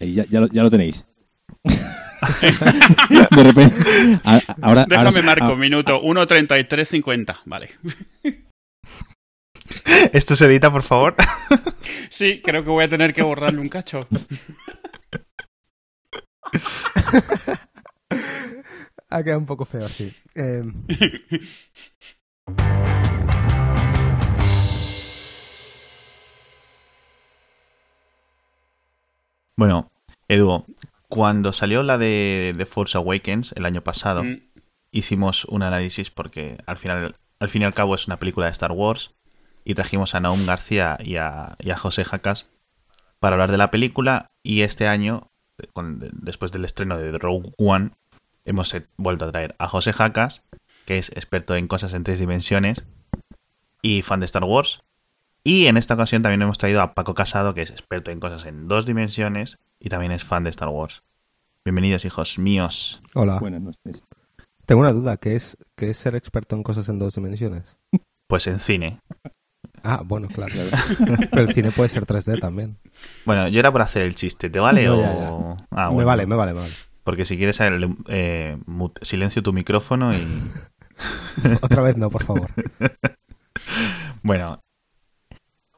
[0.00, 1.06] Y ya, ya, lo, ya lo tenéis.
[3.30, 3.76] de repente.
[4.62, 7.40] ahora, Déjame marco, minuto 1.33.50.
[7.44, 7.70] Vale.
[10.12, 11.14] ¿Esto se edita, por favor?
[12.08, 14.08] sí, creo que voy a tener que borrarle un cacho.
[19.10, 20.12] ha quedado un poco feo así.
[20.34, 20.84] Em.
[29.60, 29.90] Bueno,
[30.26, 30.64] Edu,
[31.10, 34.40] cuando salió la de, Force Awakens el año pasado, mm.
[34.90, 38.52] hicimos un análisis porque al final, al fin y al cabo es una película de
[38.52, 39.10] Star Wars
[39.62, 42.48] y trajimos a Naum García y a, José Jacas
[43.18, 45.28] para hablar de la película y este año,
[46.14, 47.90] después del estreno de Rogue One,
[48.46, 50.42] hemos vuelto a traer a José Jacas,
[50.86, 52.86] que es experto en cosas en tres dimensiones
[53.82, 54.80] y fan de Star Wars.
[55.42, 58.44] Y en esta ocasión también hemos traído a Paco Casado, que es experto en cosas
[58.44, 61.02] en dos dimensiones y también es fan de Star Wars.
[61.64, 63.00] Bienvenidos, hijos míos.
[63.14, 63.38] Hola.
[63.38, 64.04] Buenas noches.
[64.66, 67.78] Tengo una duda, ¿qué es, qué es ser experto en cosas en dos dimensiones?
[68.26, 69.00] Pues en cine.
[69.82, 70.52] Ah, bueno, claro.
[71.30, 72.76] Pero el cine puede ser 3D también.
[73.24, 74.50] Bueno, yo era por hacer el chiste.
[74.50, 75.56] ¿Te vale o...?
[75.70, 76.74] Ah, me vale, me vale, me vale.
[77.02, 77.58] Porque si quieres,
[78.08, 78.58] eh,
[79.00, 80.18] silencio tu micrófono y...
[81.62, 82.50] Otra vez no, por favor.
[84.22, 84.60] bueno,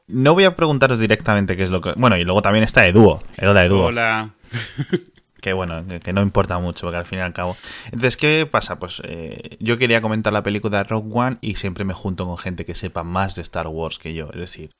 [0.07, 1.93] no voy a preguntaros directamente qué es lo que...
[1.95, 3.21] Bueno, y luego también está Eduo.
[3.37, 3.85] Eduo.
[3.85, 4.31] Hola.
[5.41, 7.57] que bueno, que, no importa mucho, porque al fin y al cabo.
[7.85, 8.79] Entonces, ¿qué pasa?
[8.79, 12.37] Pues eh, yo quería comentar la película de Rogue One y siempre me junto con
[12.37, 14.71] gente que sepa más de Star Wars que yo, es decir,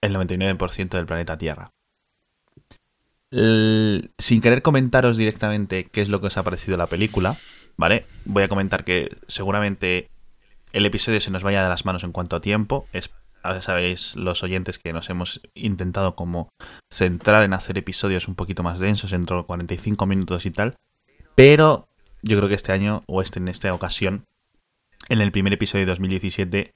[0.00, 1.70] el 99% del planeta Tierra.
[3.30, 7.36] sin querer comentaros directamente qué es lo que os ha parecido la película,
[7.76, 8.06] ¿vale?
[8.24, 10.08] Voy a comentar que seguramente
[10.72, 12.88] el episodio se nos vaya de las manos en cuanto a tiempo.
[12.92, 13.10] Es
[13.60, 16.48] sabéis los oyentes que nos hemos intentado como
[16.92, 20.76] centrar en hacer episodios un poquito más densos, entre 45 minutos y tal.
[21.34, 21.88] Pero
[22.22, 24.24] yo creo que este año, o este en esta ocasión,
[25.08, 26.72] en el primer episodio de 2017,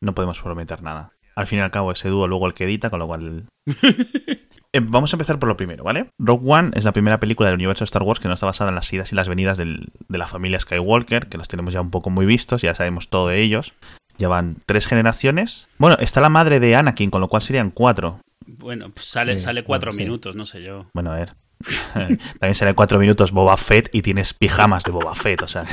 [0.00, 1.12] no podemos prometer nada.
[1.34, 3.46] Al fin y al cabo, ese dúo luego el que edita, con lo cual.
[4.72, 6.10] Eh, vamos a empezar por lo primero, ¿vale?
[6.18, 8.68] Rogue One es la primera película del universo de Star Wars que no está basada
[8.68, 11.90] en las idas y las venidas de la familia Skywalker, que los tenemos ya un
[11.90, 13.72] poco muy vistos, ya sabemos todo de ellos.
[14.18, 15.68] Llevan tres generaciones.
[15.78, 18.20] Bueno, está la madre de Anakin, con lo cual serían cuatro.
[18.46, 20.86] Bueno, pues sale, sale cuatro minutos, no sé yo.
[20.94, 21.34] Bueno, a ver.
[21.94, 25.64] También sale cuatro minutos Boba Fett y tienes pijamas de Boba Fett, o sea.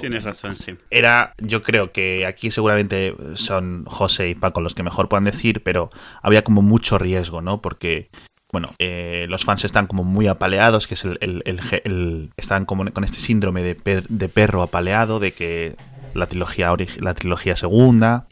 [0.00, 0.76] Tienes razón, sí.
[0.90, 5.62] Era, yo creo que aquí seguramente son José y Paco los que mejor puedan decir,
[5.62, 5.90] pero
[6.22, 7.60] había como mucho riesgo, ¿no?
[7.60, 8.10] Porque
[8.50, 13.04] bueno, eh, los fans están como muy apaleados, que es el, el, están como con
[13.04, 15.76] este síndrome de, de, perro apaleado, de que
[16.18, 18.26] la trilogía, la trilogía segunda,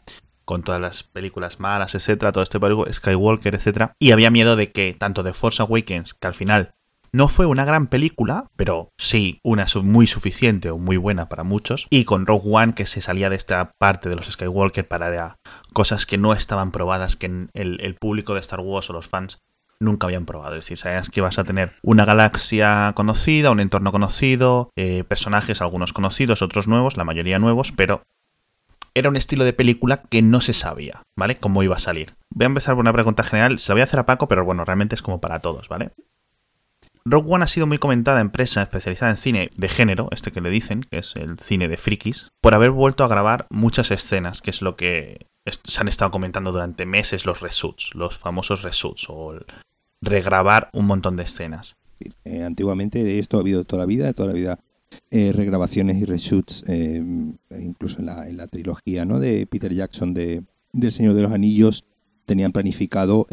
[0.45, 2.59] con todas las películas malas, etcétera, todo este
[2.93, 3.93] Skywalker, etcétera.
[3.99, 6.73] Y había miedo de que tanto de Force Awakens, que al final
[7.11, 11.87] no fue una gran película, pero sí una muy suficiente o muy buena para muchos.
[11.89, 15.09] Y con Rogue One, que se salía de esta parte de los Skywalker para
[15.73, 19.39] cosas que no estaban probadas, que el, el público de Star Wars o los fans
[19.79, 20.55] nunca habían probado.
[20.55, 25.61] Es decir, sabías que vas a tener una galaxia conocida, un entorno conocido, eh, personajes,
[25.61, 28.01] algunos conocidos, otros nuevos, la mayoría nuevos, pero
[28.93, 31.37] era un estilo de película que no se sabía, ¿vale?
[31.37, 32.15] Cómo iba a salir.
[32.33, 34.43] Voy a empezar por una pregunta general, se la voy a hacer a Paco, pero
[34.43, 35.91] bueno, realmente es como para todos, ¿vale?
[37.05, 40.49] Rogue One ha sido muy comentada empresa especializada en cine de género, este que le
[40.49, 44.49] dicen, que es el cine de frikis, por haber vuelto a grabar muchas escenas, que
[44.49, 49.39] es lo que se han estado comentando durante meses los reshoots, los famosos reshoots, o
[50.01, 51.77] regrabar un montón de escenas.
[52.25, 54.59] Eh, antiguamente esto ha habido toda la vida, toda la vida
[55.11, 57.03] eh, regrabaciones y reshoots, eh,
[57.59, 59.19] incluso en la, en la, trilogía ¿no?
[59.19, 60.43] de Peter Jackson de,
[60.73, 61.83] del Señor de los Anillos,
[62.25, 63.25] tenían planificado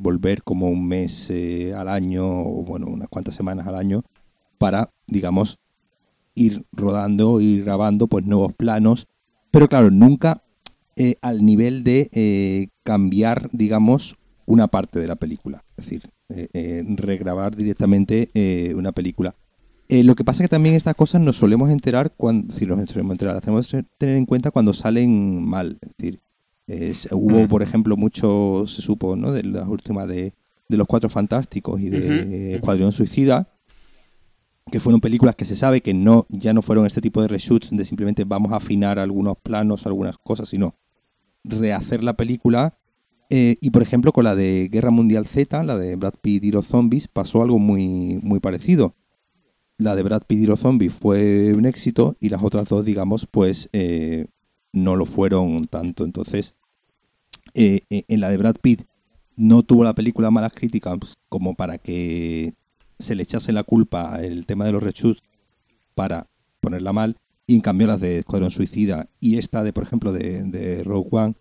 [0.00, 1.32] volver como un mes
[1.74, 4.04] al año, o bueno, unas cuantas semanas al año,
[4.58, 5.58] para, digamos,
[6.34, 9.06] ir rodando, ir grabando pues nuevos planos,
[9.50, 10.42] pero claro, nunca
[11.22, 14.17] al nivel de cambiar, digamos,
[14.48, 19.34] una parte de la película, es decir, eh, eh, regrabar directamente eh, una película.
[19.90, 23.12] lo que pasa es que también estas cosas nos solemos enterar cuando, si nos solemos
[23.12, 23.68] enterar, hacemos
[23.98, 25.78] tener en cuenta cuando salen mal.
[25.82, 26.20] Es decir,
[27.12, 29.32] hubo, por ejemplo, mucho, se supo, ¿no?
[29.32, 30.32] De las últimas de,
[30.68, 33.48] Los Cuatro Fantásticos y de Escuadrón Suicida,
[34.72, 37.70] que fueron películas que se sabe que no ya no fueron este tipo de reshoots
[37.70, 40.74] de simplemente vamos a afinar algunos planos, algunas cosas, sino
[41.44, 42.77] rehacer la película
[43.30, 46.50] eh, y por ejemplo, con la de Guerra Mundial Z, la de Brad Pitt y
[46.50, 48.94] los zombies, pasó algo muy, muy parecido.
[49.76, 53.26] La de Brad Pitt y los zombies fue un éxito y las otras dos, digamos,
[53.26, 54.26] pues eh,
[54.72, 56.04] no lo fueron tanto.
[56.04, 56.54] Entonces,
[57.54, 58.84] eh, en la de Brad Pitt
[59.36, 60.98] no tuvo la película malas críticas
[61.28, 62.54] como para que
[62.98, 65.22] se le echase la culpa el tema de los reshoots
[65.94, 66.26] para
[66.60, 67.16] ponerla mal,
[67.46, 71.08] y en cambio las de Escuadrón Suicida y esta de, por ejemplo, de, de Rogue
[71.12, 71.34] One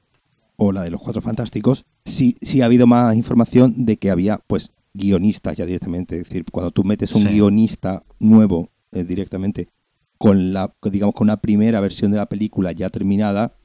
[0.57, 4.39] o la de los Cuatro Fantásticos, sí, sí ha habido más información de que había,
[4.48, 6.19] pues, guionistas ya directamente.
[6.19, 7.27] Es decir, cuando tú metes un Sí.
[7.30, 9.69] guionista nuevo eh, directamente
[10.18, 13.56] con la, digamos, con una primera versión de la película ya terminada,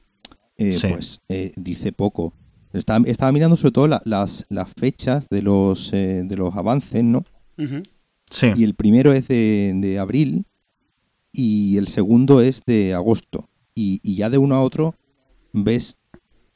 [0.57, 0.87] eh, Sí.
[0.89, 2.33] pues eh, dice poco.
[2.73, 7.03] Estaba, estaba mirando sobre todo la- las, las fechas de los, eh, de los avances,
[7.03, 7.23] ¿no?
[8.29, 8.47] Sí.
[8.55, 10.45] Y el primero es de, de abril
[11.31, 13.49] y el segundo es de agosto.
[13.75, 14.95] Y, y ya de uno a otro
[15.53, 15.97] ves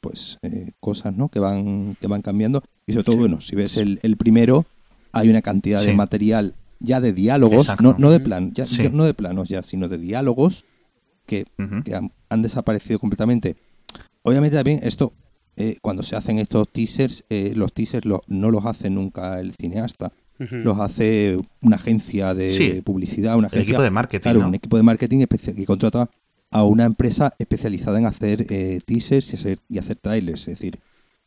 [0.00, 1.28] pues eh, cosas ¿no?
[1.28, 2.62] que van que van cambiando.
[2.86, 4.64] Y sobre todo, bueno, si ves el, el primero,
[5.12, 8.84] hay una cantidad de material ya de diálogos, no, no de plan, ya, Sí.
[8.84, 10.64] ya no de planos ya, sino de diálogos
[11.26, 11.44] que,
[11.84, 13.56] que han, han desaparecido completamente.
[14.22, 15.12] Obviamente también esto,
[15.56, 19.52] eh, cuando se hacen estos teasers, eh, los teasers lo- no los hace nunca el
[19.60, 22.80] cineasta, los hace una agencia de Sí.
[22.82, 24.48] publicidad, una El agencia, equipo de marketing, claro, ¿no?
[24.48, 26.08] un equipo de marketing especia- que contrata
[26.50, 30.78] a una empresa especializada en hacer eh, teasers y hacer, y hacer trailers, es decir,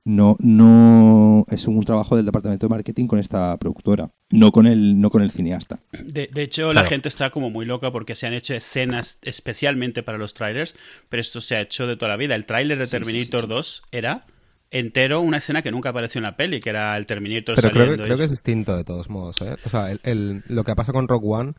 [0.04, 5.00] no no es un trabajo del departamento de marketing con esta productora, no con el
[5.00, 5.80] no con el cineasta.
[6.04, 10.02] De, de hecho, la gente está como muy loca porque se han hecho escenas especialmente
[10.02, 10.76] para los trailers,
[11.08, 12.34] pero esto se ha hecho de toda la vida.
[12.34, 13.54] El tráiler de sí, Terminator sí, sí.
[13.54, 14.26] 2 era
[14.72, 17.84] entero una escena que nunca apareció en la peli, que era el Terminator Pero creo,
[17.84, 18.04] saliendo.
[18.04, 19.40] que- creo que es distinto de todos modos.
[19.42, 19.56] ¿eh?
[19.66, 21.54] O sea, el, el- lo que pasa con Rogue One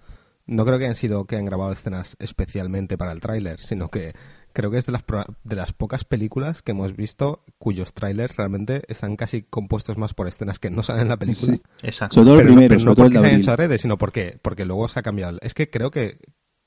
[0.46, 4.12] no creo que han sido que han grabado escenas especialmente para el tráiler, sino que
[4.52, 8.36] creo que es de las, pro- de las pocas películas que hemos visto cuyos trailers
[8.36, 11.54] realmente están casi compuestos más por escenas que no salen en la película.
[11.54, 11.62] Sí.
[11.82, 12.14] Exacto.
[12.16, 13.40] Sobre todo el pero, no- primero, pero sobre no todo el porque de se hayan
[13.40, 15.38] hecho adrede, sino porque, porque luego se ha cambiado.
[15.40, 16.18] Es que creo que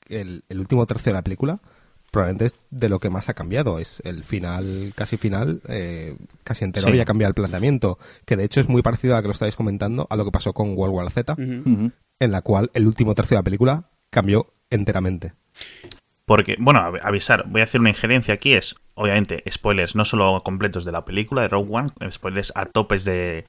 [0.08, 1.60] el, el último tercio de la película
[2.10, 3.78] probablemente es de lo que más ha cambiado.
[3.78, 6.90] Es el final, casi final, eh, casi entero Sí.
[6.90, 7.98] había cambiado el planteamiento.
[8.24, 10.30] Que de hecho es muy parecido a lo que lo estáis comentando, a lo que
[10.32, 11.36] pasó con World War Z.
[12.20, 15.34] en la cual el último tercio de la película cambió enteramente.
[16.24, 20.42] Porque, bueno, av- avisar, voy a hacer una injerencia aquí, es, obviamente, spoilers no solo
[20.44, 23.44] completos de la película de Rogue One, spoilers a topes de,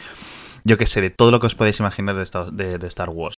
[0.64, 3.10] yo que sé, de todo lo que os podéis imaginar de, esta- de- de Star
[3.10, 3.36] Wars.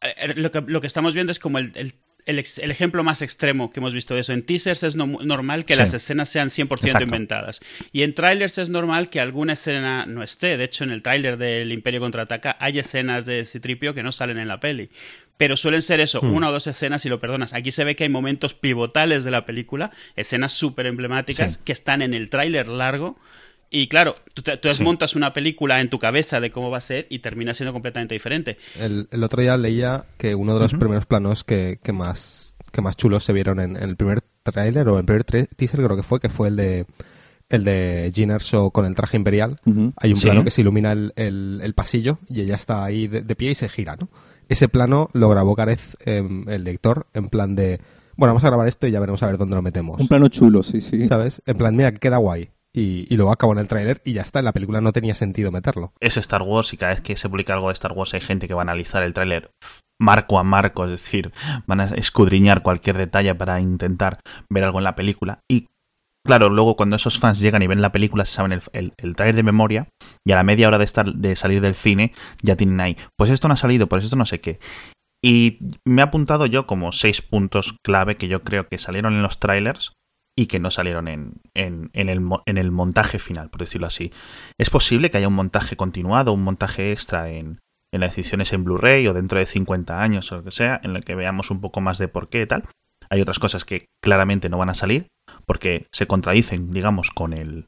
[0.00, 1.94] Eh, Lo que, lo que estamos viendo es como el, el-
[2.26, 4.32] el ex- el ejemplo más extremo que hemos visto de eso.
[4.32, 5.80] En teasers es no- normal que Sí.
[5.80, 7.04] las escenas sean 100% Exacto.
[7.04, 7.60] inventadas.
[7.92, 10.56] Y en trailers es normal que alguna escena no esté.
[10.56, 14.38] De hecho, en el tráiler del Imperio Contraataca hay escenas de Citripio que no salen
[14.38, 14.90] en la peli.
[15.36, 16.34] Pero suelen ser eso, Hmm.
[16.34, 17.52] una o dos escenas y lo perdonas.
[17.54, 21.60] Aquí se ve que hay momentos pivotales de la película, escenas súper emblemáticas Sí.
[21.64, 23.18] que están en el tráiler largo.
[23.74, 24.82] Y claro, tú, te- tú Sí.
[24.82, 28.14] montas una película en tu cabeza de cómo va a ser y termina siendo completamente
[28.14, 28.58] diferente.
[28.78, 32.80] El, el otro día leía que uno de los primeros planos que, que más que
[32.82, 36.02] más chulos se vieron en, en el primer tráiler o el primer teaser creo que
[36.02, 36.86] fue, que fue el de
[37.50, 39.58] el de Jean Erso con el traje imperial.
[39.98, 40.24] Hay un Sí.
[40.24, 43.50] plano que se ilumina el, el- el pasillo y ella está ahí de, de pie
[43.50, 44.08] y se gira, ¿no?
[44.48, 47.78] Ese plano lo grabó Gareth, em, el lector, en plan de,
[48.16, 50.00] bueno, vamos a grabar esto y ya veremos a ver dónde lo metemos.
[50.00, 51.06] Un plano chulo, sí, sí.
[51.06, 51.42] ¿Sabes?
[51.46, 52.48] En plan, mira, que queda guay.
[52.74, 55.52] Y, luego acabó en el tráiler y ya está, en la película no tenía sentido
[55.52, 55.92] meterlo.
[56.00, 58.48] Es Star Wars y cada vez que se publica algo de Star Wars hay gente
[58.48, 59.50] que va a analizar el tráiler
[60.00, 61.32] marco a marco, es decir,
[61.66, 64.20] van a escudriñar cualquier detalle para intentar
[64.50, 65.40] ver algo en la película.
[65.50, 65.68] Y
[66.26, 69.16] claro, luego cuando esos fans llegan y ven la película, se saben el, el, el
[69.16, 69.88] tráiler de memoria
[70.26, 73.30] y a la media hora de, estar, de salir del cine ya tienen ahí, pues
[73.30, 74.58] esto no ha salido, pues esto no sé qué.
[75.24, 79.22] Y me he apuntado yo como seis puntos clave que yo creo que salieron en
[79.22, 79.92] los trailers
[80.36, 84.12] y que no salieron en, en, en el, en el montaje final, por decirlo así.
[84.58, 87.60] Es posible que haya un montaje continuado, un montaje extra en,
[87.90, 91.04] las ediciones en Blu-ray o dentro de 50 años o lo que sea, en el
[91.04, 92.64] que veamos un poco más de por qué y tal.
[93.10, 95.08] Hay otras cosas que claramente no van a salir
[95.44, 97.66] porque se contradicen, digamos, con el,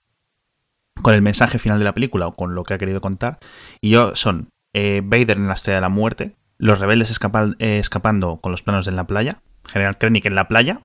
[1.02, 3.38] con el mensaje final de la película o con lo que ha querido contar.
[3.82, 7.10] Y yo son eh, Vader en la estrella de la muerte, los rebeldes
[7.58, 10.80] eh, escapando con los planos en la playa, General Krennic en la playa,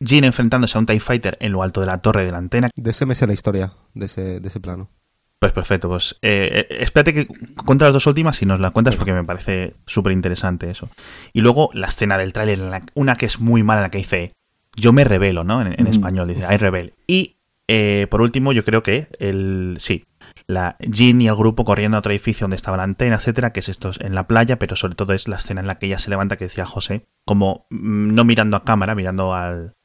[0.00, 2.70] Jean enfrentándose a un TIE Fighter en lo alto de la torre de la antena.
[2.74, 4.90] De ese me sé la historia, de ese, de ese plano.
[5.38, 7.28] Pues perfecto, pues eh, eh, espérate que
[7.64, 10.88] cuenta las dos últimas y nos la cuentas porque me parece súper interesante eso.
[11.34, 12.58] Y luego la escena del tráiler,
[12.94, 14.32] una que es muy mala, en la que dice,
[14.74, 15.60] yo me revelo, ¿no?
[15.60, 16.94] En, español, dice, I rebel.
[17.06, 17.36] Y
[17.68, 20.06] eh, por último, yo creo que el, sí,
[20.46, 23.60] la Jean y el grupo corriendo a otro edificio donde estaba la antena, etcétera, que
[23.60, 25.98] es esto en la playa, pero sobre todo es la escena en la que ella
[25.98, 29.75] se levanta, que decía José, como mm, no mirando a cámara, mirando al,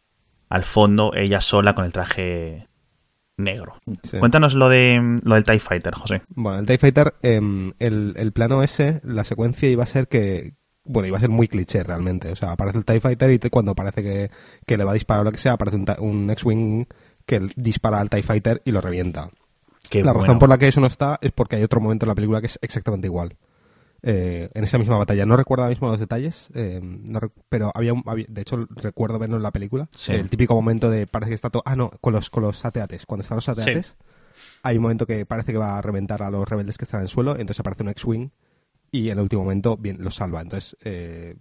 [0.52, 2.68] al fondo, ella sola con el traje
[3.38, 3.80] negro.
[4.04, 4.18] Sí.
[4.18, 6.24] Cuéntanos lo de lo del TIE Fighter, José.
[6.28, 10.56] Bueno, el TIE Fighter, em, el, el plano ese, la secuencia iba a ser que,
[10.84, 12.34] bueno, iba a ser muy cliché realmente.
[12.34, 14.30] O sea, aparece el TIE Fighter y cuando parece que,
[14.68, 16.86] que, le va a disparar o lo que sea, aparece un, un X-Wing
[17.26, 19.30] que dispara al TIE Fighter y lo revienta.
[19.94, 22.16] la razón por la que eso no está es porque hay otro momento en la
[22.16, 23.38] película que es exactamente igual.
[24.04, 25.26] Eh, en esa misma batalla.
[25.26, 26.82] No recuerdo ahora mismo los detalles, eh,
[27.50, 29.90] pero había, un, de hecho recuerdo verlo en la película.
[30.08, 31.62] El típico momento de parece que está todo...
[31.66, 33.06] Ah, no, con los, con los sateates.
[33.06, 33.98] Cuando están los sateates,
[34.64, 37.04] hay un momento que parece que va a reventar a los rebeldes que están en
[37.04, 38.30] el suelo, entonces aparece un X-Wing
[38.92, 40.42] y en el último momento bien los salva.
[40.42, 41.36] Entonces eh,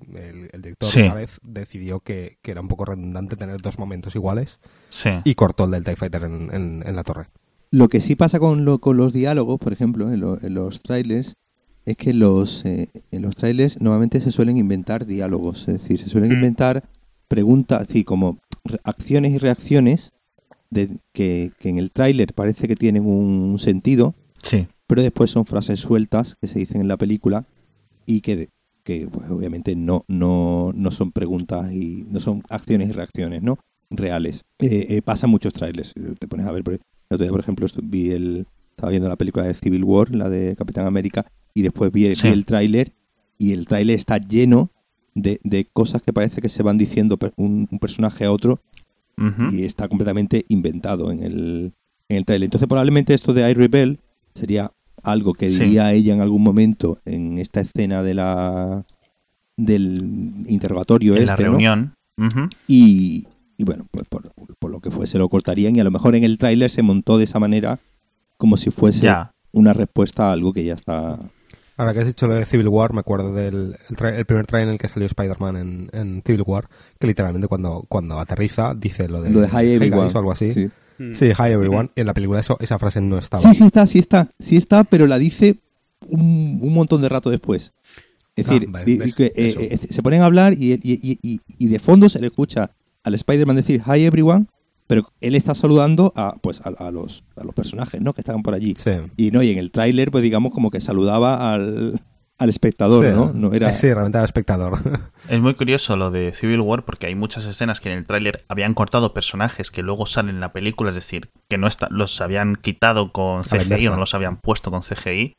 [0.52, 4.60] el, director vez decidió que, era un poco redundante tener dos momentos iguales
[5.24, 7.28] y cortó el del TIE Fighter en, la torre.
[7.70, 11.36] Lo que sí pasa con, lo, con los diálogos, por ejemplo, en, en los trailers,
[11.86, 16.08] es que los, eh, en los trailers normalmente se suelen inventar diálogos, es decir, se
[16.08, 16.34] suelen mm.
[16.34, 16.84] inventar
[17.28, 18.38] preguntas, así como
[18.84, 20.12] acciones y reacciones
[20.70, 24.66] de, que, en el tráiler parece que tienen un, sentido, sí.
[24.86, 27.44] pero después son frases sueltas que se dicen en la película
[28.06, 28.48] y que,
[28.84, 33.58] que pues, obviamente no, no, no son preguntas y no son acciones y reacciones ¿no?
[33.90, 34.44] reales.
[34.58, 37.66] Eh, eh, pasa muchos trailers, te pones a ver, por, el otro día por ejemplo
[37.82, 41.92] vi el, estaba viendo la película de Civil War, la de Capitán América, y después
[41.92, 42.92] vi, el tráiler
[43.38, 44.70] y el tráiler está lleno
[45.14, 48.60] de, de, cosas que parece que se van diciendo un, personaje a otro
[49.52, 51.72] y está completamente inventado en el,
[52.08, 52.46] en el tráiler.
[52.46, 54.00] Entonces probablemente esto de I Rebel
[54.34, 58.86] sería algo que diría ella en algún momento en esta escena de la
[59.56, 61.94] del interrogatorio en este, la reunión.
[62.66, 63.26] Y,
[63.56, 66.24] y, bueno pues por, por, lo que fuese lo cortarían y a lo mejor en
[66.24, 67.78] el tráiler se montó de esa manera
[68.36, 69.08] como si fuese
[69.52, 71.18] una respuesta a algo que ya está
[71.80, 74.72] Ahora que has dicho lo de Civil War, me acuerdo del el, primer trailer en
[74.74, 76.68] el que salió Spider-Man en, Civil War,
[76.98, 80.52] que literalmente cuando, cuando ateriza dice lo de, lo de Hi Everyone o algo así.
[80.52, 81.12] Sí, mm.
[81.22, 81.88] Hi Everyone.
[81.96, 83.42] Y en la película eso, esa frase no estaba.
[83.42, 84.28] Sí, sí está, sí está.
[84.38, 85.56] Sí está, pero la dice
[86.06, 87.72] un, un montón de rato después.
[88.36, 92.20] Es decir, ah, eh, eh, se ponen a hablar y, y, y, de fondo se
[92.20, 92.72] le escucha
[93.04, 94.48] al Spider-Man decir Hi Everyone
[94.90, 98.12] pero él está saludando a pues a, los, a los personajes ¿no?
[98.12, 98.74] que estaban por allí.
[99.16, 102.00] Y no y en el tráiler, pues digamos, como que saludaba al,
[102.40, 103.32] espectador, ¿no?
[103.32, 103.72] no era...
[103.72, 104.80] Sí, realmente al espectador.
[105.28, 108.44] Es muy curioso lo de Civil War porque hay muchas escenas que en el tráiler
[108.48, 112.20] habían cortado personajes que luego salen en la película, es decir, que no está, los
[112.20, 115.36] habían quitado con CGI o no los habían puesto con CGI.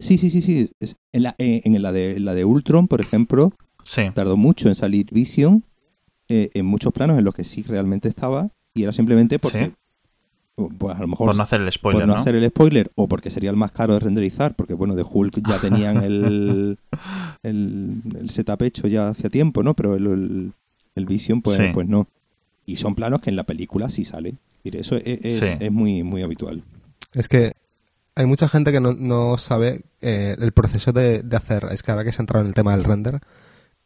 [0.00, 0.72] Sí, sí, sí, sí.
[1.12, 3.52] En la, en la, de, la de Ultron, por ejemplo,
[4.14, 5.64] tardó mucho en salir Vision
[6.28, 9.72] eh, en muchos planos en los que sí realmente estaba y era simplemente porque
[10.68, 13.08] pues a lo mejor por no hacer el spoiler, por no, hacer el spoiler o
[13.08, 16.78] porque sería el más caro de renderizar, porque bueno, de Hulk ya tenían el,
[17.42, 19.74] el, setup hecho ya hace tiempo, ¿no?
[19.74, 20.52] Pero el,
[20.94, 22.08] el, Vision pues, pues no.
[22.66, 24.38] Y son planos que en la película sí salen.
[24.64, 26.62] Eso es, es, muy, muy habitual.
[27.14, 27.54] Es que
[28.14, 31.90] hay mucha gente que no, no sabe eh, el proceso de, de, hacer, es que
[31.90, 33.20] ahora que se ha entrado en el tema del render,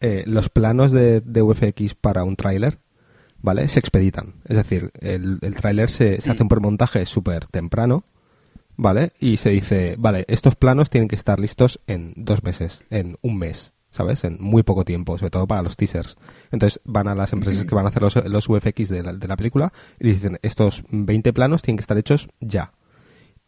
[0.00, 2.78] eh, los planos de, de VFX para un tráiler
[3.44, 3.68] ¿vale?
[3.68, 4.36] Se expeditan.
[4.46, 8.04] Es decir, el, el tráiler se, se hace un premontaje súper temprano,
[8.74, 9.10] ¿vale?
[9.20, 13.36] Y se dice, vale, estos planos tienen que estar listos en dos meses, en un
[13.36, 14.24] mes, ¿sabes?
[14.24, 16.16] En muy poco tiempo, sobre todo para los teasers.
[16.52, 19.28] Entonces van a las empresas que van a hacer los, los VFX de la, de
[19.28, 22.72] la película y dicen, estos 20 planos tienen que estar hechos ya.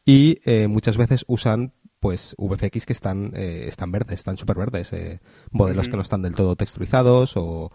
[0.05, 1.73] Y eh, muchas veces usan
[2.07, 5.19] pues VFX que están, eh, están verdes, están súper verdes, eh,
[5.51, 7.73] modelos que no están del todo texturizados o,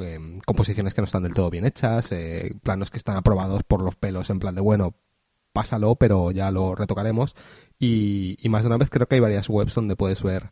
[0.00, 3.82] em, composiciones que no están del todo bien hechas, eh, planos que están aprobados por
[3.82, 4.94] los pelos en plan de, bueno,
[5.52, 7.34] pásalo, pero ya lo retocaremos.
[7.78, 10.50] Y, más de una vez creo que hay varias webs donde puedes ver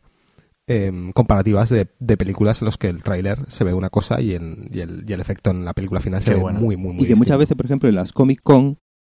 [0.67, 4.69] em, comparativas de, películas en los que el tráiler se ve una cosa y, el,
[4.71, 7.39] y, el, efecto en la película final se ve muy, muy, muy Y que muchas
[7.39, 8.77] veces, por ejemplo, en las Comic Con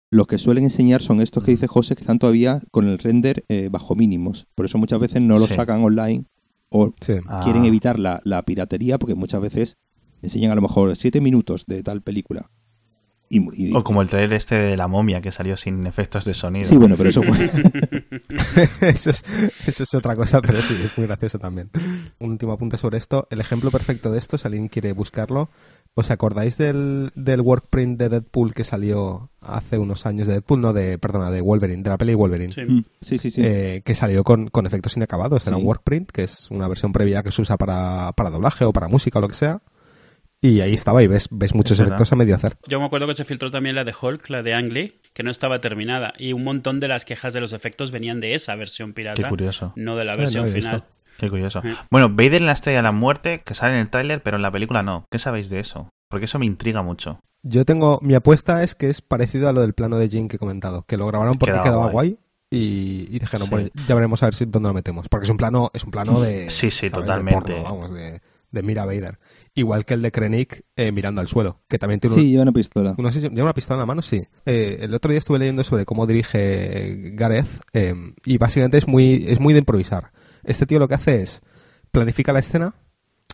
[0.09, 3.43] lo que suelen enseñar son estos que dice José que están todavía con el render
[3.49, 4.47] eh, bajo mínimos.
[4.55, 6.25] Por eso muchas veces no lo sacan online
[6.69, 7.67] o quieren ah.
[7.67, 9.77] evitar la, la, piratería porque muchas veces
[10.21, 12.49] enseñan a lo mejor siete minutos de tal película
[13.73, 16.65] o como el trailer este de la momia que salió sin efectos de sonido.
[16.65, 17.37] Sí, bueno, pero eso fue.
[18.81, 19.23] eso, es,
[19.65, 21.69] eso, es, otra cosa, pero sí, es muy gracioso también.
[22.19, 23.27] Un último apunte sobre esto.
[23.29, 25.49] El ejemplo perfecto de esto, si alguien quiere buscarlo,
[25.97, 30.61] ¿os acordáis del, del workprint de Deadpool que salió hace unos años de Deadpool?
[30.61, 32.53] No, de, perdona, de Wolverine, de la peli Wolverine.
[32.53, 33.41] Sí, mm, sí, sí.
[33.43, 35.47] Eh, que salió con, con efectos inacabados.
[35.47, 38.71] Era un workprint, que es una versión previa que se usa para, para doblaje o
[38.71, 39.61] para música o lo que sea
[40.39, 42.57] y ahí estaba, y ves, ves muchos efectos a medio hacer.
[42.67, 45.23] Yo me acuerdo que se filtró también la de Hulk, la de Ang Lee, que
[45.23, 46.13] no estaba terminada.
[46.17, 49.23] Y un montón de las quejas de los efectos venían de esa versión pirata.
[49.23, 49.73] Qué curioso.
[49.75, 50.83] No de la versión final.
[51.17, 51.61] Qué curioso.
[51.89, 54.43] Bueno, Vader en la estrella de la muerte, que sale en el tráiler, pero en
[54.43, 55.05] la película no.
[55.11, 55.89] ¿Qué sabéis de eso?
[56.09, 57.19] Porque eso me intriga mucho.
[57.43, 57.99] Yo tengo.
[58.01, 60.83] Mi apuesta es que es parecido a lo del plano de Jane que he comentado.
[60.87, 62.17] Que lo grabaron porque quedaba, guay.
[62.51, 65.07] y, y dijeron, bueno, ya veremos a ver si dónde lo metemos.
[65.09, 66.49] Porque es un plano, es un plano de.
[66.49, 66.91] Sí, sí, ¿sabes?
[66.93, 67.39] de totalmente.
[67.55, 68.21] porno, vamos, de,
[68.51, 69.19] de Mira Vader.
[69.55, 72.43] Igual que el de Krennic eh, mirando al suelo, que también tiene un- Sí, lleva
[72.43, 72.95] una pistola.
[72.97, 74.23] no sé si lleva una pistola en la mano, sí.
[74.45, 77.95] Eh, el otro día estuve leyendo sobre cómo dirige Gareth eh,
[78.25, 80.11] y básicamente es muy, es muy de improvisar.
[80.47, 81.41] Este tío lo que hace es
[81.91, 82.73] planifica la escena,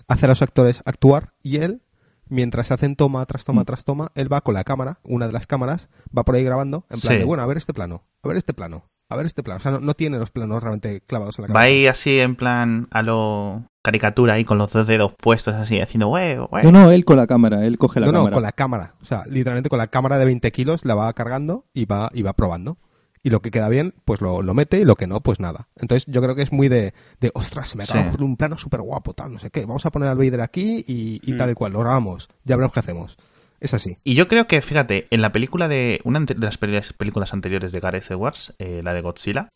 [0.08, 1.82] hace a los actores actuar y él,
[2.28, 5.48] mientras hacen toma tras toma tras toma, él va con la cámara, una de las
[5.48, 7.20] cámaras, va por ahí grabando, en plan Sí.
[7.20, 9.58] de, bueno, a ver este plano, a ver este plano, a ver este plano.
[9.58, 11.66] O sea, no, no tiene los planos realmente clavados en la Va cámara.
[11.66, 16.08] ahí así en plan a lo caricatura ahí con los dos dedos puestos así haciendo
[16.08, 18.34] huevo, No, no, él con la cámara, él coge la no, no, cámara.
[18.36, 18.96] con la cámara.
[19.02, 22.22] O sea, literalmente con la cámara de 20 kilos la va cargando y va, y
[22.22, 22.78] va probando.
[23.26, 25.70] Y lo que queda bien, pues lo, lo mete y lo que no, pues nada.
[25.78, 28.18] Entonces yo creo que es muy de, de ostras, se me acaba Sí.
[28.18, 29.62] de un plano súper guapo, tal, no sé qué.
[29.66, 31.38] Vamos a poner al Vader aquí y, y Mm.
[31.38, 32.28] tal y cual, lo grabamos.
[32.44, 33.18] Ya veremos qué hacemos.
[33.62, 33.98] Es así.
[34.04, 36.02] Y yo creo que, fíjate, en la película de.
[36.04, 39.48] Una de las películas anteriores de Gareth Edwards, eh, la de Godzilla,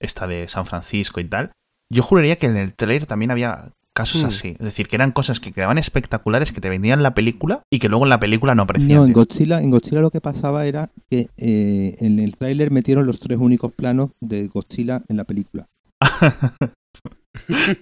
[0.00, 1.52] esta de San Francisco y tal,
[1.90, 4.26] yo juraría que en el trailer también había casos Mm.
[4.26, 4.48] así.
[4.58, 7.88] Es decir, que eran cosas que quedaban espectaculares, que te vendían la película y que
[7.88, 8.98] luego en la película no aparecían.
[8.98, 9.12] No, en.
[9.12, 13.38] Godzilla, en Godzilla lo que pasaba era que eh, en el tráiler metieron los tres
[13.38, 15.66] únicos planos de Godzilla en la película.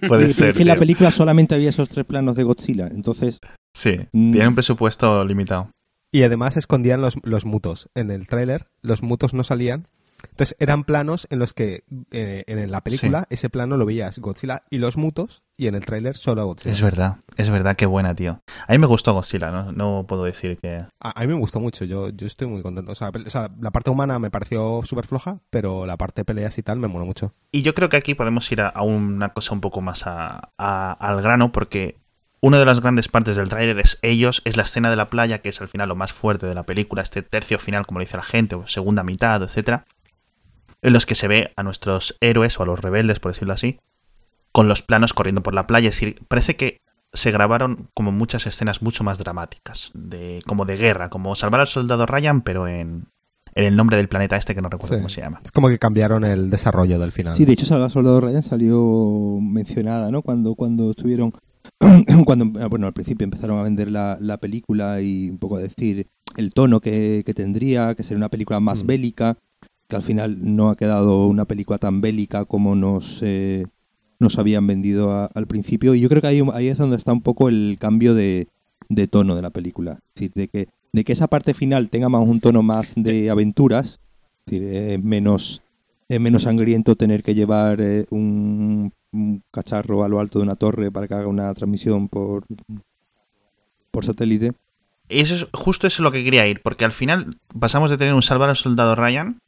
[0.07, 0.49] Puede Sí, ser.
[0.49, 2.87] Es que en la película solamente había esos tres planos de Godzilla.
[2.87, 3.39] Entonces,
[3.73, 4.31] Sí, Mm.
[4.33, 5.71] tiene un presupuesto limitado.
[6.13, 7.87] Y además escondían los, los mutos.
[7.95, 9.87] En el tráiler los mutos no salían.
[10.29, 14.63] Entonces eran planos en los que eh, en la película ese plano lo veías Godzilla
[14.69, 16.71] y los mutos y en el tráiler solo Godzilla.
[16.73, 18.41] Es verdad, es verdad, qué buena, tío.
[18.67, 19.71] A mí me gustó Godzilla, ¿no?
[19.71, 20.77] No puedo decir que...
[20.99, 22.91] A, a mí me gustó mucho, yo, yo estoy muy contento.
[22.91, 26.21] O sea, pel- o sea, la parte humana me pareció súper floja, pero la parte
[26.21, 27.33] de peleas y tal me moló mucho.
[27.51, 30.51] Y yo creo que aquí podemos ir a, a una cosa un poco más a-
[30.57, 31.97] a- al grano, porque
[32.43, 35.43] una de las grandes partes del tráiler es ellos, es la escena de la playa,
[35.43, 38.05] que es al final lo más fuerte de la película, este tercio final, como le
[38.05, 39.85] dice la gente, o segunda mitad, etcétera,
[40.81, 43.79] en los que se ve a nuestros héroes, o a los rebeldes, por decirlo así,
[44.51, 45.89] con los planos corriendo por la playa.
[45.89, 46.81] Es decir, parece que
[47.13, 51.67] se grabaron como muchas escenas mucho más dramáticas, de, como de guerra, como salvar al
[51.67, 53.05] soldado Ryan, pero en,
[53.53, 54.99] en el nombre del planeta este que no recuerdo Sí.
[55.01, 55.41] cómo se llama.
[55.43, 57.33] Es como que cambiaron el desarrollo del final.
[57.33, 60.21] sí, de hecho, Salva Soldado Ryan salió mencionada, ¿no?
[60.21, 61.33] Cuando, cuando estuvieron.
[62.25, 65.59] cuando, ah, bueno, al principio empezaron a vender la, la película y un poco a
[65.59, 68.87] decir el tono que, que tendría, que sería una película más Mm.
[68.87, 69.37] bélica,
[69.91, 73.65] que al final no ha quedado una película tan bélica como nos, eh,
[74.19, 75.93] nos habían vendido al principio.
[75.93, 78.47] Y yo creo que ahí, es donde está un poco el cambio de,
[78.87, 79.99] de tono de la película.
[80.15, 83.29] Es decir, de que, de que esa parte final tenga más un tono más de
[83.29, 83.99] aventuras,
[84.47, 85.61] es es menos,
[86.07, 90.89] menos sangriento tener que llevar eh, un, un cacharro a lo alto de una torre
[90.89, 92.45] para que haga una transmisión por,
[93.91, 94.53] por satélite.
[95.09, 98.13] Eso es, justo eso es lo que quería ir, porque al final pasamos de tener
[98.13, 99.41] un salvar al soldado Ryan,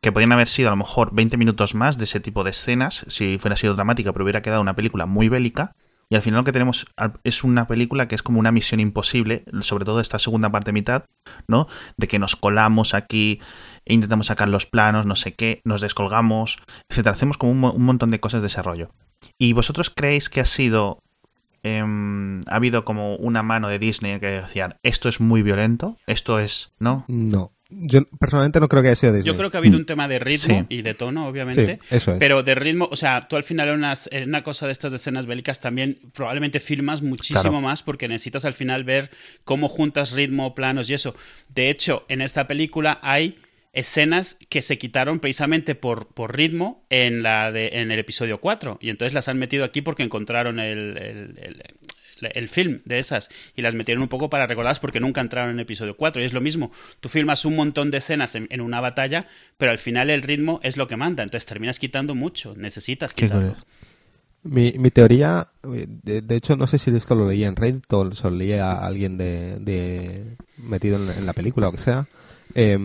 [0.00, 3.04] que podían haber sido a lo mejor 20 minutos más de ese tipo de escenas,
[3.08, 5.72] si fuera sido dramática, pero hubiera quedado una película muy bélica.
[6.12, 6.86] Y al final lo que tenemos
[7.22, 11.04] es una película que es como una misión imposible, sobre todo esta segunda parte mitad,
[11.46, 11.68] ¿no?
[11.96, 13.40] De que nos colamos aquí
[13.84, 16.58] e intentamos sacar los planos, no sé qué, nos descolgamos,
[16.88, 17.14] etcétera.
[17.14, 18.90] Hacemos como un, mo- un montón de cosas de desarrollo.
[19.38, 20.98] ¿Y vosotros creéis que ha sido
[21.62, 26.38] em, ha habido como una mano de Disney que decían esto es muy violento, esto
[26.40, 27.04] es, ¿no?
[27.06, 27.52] No.
[27.70, 29.32] Yo personalmente no creo que haya sido Disney.
[29.32, 30.76] Yo creo que ha habido un tema de ritmo Sí.
[30.76, 31.78] y de tono, obviamente.
[31.82, 32.18] Sí, eso es.
[32.18, 34.92] Pero de ritmo, o sea, tú al final en una, en una cosa de estas
[34.92, 37.60] escenas bélicas también probablemente filmas muchísimo Claro.
[37.60, 39.10] más porque necesitas al final ver
[39.44, 41.14] cómo juntas ritmo, planos y eso.
[41.48, 43.38] De hecho, en esta película hay
[43.72, 48.78] escenas que se quitaron precisamente por, por ritmo en, la de, en el episodio 4
[48.80, 51.62] y entonces las han metido aquí porque encontraron el, el- el-
[52.22, 55.56] el film de esas y las metieron un poco para recordarlas porque nunca entraron en
[55.56, 58.60] el episodio 4 y es lo mismo, tú filmas un montón de escenas en, en
[58.60, 59.26] una batalla
[59.58, 63.54] pero al final el ritmo es lo que manda, entonces terminas quitando mucho, necesitas quitarlo.
[64.42, 68.04] Mi, mi teoría, de, de hecho no sé si esto lo leía en Reddit o
[68.04, 72.06] lo leía a alguien de, de- metido en, en la película o que sea.
[72.54, 72.78] eh,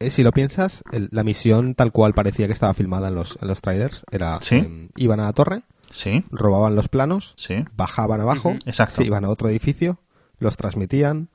[0.00, 3.38] eh, si lo piensas, el- la misión tal cual parecía que estaba filmada en los,
[3.40, 4.56] en los trailers era Sí.
[4.56, 8.96] eh, iban a la torre, Sí, robaban los planos, sí, bajaban abajo, exacto.
[8.96, 10.00] se iban a otro edificio,
[10.38, 11.28] los transmitían.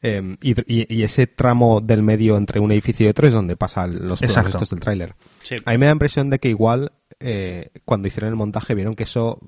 [0.00, 3.56] eh, y, y- y ese tramo del medio entre un edificio y otro es donde
[3.56, 4.50] pasan los planos Exacto.
[4.50, 5.14] estos del tráiler.
[5.42, 5.56] Sí.
[5.64, 8.94] A mí me da la impresión de que igual eh, cuando hicieron el montaje vieron
[8.94, 9.40] que eso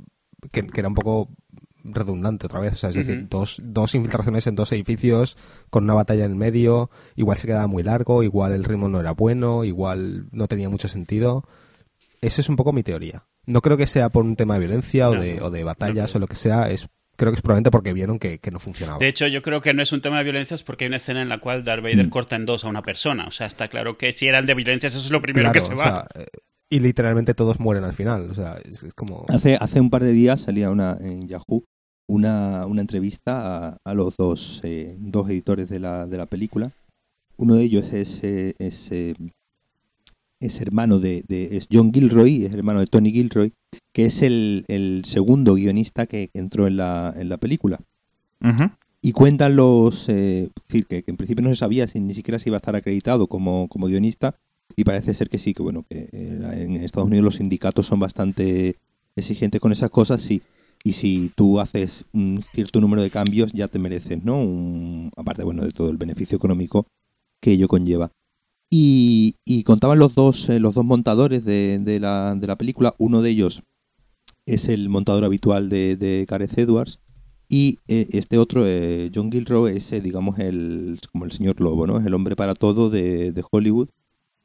[0.51, 1.29] que, que era un poco
[1.85, 5.37] redundante otra vez, o sea, es decir, dos, dos infiltraciones en dos edificios
[5.70, 8.99] con una batalla en el medio, igual se quedaba muy largo, igual el ritmo no
[9.01, 11.44] era bueno, igual no tenía mucho sentido.
[12.20, 13.25] Esa es un poco mi teoría.
[13.51, 16.15] No creo que sea por un tema de violencia o, No, de, o de batallas
[16.15, 18.99] o lo que sea, es creo que es probablemente porque vieron que, que, no funcionaba.
[18.99, 21.21] De hecho, yo creo que no es un tema de violencias porque hay una escena
[21.21, 22.11] en la cual Darth Vader mm.
[22.11, 23.27] corta en dos a una persona.
[23.27, 25.75] O sea, está claro que si eran de violencias, eso es lo primero que se
[25.75, 26.07] va.
[26.15, 26.25] Eh,
[26.71, 28.31] y literalmente todos mueren al final.
[28.31, 29.27] O sea, es, como.
[29.29, 31.65] Hace, hace un par de días salía una en Yahoo
[32.11, 36.73] una, una entrevista a, los dos, eh, dos editores de la, de la película.
[37.37, 38.91] Uno de ellos es, eh, es,
[40.40, 43.53] es hermano de, de, es John Gilroy, es hermano de Tony Gilroy,
[43.92, 47.81] que es el, el segundo guionista que entró en la, en la película.
[49.03, 52.48] Y cuentan los, eh, decir, que, en principio no se sabía si ni siquiera si
[52.48, 54.35] iba a estar acreditado como, como guionista,
[54.76, 58.76] y parece ser que sí, que bueno, que en Estados Unidos los sindicatos son bastante
[59.16, 60.42] exigentes con esas cosas, sí.
[60.83, 64.38] Y si tú haces un cierto número de cambios, ya te mereces, ¿no?
[64.38, 66.87] Un, aparte, bueno, de todo el beneficio económico
[67.40, 68.12] que ello conlleva.
[68.70, 72.94] Y, contaban los dos, eh, los dos montadores de, de, la, de, la, película.
[72.98, 73.62] Uno de ellos
[74.46, 77.00] es el montador habitual de, de Gareth Edwards.
[77.48, 81.98] Y eh, este otro, eh, John Gilroy, es, digamos, el, como el señor lobo, ¿no?
[81.98, 83.88] Es el hombre para todo de, Hollywood,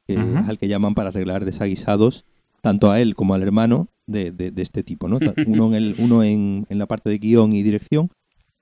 [0.08, 2.26] que es al que llaman para arreglar desaguisados,
[2.62, 5.20] tanto a él como al hermano de, este tipo, ¿no?
[5.46, 8.10] Uno, en, el, uno en, en la parte de guion y dirección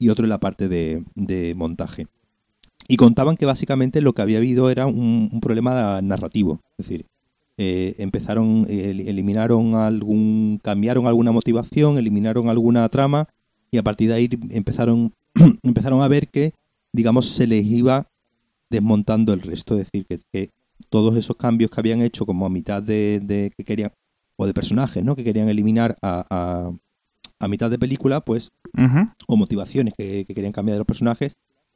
[0.03, 2.07] y otro en la parte de, montaje.
[2.87, 6.59] Y contaban que básicamente lo que había habido era un, problema narrativo.
[6.77, 7.05] Es decir,
[7.57, 13.27] eh, empezaron, eliminaron algún, cambiaron alguna motivación, eliminaron alguna trama
[13.71, 15.13] y a partir de ahí empezaron,
[15.63, 16.53] empezaron a ver que,
[16.91, 18.07] digamos, se les iba
[18.69, 19.79] desmontando el resto.
[19.79, 20.49] Es decir, que,
[20.89, 23.91] todos esos cambios que habían hecho como a mitad de, que querían,
[24.35, 25.15] o de personajes, ¿no?
[25.15, 26.71] Que querían eliminar a,
[27.39, 28.51] a, mitad de película, pues,
[29.27, 31.33] o motivaciones que, que, querían cambiar de los personajes,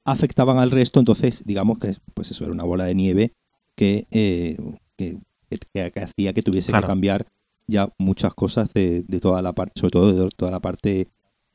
[0.07, 3.33] afectaban al resto, entonces digamos que pues eso era una bola de nieve
[3.75, 4.57] que, eh,
[4.95, 5.19] que,
[6.01, 7.27] hacía que tuviese que cambiar
[7.67, 11.09] ya muchas cosas de, toda la parte, sobre todo de toda la parte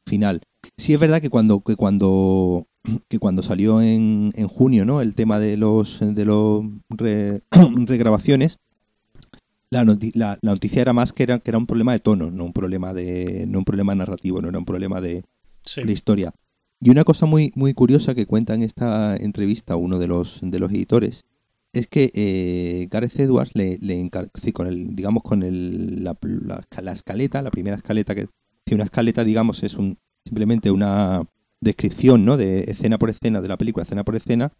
[0.06, 0.42] final.
[0.76, 2.66] Sí es verdad que cuando, que cuando,
[3.08, 5.00] que cuando salió en, en junio ¿no?
[5.00, 6.64] el tema de los, de los
[7.86, 8.58] regrabaciones,
[9.70, 9.84] la,
[10.14, 12.92] la, noticia era más que era, que era un problema de tono, no un problema
[12.92, 15.24] de, no un problema narrativo, no era un problema de,
[15.76, 16.34] de historia.
[16.84, 20.58] Y una cosa muy, muy curiosa que cuenta en esta entrevista uno de los, de
[20.58, 21.24] los editores
[21.72, 24.10] es que eh, Gareth Edwards le, le
[24.52, 26.18] con el, digamos, con el, la,
[26.82, 28.26] la, escaleta, la primera escaleta que
[28.66, 31.24] si una escaleta, digamos, es un simplemente una
[31.60, 32.36] descripción, ¿no?
[32.36, 34.52] De escena por escena de la película, escena por escena,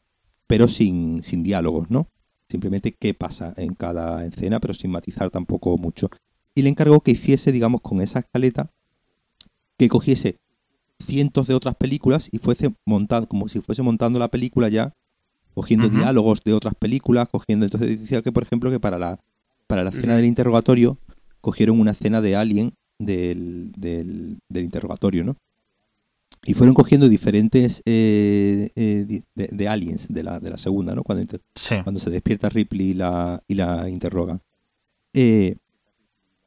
[0.47, 2.07] pero sin, sin diálogos, ¿no?
[2.49, 6.09] Simplemente qué pasa en cada escena, pero sin matizar tampoco mucho.
[6.55, 8.71] Y le encargó que hiciese, digamos, con esa escaleta,
[9.77, 10.37] que cogiese
[11.05, 14.93] cientos de otras películas y fuese montando, como si fuese montando la película ya,
[15.55, 17.67] cogiendo diálogos de otras películas, cogiendo.
[17.67, 19.21] Entonces decía que, por ejemplo, que para la,
[19.67, 20.99] para la escena del interrogatorio,
[21.41, 25.37] cogieron una escena de Alien del, del, interrogatorio, ¿no?
[26.45, 31.05] Y fueron cogiendo diferentes eh, eh, de, aliens de la, de la segunda, ¿no?
[31.05, 31.39] Cuando,
[31.85, 34.41] cuando se despierta Ripley y la, y la interroga.
[35.15, 35.57] Eh,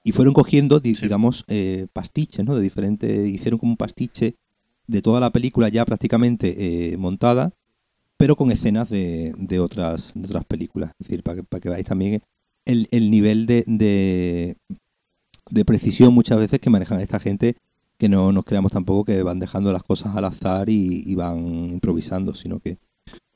[0.04, 1.46] y fueron cogiendo, digamos,
[1.94, 2.56] pastiches, ¿no?
[2.56, 3.32] De diferentes.
[3.32, 4.36] Hicieron como un pastiche
[4.88, 7.54] de toda la película ya prácticamente eh, montada,
[8.18, 10.92] pero con escenas de, de, otras, de otras películas.
[11.00, 12.22] Es decir, para que, para que veáis también
[12.66, 13.64] el, el nivel de,
[15.50, 17.58] de, precisión muchas veces que manejan esta gente,
[17.98, 22.36] que no nos creamos tampoco que van dejando las cosas al azar y, van improvisando,
[22.36, 22.78] sino que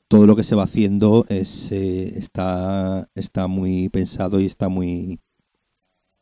[0.08, 5.20] todo lo que se va haciendo es, eh, está, está muy pensado y está muy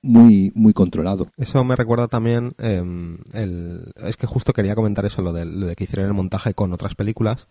[0.03, 1.29] muy, muy controlado.
[1.37, 5.67] Eso me recuerda también, em, el, es que justo quería comentar eso, lo de, lo
[5.67, 7.49] de que hicieron el montaje con otras películas,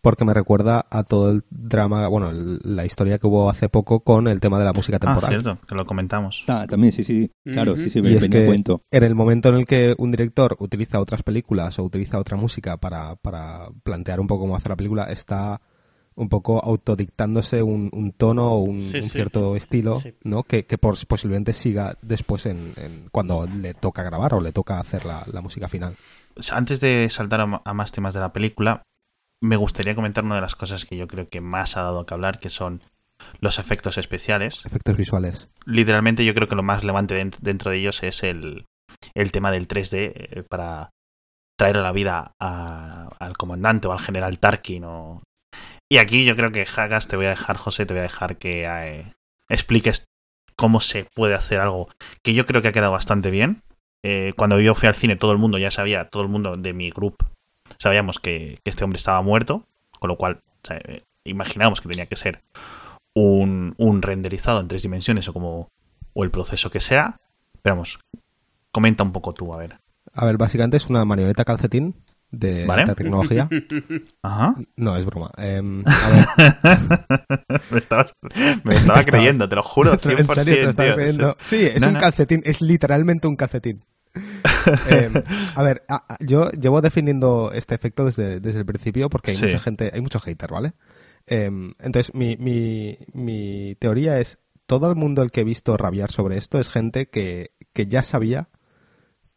[0.00, 4.28] porque me recuerda a todo el drama, bueno, la historia que hubo hace poco con
[4.28, 5.24] el tema de la música ah, temporal.
[5.24, 6.44] Ah, cierto, que lo comentamos.
[6.46, 8.82] Ah, también, sí, sí, claro, sí, sí, y es que cuento.
[8.90, 12.76] En el momento en el que un director utiliza otras películas o utiliza otra música
[12.76, 15.60] para, para plantear un poco cómo hacer la película, está
[16.18, 20.42] un poco autodictándose un, tono o un, cierto estilo, ¿no?
[20.42, 20.64] Que,
[21.06, 22.74] posiblemente siga después en,
[23.12, 25.96] cuando le toca grabar o le toca hacer la, música final.
[26.50, 28.82] Antes de saltar a, más temas de la película,
[29.40, 32.14] me gustaría comentar una de las cosas que yo creo que más ha dado que
[32.14, 32.82] hablar, que son
[33.40, 34.66] los efectos especiales.
[34.66, 35.50] Efectos visuales.
[35.66, 38.66] Literalmente yo creo que lo más relevante dentro, de ellos es el,
[39.30, 40.90] tema del 3D eh, para
[41.56, 45.22] traer a la vida al comandante o al general Tarkin o
[45.88, 48.36] y aquí yo creo que Hagas te voy a dejar, José, te voy a dejar
[48.36, 49.14] que eh,
[49.48, 50.08] expliques
[50.56, 51.88] cómo se puede hacer algo
[52.22, 53.62] que yo creo que ha quedado bastante bien.
[54.02, 56.72] Eh, cuando yo fui al cine todo el mundo ya sabía, todo el mundo de
[56.72, 57.26] mi grupo
[57.78, 59.64] sabíamos que, este hombre estaba muerto,
[59.98, 62.40] con lo cual eh, imaginábamos que tenía que ser
[63.14, 65.68] un, un, renderizado en tres dimensiones o como
[66.14, 67.20] o el proceso que sea.
[67.62, 67.98] Pero vamos,
[68.72, 69.76] comenta un poco tú, a ver.
[70.14, 71.94] A ver, básicamente es una marioneta calcetín
[72.30, 72.82] de Vale.
[72.82, 73.48] alta tecnología.
[74.22, 74.54] Ajá.
[74.76, 75.30] No, es broma.
[75.38, 78.06] Em, a ver, me estaba,
[78.64, 80.18] me estaba creyendo, te lo juro, 100%.
[80.18, 81.36] ¿En serio te lo estabas creyendo?
[81.40, 82.00] Sí, es No, un no.
[82.00, 83.84] calcetín, es literalmente un calcetín.
[84.88, 85.10] Eh,
[85.54, 89.44] a ver, a- yo llevo defendiendo este efecto desde, desde el principio porque hay Sí.
[89.44, 90.72] mucha gente, hay mucho hater, ¿vale?
[91.26, 96.10] Eh, entonces, mi, mi, mi teoría es, todo el mundo el que he visto rabiar
[96.10, 98.48] sobre esto es gente que, que ya sabía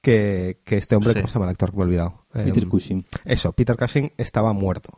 [0.01, 1.15] que, que este hombre, Sí.
[1.19, 2.25] ¿cómo se llama el actor que me he olvidado?
[2.33, 3.05] Eh, Peter Cushing.
[3.25, 4.93] Eso, Peter Cushing estaba muerto,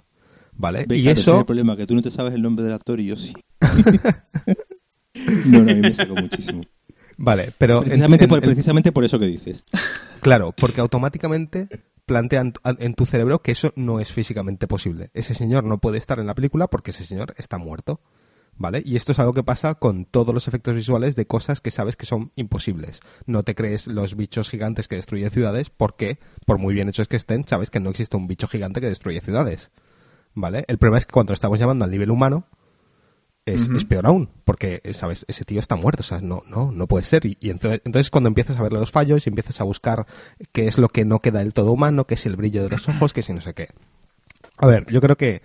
[0.53, 0.85] ¿vale?
[0.87, 1.39] Ve, y claro, ese es eso...
[1.39, 3.33] el problema, que tú no te sabes el nombre del actor y yo sí.
[5.45, 6.63] no, no, a mí me sacó muchísimo.
[7.17, 7.79] Vale, pero...
[7.83, 9.63] en- Precisamente, en- por, en- precisamente por eso que dices.
[10.21, 11.67] Claro, porque automáticamente
[12.05, 15.09] plantean en tu cerebro que eso no es físicamente posible.
[15.13, 18.01] Ese señor no puede estar en la película porque ese señor está muerto.
[18.55, 18.83] ¿Vale?
[18.85, 21.95] Y esto es algo que pasa con todos los efectos visuales de cosas que sabes
[21.95, 22.99] que son imposibles.
[23.25, 27.15] No te crees los bichos gigantes que destruyen ciudades porque, por muy bien hechos que
[27.15, 29.71] estén, sabes que no existe un bicho gigante que destruye ciudades.
[30.35, 30.65] ¿Vale?
[30.67, 32.47] El problema es que cuando lo estamos llamando al nivel humano,
[33.45, 35.25] es, peor aún, porque, ¿sabes?
[35.27, 37.25] Ese tío está muerto, o sea, no, no, no puede ser.
[37.25, 40.05] Y, y entonces, entonces cuando empiezas a ver los fallos y empiezas a buscar
[40.53, 42.87] qué es lo que no queda del todo humano, qué es el brillo de los
[42.87, 43.69] ojos, qué si no sé qué.
[44.57, 45.41] A ver, yo creo que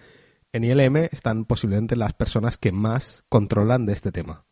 [0.52, 4.44] en ILM están posiblemente las personas que más controlan de este tema.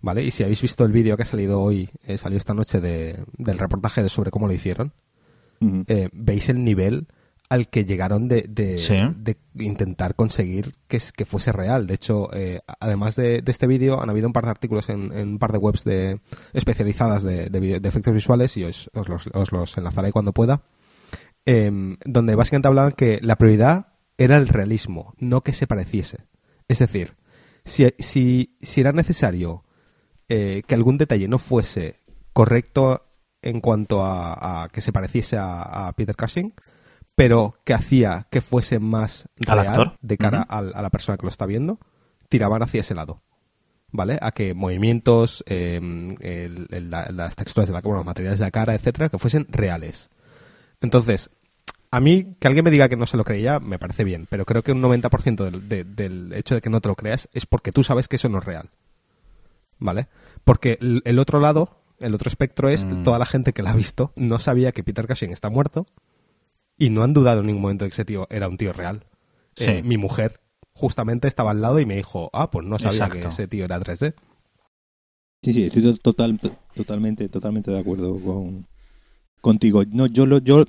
[0.00, 0.22] ¿Vale?
[0.22, 3.24] Y si habéis visto el vídeo que ha salido hoy, eh, salió esta noche de-
[3.38, 4.92] del reportaje de sobre cómo lo hicieron,
[5.60, 5.84] Ujú.
[5.88, 7.06] eh, veis el nivel
[7.48, 8.96] al que llegaron de, de- Sí.
[9.16, 11.86] de intentar conseguir que, que fuese real.
[11.86, 15.10] De hecho, eh, además de, de este vídeo, han habido un par de artículos en,
[15.12, 16.20] en un par de webs de,
[16.52, 20.32] especializadas de, de video- de efectos visuales y os, os los, os los enlazaré cuando
[20.32, 20.62] pueda,
[21.46, 26.26] em, donde básicamente hablaban que la prioridad era el realismo, no que se pareciese.
[26.68, 27.16] Es decir,
[27.64, 29.64] si, si, si era necesario
[30.28, 31.96] eh, que algún detalle no fuese
[32.32, 33.06] correcto
[33.42, 36.54] en cuanto a, a que se pareciese a, a Peter Cushing,
[37.14, 39.98] pero que hacía que fuese más Al real actor.
[40.00, 41.78] de cara a la persona que lo está viendo,
[42.28, 43.22] tiraban hacia ese lado.
[43.92, 44.18] ¿Vale?
[44.20, 45.76] A que movimientos, eh,
[46.20, 49.18] el- el- la- las texturas de la bueno, los materiales de la cara, etcétera, que
[49.18, 50.10] fuesen reales.
[50.80, 51.30] Entonces,
[51.96, 54.44] a mí que alguien me diga que no se lo creía me parece bien, pero
[54.44, 57.46] creo que un 90% del, de- del hecho de que no te lo creas es
[57.46, 58.70] porque tú sabes que eso no es real.
[59.78, 60.06] ¿Vale?
[60.44, 61.68] Porque el, el otro lado,
[62.00, 63.02] el otro espectro es Mm.
[63.02, 65.86] toda la gente que la ha visto no sabía que Peter Cushing está muerto
[66.76, 69.04] y no han dudado en ningún momento de que ese tío era un tío real.
[69.54, 69.66] Sí.
[69.70, 70.40] Eh, mi mujer
[70.72, 73.20] justamente estaba al lado y me dijo, ah, pues no sabía Exacto.
[73.20, 74.14] que ese tío era 3D.
[75.42, 78.66] Sí, sí, estoy to- total, to- totalmente, totalmente de acuerdo con
[79.40, 79.82] contigo.
[79.92, 80.64] No, yo lo, yo,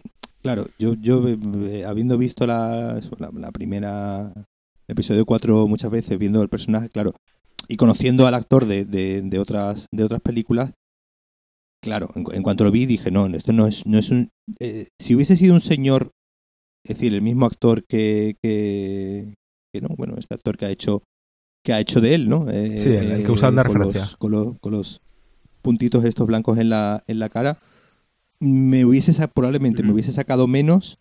[0.46, 1.38] claro, yo, yo eh,
[1.70, 6.90] eh, habiendo visto la, la, la primera el episodio 4 muchas veces, viendo el personaje,
[6.90, 7.14] claro,
[7.68, 10.72] y conociendo al actor de, de, de otras, de otras películas,
[11.82, 14.30] claro, en, cu- en cuanto lo vi dije, no, esto no es, no es un,
[14.60, 16.12] eh, si hubiese sido un señor,
[16.86, 19.34] es decir, el mismo actor que, que,
[19.74, 21.02] que no, bueno, este actor que ha hecho
[21.66, 22.48] que ha hecho de él, ¿no?
[22.52, 24.02] Eh, Sí, el- que usaban de con referencia.
[24.02, 25.02] Los, con, los, con los
[25.64, 27.58] puntitos estos blancos en la, en la cara,
[28.40, 31.00] me hubiese probablemente me hubiese sacado menos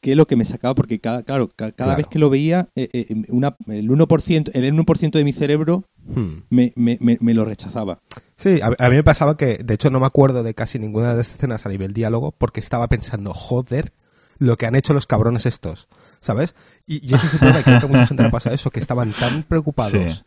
[0.00, 1.96] que lo que me sacaba, porque cada, claro, ca- cada Claro.
[1.96, 6.44] vez que lo veía, eh, eh, una, el 1%, el 1% de mi cerebro Hmm.
[6.50, 8.00] me, me, me, me lo rechazaba.
[8.36, 11.10] Sí, a, a mí me pasaba que, de hecho, no me acuerdo de casi ninguna
[11.10, 13.92] de las escenas a nivel diálogo porque estaba pensando, joder,
[14.38, 15.88] lo que han hecho los cabrones estos,
[16.20, 16.54] ¿sabes?
[16.86, 18.70] Y, y ese es el problema, y creo que a mucha gente le pasa eso,
[18.70, 20.22] que estaban tan preocupados Sí.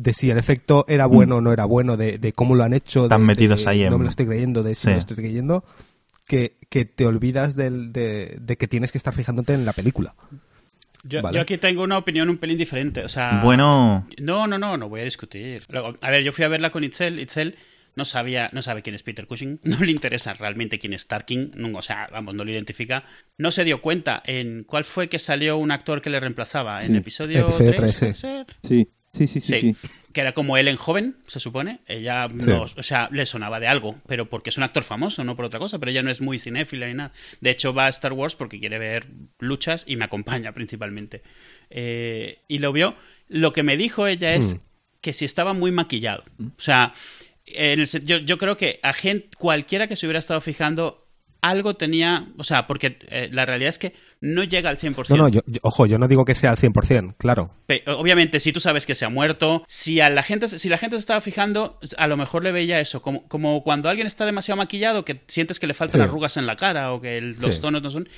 [0.00, 2.72] De si el efecto era bueno o no era bueno, de, de cómo lo han
[2.72, 4.86] hecho, de, metidos de ahí en- no me lo estoy creyendo, de si Sí.
[4.88, 5.64] me lo estoy creyendo,
[6.26, 10.14] que, que te olvidas del- de, de que tienes que estar fijándote en la película.
[11.04, 11.36] Yo, Vale.
[11.36, 13.04] yo aquí tengo una opinión un pelín diferente.
[13.04, 15.62] O sea, Bueno, No, no, no, no voy a discutir.
[15.68, 17.18] Luego, a ver, yo fui a verla con Itzel.
[17.20, 17.56] Itzel
[17.96, 21.52] no sabía, no sabe quién es Peter Cushing, no le interesa realmente quién es Tarkin,
[21.56, 23.04] no, o sea, vamos, no lo identifica.
[23.36, 26.92] No se dio cuenta en cuál fue que salió un actor que le reemplazaba en
[26.92, 26.96] Sí.
[26.98, 28.20] episodio, Episodio 3, tres, puede sí.
[28.20, 28.46] ser?
[28.62, 28.88] Sí,
[29.26, 29.76] sí, sí, sí.
[30.12, 31.80] Que era como Ellen joven, se supone.
[31.86, 35.36] Ella no, o sea, le sonaba de algo, pero porque es un actor famoso, no
[35.36, 37.12] por otra cosa, pero ella no es muy cinéfila ni nada.
[37.40, 39.06] De hecho, va a Star Wars porque quiere ver
[39.38, 41.22] luchas y me acompaña principalmente.
[41.70, 42.94] Eh, y lo vio.
[43.28, 44.58] Lo que me dijo ella es Mm.
[45.00, 46.24] que si estaba muy maquillado.
[46.40, 46.94] O sea,
[47.46, 51.06] en el sen- yo, yo creo que a gente, cualquiera que se hubiera estado fijando,
[51.42, 52.28] algo tenía.
[52.38, 55.10] O sea, porque eh, la realidad es que no llega al 100%.
[55.10, 57.50] No, no, yo- yo- ojo, yo no digo que sea al 100%, claro.
[57.66, 60.78] Pe- Obviamente, si tú sabes que se ha muerto, si a la gente, si la
[60.78, 64.24] gente se estaba fijando, a lo mejor le veía eso, como, como cuando alguien está
[64.26, 66.04] demasiado maquillado, que sientes que le faltan Sí.
[66.04, 67.60] arrugas en la cara o que el- los Sí.
[67.60, 68.08] tonos no son.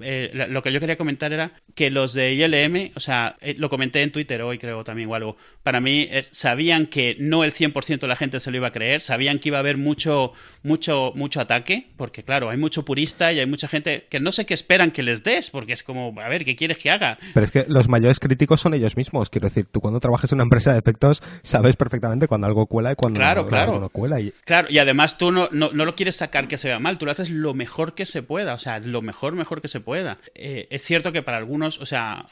[0.00, 3.70] Eh, lo que yo quería comentar era que los de ILM, o sea, eh, lo
[3.70, 5.36] comenté en Twitter hoy, creo también o algo.
[5.62, 8.72] Para mí, eh, sabían que no el 100% de la gente se lo iba a
[8.72, 13.32] creer, sabían que iba a haber mucho, mucho, mucho ataque, porque claro, hay mucho purista
[13.32, 16.14] y hay mucha gente que no sé qué esperan que les des porque es como,
[16.20, 17.18] a ver, ¿qué quieres que haga?
[17.34, 19.30] Pero es que los mayores críticos son ellos mismos.
[19.30, 22.92] Quiero decir, tú cuando trabajas en una empresa de efectos sabes perfectamente cuando algo cuela
[22.92, 23.72] y cuando Claro, no, claro.
[23.72, 24.20] algo no cuela.
[24.20, 26.98] Y Claro, y además tú no, no, no lo quieres sacar que se vea mal,
[26.98, 29.80] tú lo haces lo mejor que se pueda, o sea, lo mejor, mejor que se
[29.80, 30.18] pueda.
[30.34, 32.26] Eh, es cierto que para algunos, o sea,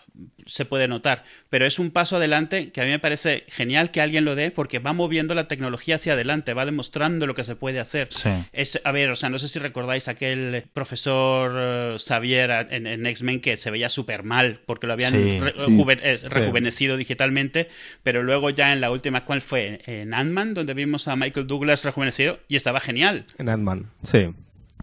[0.46, 4.00] se puede notar, pero es un paso adelante que a mí me parece genial que
[4.00, 7.56] alguien lo dé porque va moviendo la tecnología hacia adelante, va demostrando lo que se
[7.56, 8.08] puede hacer.
[8.10, 8.30] Sí.
[8.52, 13.03] Es, a ver, o sea, no sé si recordáis aquel profesor eh, Xavier en, en
[13.06, 15.64] X-Men que se veía súper mal porque lo habían Sí, re- sí.
[15.76, 17.68] juven- rejuvenecido digitalmente,
[18.02, 19.80] pero luego ya en la última, ¿cuál fue?
[19.86, 23.24] En Ant-Man, donde vimos a Michael Douglas rejuvenecido y estaba genial.
[23.38, 24.28] en Ant-Man, sí.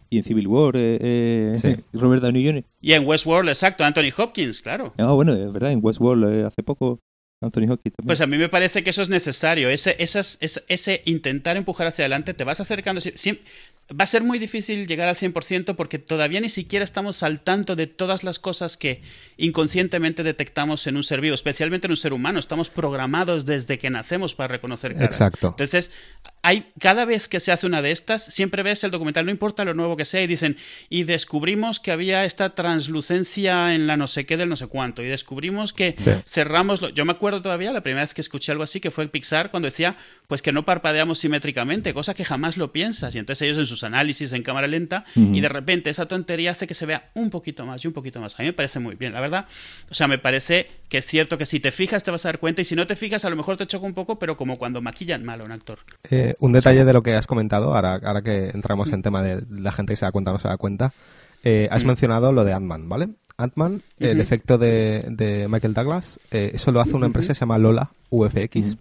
[0.10, 1.76] Y en Civil War, eh, eh, Sí.
[1.94, 2.64] Robert Downey Jr.
[2.82, 4.94] Y en Westworld, exacto, Anthony Hopkins, claro.
[4.98, 7.00] Ah, bueno, es verdad, en Westworld eh, hace poco
[7.42, 8.08] Anthony Hopkins también.
[8.08, 9.70] Pues a mí me parece que eso es necesario.
[9.70, 13.02] Ese, esas- ese, ese intentar empujar hacia adelante, te vas acercando.
[13.02, 13.42] si- si-
[14.00, 17.76] va a ser muy difícil llegar al 100% porque todavía ni siquiera estamos al tanto
[17.76, 19.02] de todas las cosas que
[19.36, 22.40] inconscientemente detectamos en un ser vivo, especialmente en un ser humano.
[22.40, 25.16] Estamos programados desde que nacemos para reconocer caras.
[25.16, 25.48] Exacto.
[25.50, 25.92] Entonces,
[26.42, 29.66] hay, cada vez que se hace una de estas, siempre ves el documental, no importa
[29.66, 30.58] lo nuevo que sea, y dicen,
[30.90, 35.04] y descubrimos que había esta translucencia en la no sé qué del no sé cuánto,
[35.04, 36.12] y descubrimos que Sí.
[36.28, 36.82] cerramos.
[36.82, 39.12] lo- Yo me acuerdo todavía la primera vez que escuché algo así, que fue el
[39.12, 39.96] Pixar, cuando decía,
[40.28, 43.14] pues que no parpadeamos simétricamente, cosa que jamás lo piensas.
[43.14, 46.66] Y entonces ellos en sus análisis en cámara lenta, y de repente esa tontería hace
[46.66, 48.34] que se vea un poquito más y un poquito más.
[48.40, 49.46] A mí me parece muy bien, la verdad.
[49.90, 52.40] O sea, me parece que es cierto que si te fijas te vas a dar
[52.40, 54.58] cuenta, y si no te fijas, a lo mejor te choca un poco, pero como
[54.58, 55.80] cuando maquillan mal a un actor.
[56.10, 59.44] Eh, un detalle de lo que has comentado, ahora, ahora que entramos en tema de
[59.50, 60.94] la gente que se da cuenta o no se da cuenta,
[61.44, 61.88] eh, has Mm.
[61.88, 63.10] mencionado lo de Ant-Man, ¿vale?
[63.38, 67.40] Ant-Man, el efecto de, de Michael Douglas, eh, eso lo hace una empresa que se
[67.42, 68.78] llama Lola UFX.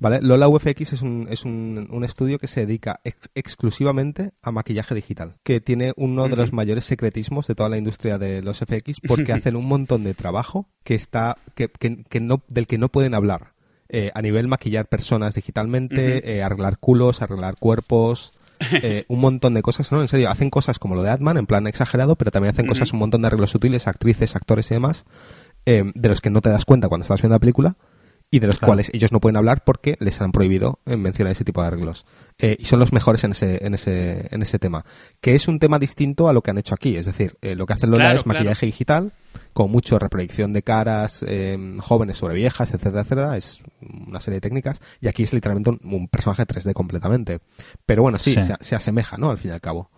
[0.00, 0.20] ¿Vale?
[0.22, 4.94] Lola UFX es un, es un, un estudio que se dedica ex- exclusivamente a maquillaje
[4.94, 9.00] digital, que tiene uno de los mayores secretismos de toda la industria de los FX
[9.06, 12.90] porque hacen un montón de trabajo que está que, que- que no, del que no
[12.90, 13.54] pueden hablar.
[13.88, 18.37] Eh, a nivel maquillar personas digitalmente, eh, arreglar culos, arreglar cuerpos,
[18.72, 20.00] eh, un montón de cosas, ¿no?
[20.00, 22.92] En serio, hacen cosas como lo de Atman, en plan exagerado, pero también hacen cosas,
[22.92, 25.04] un montón de arreglos sutiles, actrices, actores y demás,
[25.66, 27.76] eh, de los que no te das cuenta cuando estás viendo la película
[28.30, 28.68] y de los Claro.
[28.70, 32.04] cuales ellos no pueden hablar porque les han prohibido eh, mencionar ese tipo de arreglos.
[32.38, 34.84] Eh, y son los mejores en ese, en, ese, en ese tema.
[35.20, 36.96] Que es un tema distinto a lo que han hecho aquí.
[36.96, 39.12] Es decir, eh, lo que hacen Lola Claro, es maquillaje digital,
[39.54, 43.36] con mucho reproducción de caras eh, jóvenes sobre viejas, etcétera, etcétera.
[43.38, 44.80] Es una serie de técnicas.
[45.00, 47.40] Y aquí es literalmente un, un personaje 3D completamente.
[47.86, 48.42] Pero bueno, sí, Sí.
[48.42, 49.30] Se, se asemeja, ¿no?
[49.30, 49.90] Al fin y al cabo.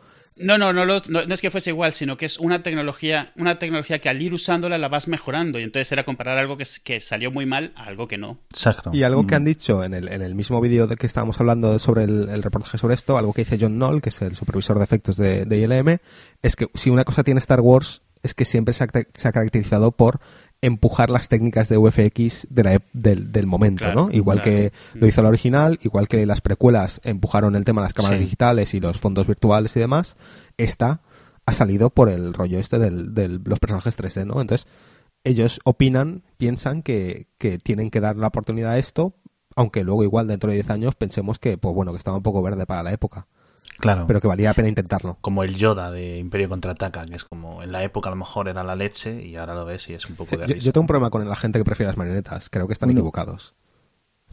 [0.43, 3.33] No, no, no, lo- no, no es que fuese igual, sino que es una tecnología,
[3.37, 5.59] una tecnología que al ir usándola la vas mejorando.
[5.59, 8.39] Y entonces era comparar algo que, que salió muy mal a algo que no.
[8.51, 8.91] Exacto.
[8.93, 9.37] Y algo que Mm.
[9.37, 12.43] han dicho en el, en el mismo vídeo de que estábamos hablando sobre el, el
[12.43, 15.45] reportaje sobre esto, algo que dice John Knoll, que es el supervisor de efectos de,
[15.45, 15.99] de ILM,
[16.43, 19.29] es que si una cosa tiene Star Wars es que siempre se ha, ca- se
[19.29, 20.21] ha caracterizado por
[20.63, 24.13] empujar las técnicas de VFX de la ep- del, del momento, Claro, ¿no?
[24.13, 24.57] Igual claro.
[24.59, 28.19] que lo hizo la original, igual que las precuelas empujaron el tema de las cámaras
[28.19, 28.25] Sí.
[28.25, 30.17] digitales y los fondos virtuales y demás,
[30.59, 31.01] esta
[31.47, 34.41] ha salido por el rollo este de del, los personajes 3D, ¿no?
[34.41, 34.67] Entonces,
[35.25, 39.15] ellos opinan, piensan que, que tienen que dar la oportunidad a esto,
[39.57, 42.43] aunque luego igual dentro de 10 años pensemos que, pues bueno, que estaba un poco
[42.43, 43.27] verde para la época,
[43.81, 44.07] Claro.
[44.07, 45.19] pero que valía la pena intentarlo.
[45.21, 48.49] como el Yoda de Imperio Contraataca, que es como en la época a lo mejor
[48.49, 50.73] era la leche y ahora lo ves y es un poco Sí, de yo, yo
[50.73, 53.01] tengo un problema con la gente que prefiere las marionetas, creo que están Bueno.
[53.01, 53.55] equivocados.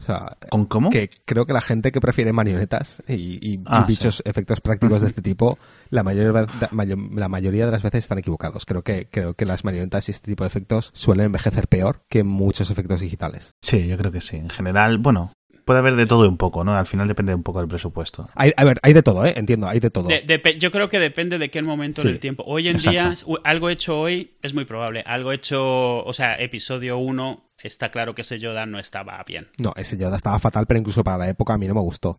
[0.00, 0.90] sea, ¿Con cómo?
[0.90, 5.22] que creo que la gente que prefiere marionetas y, Ah, bichos, efectos prácticos de este
[5.22, 5.58] tipo,
[5.90, 8.64] la mayoría, la mayoría de las veces están equivocados.
[8.64, 12.22] Creo que, creo que las marionetas y este tipo de efectos suelen envejecer peor que
[12.22, 13.56] muchos efectos digitales.
[13.60, 14.36] Sí, yo creo que sí.
[14.36, 15.32] En general, bueno,
[15.68, 16.74] puede haber de todo y un poco, ¿no?
[16.74, 18.30] Al final depende un poco del presupuesto.
[18.34, 19.34] Hay, a ver, hay de todo, ¿eh?
[19.36, 20.08] Entiendo, hay de todo.
[20.08, 22.42] De- yo creo que depende de qué momento Sí, en el tiempo.
[22.46, 22.90] Hoy en exacto.
[22.90, 25.02] día, algo hecho hoy es muy probable.
[25.06, 29.48] Algo hecho, o sea, episodio 1, está claro que ese Yoda no estaba bien.
[29.58, 32.18] No, ese Yoda estaba fatal, pero incluso para la época a mí no me gustó.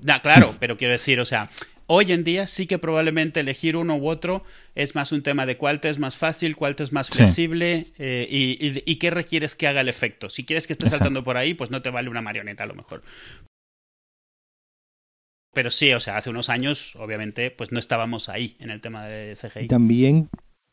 [0.00, 1.50] Da, claro, pero quiero decir, o sea,
[1.86, 4.42] hoy en día sí que probablemente elegir uno u otro
[4.74, 7.14] es más un tema de cuál te es más fácil, cuál te es más Sí.
[7.14, 10.30] flexible eh, y, y- y qué requieres que haga el efecto.
[10.30, 11.04] Si quieres que esté Exacto.
[11.04, 13.02] saltando por ahí, pues no te vale una marioneta a lo mejor.
[15.52, 19.04] Pero sí, o sea, hace unos años, obviamente, pues no estábamos ahí en el tema
[19.06, 19.64] de CGI.
[19.66, 20.28] Y también,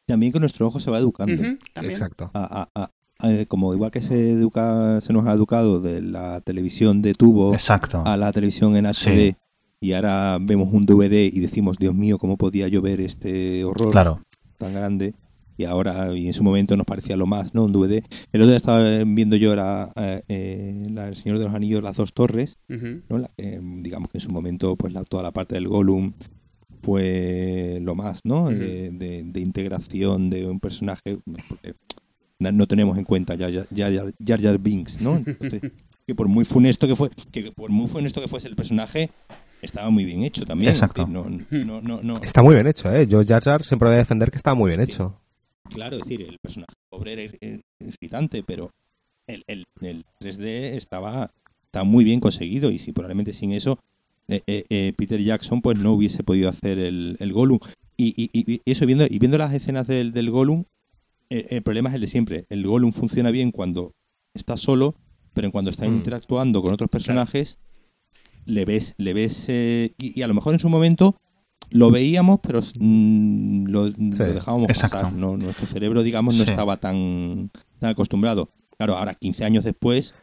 [0.07, 1.43] también con nuestro ojo se va educando.
[1.83, 2.31] Exacto.
[2.33, 6.41] A- a- a- a- como igual que se educa, se nos ha educado de la
[6.41, 8.01] televisión de tubo Exacto.
[8.03, 8.93] a la televisión en HD
[9.33, 9.35] Sí.
[9.83, 13.91] Y ahora vemos un DVD y decimos, Dios mío, ¿cómo podía yo ver este horror
[13.91, 14.21] Claro.
[14.59, 15.15] tan grande?
[15.57, 17.65] Y ahora, y en su momento nos parecía lo más, ¿no?
[17.65, 18.03] Un DVD.
[18.31, 21.83] El otro día estaba viendo yo la, eh, eh, la El Señor de los Anillos,
[21.83, 22.57] Las Dos Torres.
[22.69, 23.17] ¿no?
[23.17, 26.13] La digamos que en su momento, pues la, toda la parte del Gollum
[26.81, 28.49] fue lo más, ¿no?
[28.49, 31.19] De, de- de integración de un personaje.
[31.47, 31.73] porque
[32.39, 35.17] na- no tenemos en cuenta ya ya ya Jar Jar Binks, ¿no?
[35.17, 35.61] Entonces,
[36.07, 39.11] que por muy funesto que fue, que por muy funesto que fuese el personaje,
[39.61, 40.71] estaba muy bien hecho también.
[40.71, 41.07] Exacto.
[41.07, 43.07] No, no, no, no- Está muy bien hecho, ¿eh?
[43.07, 45.19] Yo Jar Jar siempre voy a defender que está muy bien hecho.
[45.69, 48.71] Claro, es decir, el personaje pobre era ir- irritante, pero
[49.27, 51.31] el, el, el 3D estaba,
[51.65, 53.79] estaba muy bien conseguido y si probablemente sin eso
[54.27, 57.59] eh, eh, eh, Peter Jackson pues no hubiese podido hacer el, el Gollum.
[57.97, 60.63] Y, y- y- eso, viendo, y viendo las escenas del, del Gollum,
[61.29, 62.45] el problema es el de siempre.
[62.49, 63.91] El Gollum funciona bien cuando
[64.33, 64.95] está solo,
[65.33, 65.93] pero en cuando está Mm.
[65.95, 67.57] interactuando con otros personajes,
[68.45, 71.15] le ves, le ves, eh, y, y a lo mejor en su momento
[71.69, 73.93] lo veíamos, pero mm, lo, lo
[74.33, 74.97] dejábamos exacto.
[74.97, 75.13] pasar.
[75.13, 75.37] ¿no?
[75.37, 76.49] Nuestro cerebro, digamos, no Sí.
[76.49, 78.49] estaba tan, tan acostumbrado.
[78.77, 80.13] Claro, ahora 15 años después,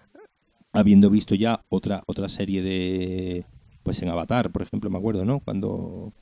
[0.72, 3.44] habiendo visto ya otra otra serie de
[3.82, 5.40] pues en Avatar, por ejemplo, me acuerdo, ¿no?
[5.40, 6.12] Cuando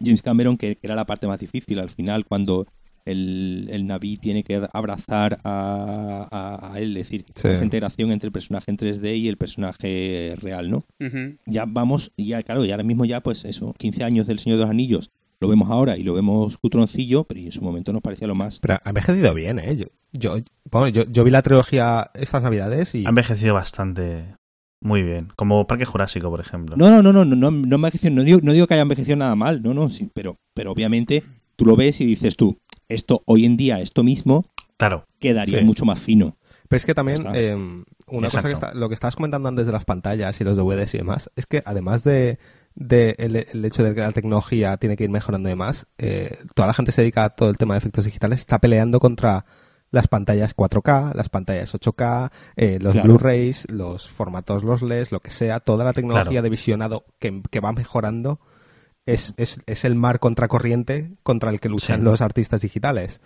[0.00, 2.66] James Cameron, que era la parte más difícil al final, cuando
[3.04, 7.48] el, el Naví tiene que abrazar a, a- a él, es decir, Sí.
[7.48, 10.84] esa integración entre el personaje en 3D y el personaje real, ¿no?
[11.46, 14.58] Ya vamos, y ya claro, y ahora mismo ya pues eso, 15 años del Señor
[14.58, 18.00] de los Anillos, lo vemos ahora y lo vemos cutroncillo, pero en su momento nos
[18.02, 18.60] parecía lo más...
[18.60, 19.74] Pero ha envejecido bien, ¿eh?
[19.76, 20.36] Yo, yo,
[20.70, 23.04] bueno, yo, yo vi la trilogía estas navidades y...
[23.04, 24.36] Ha envejecido bastante.
[24.80, 25.28] Muy bien.
[25.34, 26.76] Como Parque Jurásico, por ejemplo.
[26.76, 29.62] No, no, no, no, no, no, no digo, no digo que haya envejecido nada mal,
[29.62, 31.24] no, no, sí, pero, pero obviamente
[31.56, 32.56] tú lo ves y dices tú,
[32.94, 34.44] esto hoy en día, esto mismo,
[34.76, 35.06] Claro.
[35.18, 35.64] quedaría Sí.
[35.64, 36.36] mucho más fino.
[36.68, 37.54] Pero es que también, eh,
[38.06, 40.94] una cosa que está, lo que estabas comentando antes de las pantallas y los DVDs
[40.94, 42.38] y demás, es que además de,
[42.74, 46.34] de el, el hecho de que la tecnología tiene que ir mejorando y demás, eh,
[46.54, 49.44] toda la gente se dedica a todo el tema de efectos digitales, está peleando contra
[49.90, 53.08] las pantallas 4K, las pantallas 8K, eh, los Claro.
[53.08, 56.42] Blu-rays, los formatos, los LEDs, lo que sea, toda la tecnología Claro.
[56.44, 58.40] de visionado que, que va mejorando
[59.06, 62.04] es, es, es el mar contracorriente contra el que luchan Sí.
[62.04, 63.20] los artistas digitales.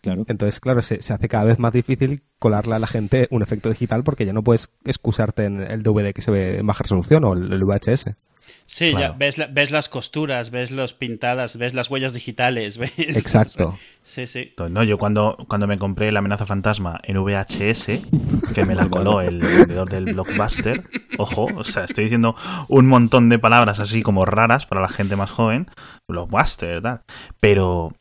[0.00, 0.24] Claro.
[0.26, 3.68] Entonces, claro, se, se hace cada vez más difícil colarle a la gente un efecto
[3.68, 7.22] digital porque ya no puedes excusarte en el DVD que se ve en baja resolución
[7.24, 8.10] o el, el VHS.
[8.66, 12.92] Sí, ya ves, la- ves las costuras, ves los pintadas, ves las huellas digitales, ves...
[12.98, 13.78] Exacto.
[14.02, 14.54] Sí, sí.
[14.70, 17.86] No, yo cuando, cuando me compré la amenaza fantasma en VHS,
[18.54, 20.82] que me la coló el vendedor del blockbuster,
[21.18, 22.34] ojo, o sea, estoy diciendo
[22.68, 25.68] un montón de palabras así como raras para la gente más joven,
[26.08, 27.02] blockbuster, tal,
[27.40, 27.92] pero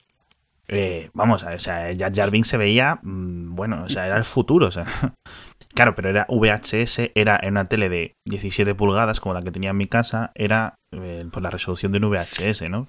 [0.68, 4.24] eh, vamos, o sea, Jar Jar Binks se veía, mm, bueno, o sea, era el
[4.24, 4.86] futuro, o sea,
[5.74, 9.70] claro, pero era VHS, era en una tele de 17 pulgadas como la que tenía
[9.72, 12.88] en mi casa, era eh, pues la resolución de un VHS, ¿no?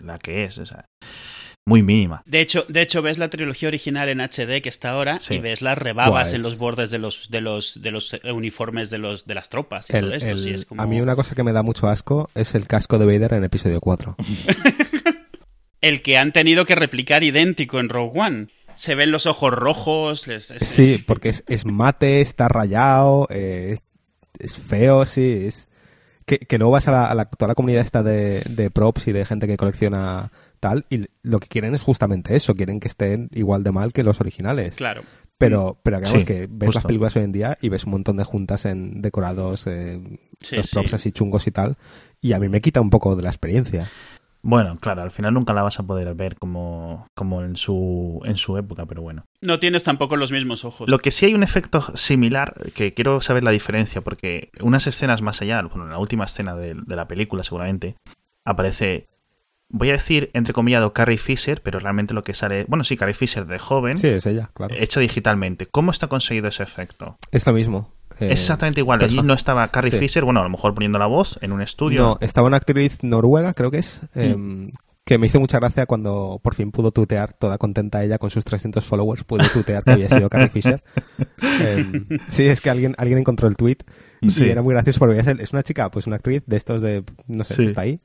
[0.00, 0.84] La que es, o sea,
[1.66, 2.22] muy mínima.
[2.24, 5.34] De hecho, de hecho, ves la trilogía original en HD que está ahora Sí.
[5.34, 8.32] y ves las rebabas en es- los bordes de los, de los, de los eh,
[8.32, 10.30] uniformes de los, de las tropas y El- todo esto.
[10.30, 10.80] el- sí, es como...
[10.82, 13.44] A mí una cosa que me da mucho asco es el casco de Vader en
[13.44, 14.16] episodio 4.
[15.80, 18.48] El que han tenido que replicar idéntico en Rogue One.
[18.78, 20.28] Se ven los ojos rojos.
[20.28, 23.82] es- es- Sí, es- porque es, es mate, está rayado, eh, es,
[24.38, 25.68] es feo, sí, es...
[26.26, 29.08] Que, que luego vas a, la, a la- toda la comunidad esta de, de props
[29.08, 32.88] y de gente que colecciona tal, y lo que quieren es justamente eso, quieren que
[32.88, 34.76] estén igual de mal que los originales.
[34.76, 35.02] Claro.
[35.38, 38.16] Pero, pero digamos Sí, que ves las películas hoy en día y ves un montón
[38.18, 40.00] de juntas en decorados, eh,
[40.40, 40.96] Sí, los props sí.
[40.96, 41.78] así chungos y tal,
[42.20, 43.90] y a mí me quita un poco de la experiencia.
[44.42, 48.36] Bueno, claro, al final nunca la vas a poder ver como, como en, su, en
[48.36, 49.24] su época, pero bueno.
[49.40, 50.88] No tienes tampoco los mismos ojos.
[50.88, 55.22] Lo que sí hay un efecto similar, que quiero saber la diferencia, porque unas escenas
[55.22, 57.96] más allá, bueno, en la última escena de, de la película seguramente,
[58.44, 59.08] aparece,
[59.68, 63.44] voy a decir entrecomillado Carrie Fisher, pero realmente lo que sale, bueno, sí, Carrie Fisher
[63.46, 64.74] de joven, Sí, es ella, claro.
[64.78, 65.66] hecho digitalmente.
[65.66, 67.16] ¿Cómo está conseguido ese efecto?
[67.32, 67.92] es lo mismo.
[68.20, 69.02] Eh, es exactamente igual.
[69.02, 69.98] Allí no estaba Carrie Sí.
[69.98, 72.00] Fisher, bueno, a lo mejor poniendo la voz en un estudio.
[72.00, 74.36] No, estaba una actriz noruega, creo que es, eh,
[75.04, 78.44] que me hizo mucha gracia cuando por fin pudo tutear, toda contenta ella con sus
[78.44, 80.82] 300 followers, pudo tutear que había sido Carrie Fisher.
[81.60, 81.84] Eh,
[82.28, 83.78] sí, es que alguien, alguien encontró el tweet
[84.28, 84.44] Sí.
[84.44, 87.44] y era muy gracioso porque es, una chica, pues una actriz de estos de, no
[87.44, 87.64] sé, Sí.
[87.66, 88.00] está ahí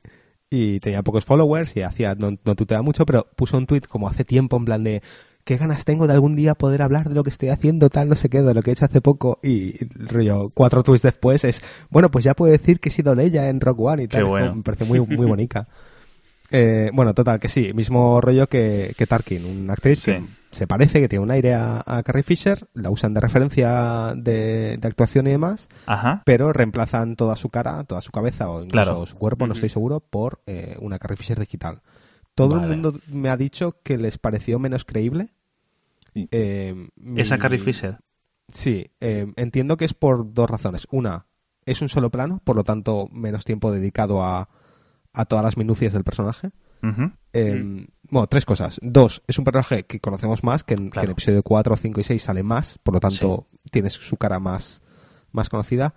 [0.50, 4.08] y tenía pocos followers y hacía, no, no tutea mucho, pero puso un tweet como
[4.08, 5.02] hace tiempo en plan de
[5.44, 8.16] qué ganas tengo de algún día poder hablar de lo que estoy haciendo, tal, no
[8.16, 9.38] sé qué, de lo que he hecho hace poco.
[9.42, 13.48] Y rollo, cuatro tweets después es, bueno, pues ya puedo decir que he sido ella
[13.48, 14.24] en Rock One y tal.
[14.26, 15.68] Como- me parece muy, muy bonita.
[16.50, 20.12] Eh, bueno, total, que sí, mismo rollo que, que Tarkin, una actriz Sí.
[20.12, 20.22] que
[20.52, 24.76] se parece, que tiene un aire a, a Carrie Fisher, la usan de referencia de,
[24.76, 26.22] de actuación y demás, Ajá.
[26.24, 29.06] pero reemplazan toda su cara, toda su cabeza o incluso Claro.
[29.06, 31.80] su cuerpo, no estoy seguro, por eh, una Carrie Fisher digital.
[32.34, 32.62] Todo Vale.
[32.64, 35.32] el mundo me ha dicho que les pareció menos creíble.
[36.12, 36.28] Sí.
[36.30, 37.98] Eh, mi- Esa Carrie Fisher.
[38.48, 40.86] Sí, eh, entiendo que es por dos razones.
[40.90, 41.26] Una,
[41.64, 44.48] es un solo plano, por lo tanto, menos tiempo dedicado a,
[45.12, 46.50] a todas las minucias del personaje.
[47.32, 48.78] Eh, Bueno, tres cosas.
[48.82, 51.06] Dos, es un personaje que conocemos más, que en, que Claro.
[51.06, 54.82] en episodio 4, 5 y 6 sale más, por lo tanto tienes su cara más,
[55.32, 55.94] más conocida.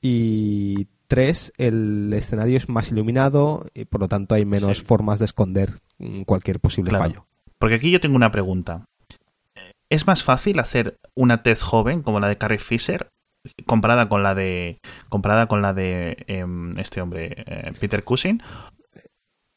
[0.00, 4.84] Y tres, el escenario es más iluminado y por lo tanto hay menos Sí.
[4.84, 7.04] formas de esconder mm, cualquier posible Claro.
[7.04, 7.26] fallo.
[7.58, 8.86] Porque aquí yo tengo una pregunta.
[9.90, 13.08] ¿Es más fácil hacer una tez joven como la de Carrie Fisher
[13.66, 18.40] comparada con la de comparada con la de em, este hombre eh, Peter Cushing?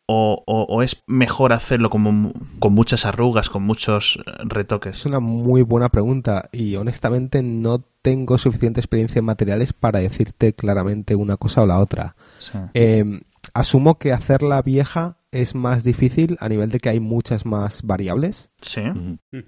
[0.08, 4.98] O, o- o es mejor hacerlo como mu- con muchas arrugas, con muchos eh, retoques?
[5.00, 10.54] Es una muy buena pregunta y honestamente no tengo suficiente experiencia en materiales para decirte
[10.54, 12.16] claramente una cosa o la otra.
[12.38, 12.52] Sí.
[12.76, 13.22] Eh,
[13.54, 18.50] asumo que hacerla vieja es más difícil a nivel de que hay muchas más variables,
[18.62, 18.82] Sí,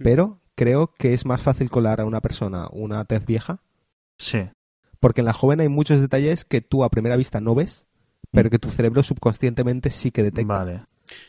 [0.04, 3.62] pero creo que es más fácil colar a una persona una tez vieja,
[4.18, 4.40] sí,
[5.00, 7.87] porque en la joven hay muchos detalles que tú a primera vista no ves,
[8.32, 10.64] pero que tu cerebro subconscientemente sí que detecta.
[10.64, 10.80] vale.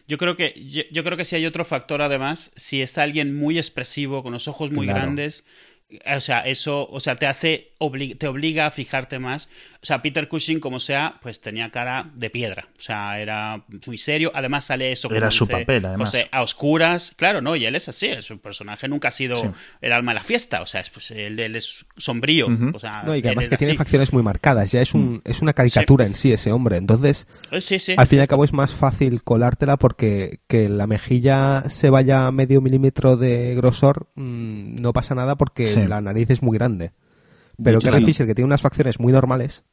[0.08, 3.36] Yo creo que yo, yo creo que si hay otro factor además, si es alguien
[3.36, 5.02] muy expresivo con los ojos muy Claro.
[5.02, 5.44] grandes,
[5.88, 9.48] eh, o sea, eso, o sea, te hace obli- te obliga a fijarte más.
[9.88, 13.96] O sea, Peter Cushing como sea, pues tenía cara de piedra, o sea, era muy
[13.96, 16.10] serio, además sale eso Era su dice papel, además.
[16.10, 19.48] José, a oscuras, claro, no, y él es así, su personaje nunca ha sido Sí.
[19.80, 23.02] el alma de la fiesta, o sea, es, pues, él, él es sombrío, o sea,
[23.06, 25.54] No, y que además es que tiene facciones muy marcadas, ya es, un, es una
[25.54, 27.94] caricatura en sí ese hombre, entonces Eh, Sí, sí.
[27.96, 32.30] al fin y al cabo es más fácil colártela porque que la mejilla se vaya
[32.30, 35.86] medio milímetro de grosor mm, no pasa nada porque Sí.
[35.86, 36.92] la nariz es muy grande.
[37.64, 37.88] Pero sí.
[38.04, 39.64] Fisher, que tiene unas facciones muy normales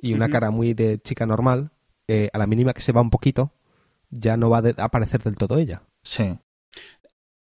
[0.00, 1.70] y una cara muy de chica normal,
[2.08, 3.52] eh, a la mínima que se va un poquito,
[4.10, 5.82] ya no va a de- a aparecer del todo ella.
[6.02, 6.38] Sí.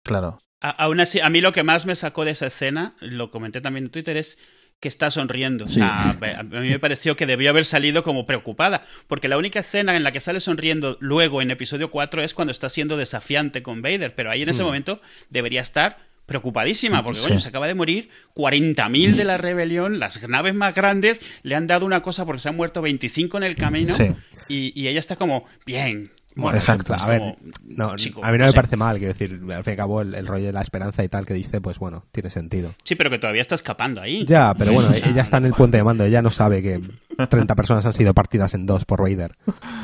[0.03, 0.39] Claro.
[0.61, 3.61] A- aún así, a mí lo que más me sacó de esa escena, lo comenté
[3.61, 4.39] también en Twitter, es
[4.81, 5.67] que está sonriendo.
[5.69, 5.75] Sí.
[5.77, 9.97] sea, a mí me pareció que debió haber salido como preocupada, porque la única escena
[9.97, 13.81] en la que sale sonriendo luego en episodio 4 es cuando está siendo desafiante con
[13.81, 14.67] Vader, pero ahí en ese Mm.
[14.67, 17.29] momento debería estar preocupadísima, porque Sí.
[17.29, 21.67] coño, se acaba de morir 40.000 de la rebelión, las naves más grandes le han
[21.67, 24.11] dado una cosa porque se han muerto 25 en el camino, Sí.
[24.49, 26.11] y, y ella está como, bien.
[26.39, 26.93] Bueno, Exacto.
[26.93, 28.57] A ver, como, No, chico, a mí no no me sé.
[28.57, 31.03] parece mal, quiero decir, al fin y al cabo el, el rollo de la esperanza
[31.03, 32.75] y tal que dice, pues bueno, tiene sentido.
[32.85, 34.23] Sí, pero que todavía está escapando ahí.
[34.27, 36.83] Ya, pero bueno, ella está en el puente de mando, ella no sabe que
[37.27, 39.35] 30 personas han sido partidas en dos por Vader,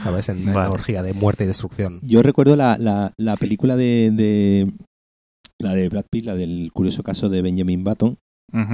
[0.02, 0.28] ¿sabes?
[0.28, 0.70] En, en la Vale.
[0.74, 2.00] orgía de muerte y destrucción.
[2.02, 4.70] Yo recuerdo la, la, la película de, de-
[5.62, 8.18] la de Brad Pitt, la del curioso caso de Benjamin Button,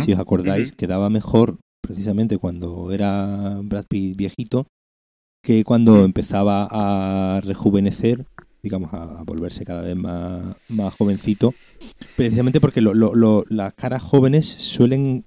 [0.05, 4.67] si os acordáis, quedaba mejor precisamente cuando era Brad Pitt viejito
[5.45, 8.27] que cuando empezaba a rejuvenecer,
[8.63, 11.55] digamos, a, a volverse cada vez más, más jovencito,
[12.17, 15.25] precisamente porque lo- lo- lo- las caras jóvenes suelen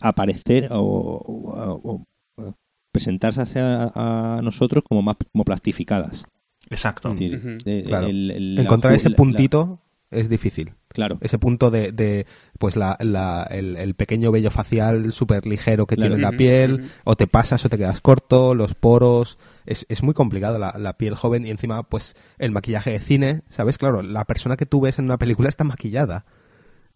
[0.00, 2.04] aparecer o, o- o-
[2.42, 2.54] o
[2.92, 6.24] presentarse hacia a nosotros como más como plastificadas.
[6.70, 7.12] Exacto.
[7.12, 7.86] Es decir, Ujú.
[7.88, 8.06] Claro.
[8.06, 9.80] el- el- la Encontrar ese la- puntito
[10.10, 10.72] es difícil.
[10.94, 11.18] La- claro.
[11.20, 12.26] Ese punto de, de,
[12.58, 16.14] pues la, la- el, el pequeño vello facial súper ligero que Claro.
[16.16, 19.38] tiene la piel, o te pasas o te quedas corto, los poros.
[19.66, 23.42] Es, es muy complicado la, la piel joven y encima, pues, el maquillaje de cine,
[23.48, 23.76] ¿sabes?
[23.78, 26.24] Claro, la persona que tú ves en una película está maquillada.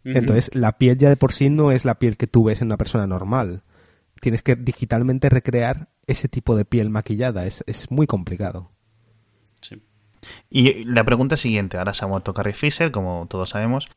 [0.04, 2.68] Entonces, la piel ya de por sí no es la piel que tú ves en
[2.68, 3.62] una persona normal.
[4.20, 7.46] Tienes que digitalmente recrear ese tipo de piel maquillada.
[7.46, 8.70] Es, es muy complicado.
[10.50, 13.88] Y la pregunta siguiente, ahora se ha muerto Carrie Fisher, como todos sabemos.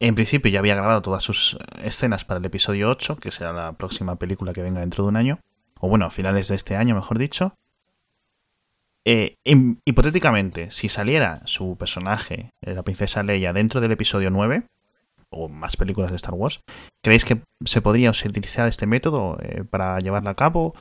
[0.00, 3.72] En principio ya había grabado todas sus escenas para el episodio 8, que será la
[3.72, 5.38] próxima película que venga dentro de un año.
[5.80, 7.54] O bueno, a finales de este año, mejor dicho.
[9.04, 14.64] Eh, em- hipotéticamente, si saliera su personaje, la princesa Leia, dentro del episodio 9,
[15.30, 16.60] o más películas de Star Wars,
[17.02, 20.74] ¿creéis que se podría utilizar este método eh, para llevarla a cabo?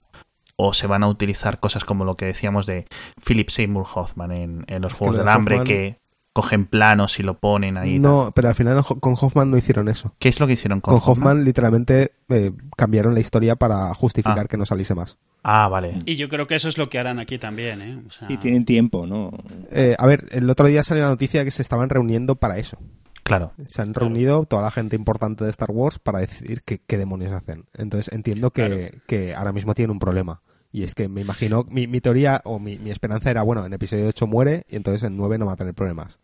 [0.55, 2.85] ¿O se van a utilizar cosas como lo que decíamos de
[3.25, 5.99] Philip Seymour Hoffman en, en los Es Juegos del Hambre, Hoffman- que
[6.31, 7.93] cogen planos y lo ponen ahí?
[7.93, 8.01] tal?
[8.03, 10.15] No, pero al final con Hoffman no hicieron eso.
[10.19, 14.39] ¿Qué es lo que hicieron con, Con, Hoffman, literalmente eh, cambiaron la historia para justificar
[14.45, 14.47] Ah.
[14.47, 15.17] que no saliese más.
[15.43, 15.95] Ah, vale.
[16.05, 18.01] Y yo creo que eso es lo que harán aquí también, ¿eh?
[18.07, 19.31] O sea, Y tienen tiempo, ¿no?
[19.71, 22.77] Eh, a ver, el otro día salió la noticia que se estaban reuniendo para eso.
[23.23, 23.53] Claro.
[23.67, 27.31] Se han reunido toda la gente importante de Star Wars para decidir qué, qué demonios
[27.31, 27.65] hacen.
[27.73, 29.03] Entonces entiendo que, Claro.
[29.07, 30.41] que ahora mismo tienen un problema.
[30.71, 33.73] Y es que me imagino, mi, mi teoría o mi, mi esperanza era, bueno, en
[33.73, 36.19] episodio 8 muere y entonces en 9 no va a tener problemas.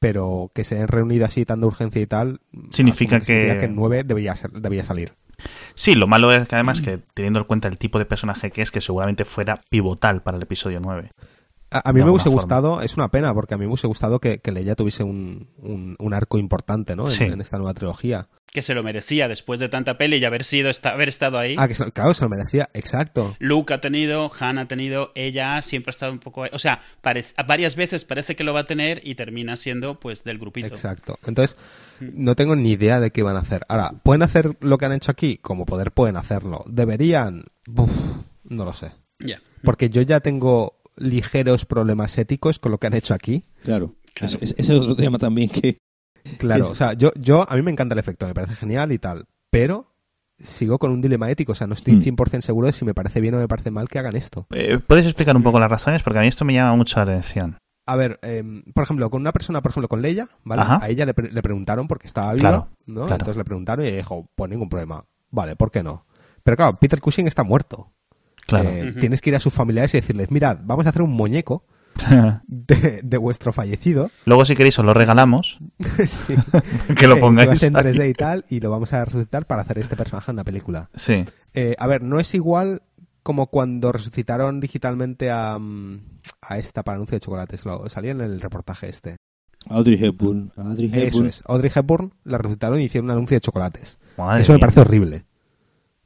[0.00, 3.74] Pero que se hayan reunido así tan de urgencia y tal, significa que- que en
[3.74, 5.14] 9 debía, ser, debía salir.
[5.74, 8.62] Sí, lo malo es que además que teniendo en cuenta el tipo de personaje que
[8.62, 11.10] es, que seguramente fuera pivotal para el episodio 9.
[11.70, 12.36] A, mí me hubiese forma.
[12.40, 15.48] gustado, es una pena, porque a mí me hubiese gustado que, que Leia tuviese un,
[15.58, 17.04] un, un arco importante ¿no?
[17.04, 17.24] en, Sí.
[17.24, 18.28] en esta nueva trilogía.
[18.50, 21.54] que se lo merecía después de tanta peli y haber sido haber estado ahí.
[21.58, 23.36] Ah, que se, claro, se lo merecía, exacto.
[23.38, 27.76] Luke ha tenido, Han ha tenido, ella siempre ha estado un poco, o sea, varias
[27.76, 30.68] veces parece que lo va a tener y termina siendo pues del grupito.
[30.68, 31.18] Exacto.
[31.26, 31.58] Entonces,
[32.00, 33.66] no tengo ni idea de qué van a hacer.
[33.68, 35.36] Ahora, ¿pueden hacer lo que han hecho aquí?
[35.36, 36.64] Como poder pueden hacerlo.
[36.66, 37.44] ¿Deberían?
[38.44, 38.92] no lo sé.
[39.18, 39.42] Ya.
[39.62, 43.44] Porque yo ya tengo ligeros problemas éticos con lo que han hecho aquí.
[43.62, 43.94] Claro.
[44.14, 45.78] Ese es otro tema también que,
[46.38, 48.98] Claro, o sea, yo, yo, a mí me encanta el efecto, me parece genial y
[48.98, 49.94] tal, pero
[50.38, 52.40] sigo con un dilema ético, o sea, no estoy 100% mm.
[52.40, 54.46] seguro de si me parece bien o me parece mal que hagan esto.
[54.50, 56.02] Eh, ¿Puedes explicar un poco las razones?
[56.02, 57.58] Porque a mí esto me llama mucho la atención.
[57.86, 60.62] A ver, em, por ejemplo, con una persona, por ejemplo, con Leia, ¿vale?
[60.62, 63.08] A ella le, preguntaron porque estaba viva, ¿no?
[63.08, 65.04] Entonces le preguntaron y dijo, pues ningún problema.
[65.30, 66.04] Vale, ¿por qué no?
[66.42, 67.92] Pero claro, Peter Cushing está muerto.
[68.48, 68.70] Claro.
[68.70, 71.66] Eh, tienes que ir a sus familiares y decirles, mirad, vamos a hacer un muñeco
[72.46, 74.10] de, vuestro fallecido.
[74.24, 75.58] Luego, si queréis, os lo regalamos.
[76.98, 77.62] que lo pongáis.
[77.62, 80.44] en 3D y tal, y lo vamos a resucitar para hacer este personaje en una
[80.44, 80.88] película.
[80.94, 81.26] Sí.
[81.52, 82.82] Eh, a ver, no es igual
[83.22, 85.58] como cuando resucitaron digitalmente a,
[86.40, 87.66] a esta para anuncio de chocolates.
[87.66, 89.16] Lo, salía en el reportaje este.
[89.68, 90.52] Audrey Hepburn.
[90.56, 91.06] Audrey Hepburn.
[91.06, 91.42] Eso es.
[91.44, 93.98] Audrey Hepburn la resucitaron y hicieron un anuncio de chocolates.
[94.38, 95.26] Eso me parece horrible.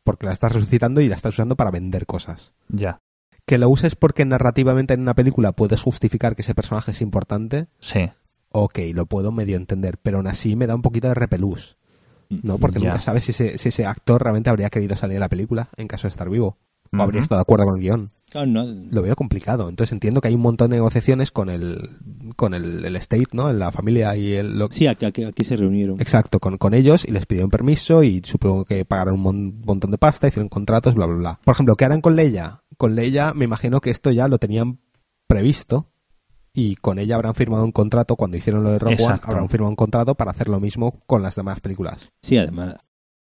[0.05, 2.55] Porque la estás resucitando y la estás usando para vender cosas.
[2.69, 3.01] Ya
[3.47, 7.67] que lo uses porque narrativamente en una película puedes justificar que ese personaje es importante.
[7.81, 8.11] Sí.
[8.51, 11.77] Ok, lo puedo medio entender, pero aún así me da un poquito de repelús.
[12.43, 12.57] ¿No?
[12.57, 15.69] Porque nunca sabes si ese, si ese actor realmente habría querido salir en la película
[15.77, 16.57] en caso de estar vivo.
[16.97, 18.13] O habría estado de acuerdo con el guion.
[18.91, 19.69] Lo veo complicado.
[19.69, 21.91] Entonces entiendo que hay un montón de negociaciones con el
[22.37, 23.53] con el, el State, ¿no?
[23.53, 24.59] La familia y el...
[24.59, 24.69] Lo...
[24.71, 26.01] Sí, aquí, aquí, se reunieron.
[26.01, 29.99] Exacto, con, con ellos y les pidieron permiso y supongo que pagaron un montón de
[29.99, 31.41] pasta, hicieron contratos, bla, bla, bla.
[31.45, 32.63] Por ejemplo, ¿qué harán con Leia?
[32.79, 34.79] Con Leia me imagino que esto ya lo tenían
[35.27, 35.91] previsto
[36.55, 39.71] y con ella habrán firmado un contrato cuando hicieron lo de Rock One, habrán firmado
[39.71, 42.11] un contrato para hacer lo mismo con las demás películas.
[42.23, 42.77] Sí, además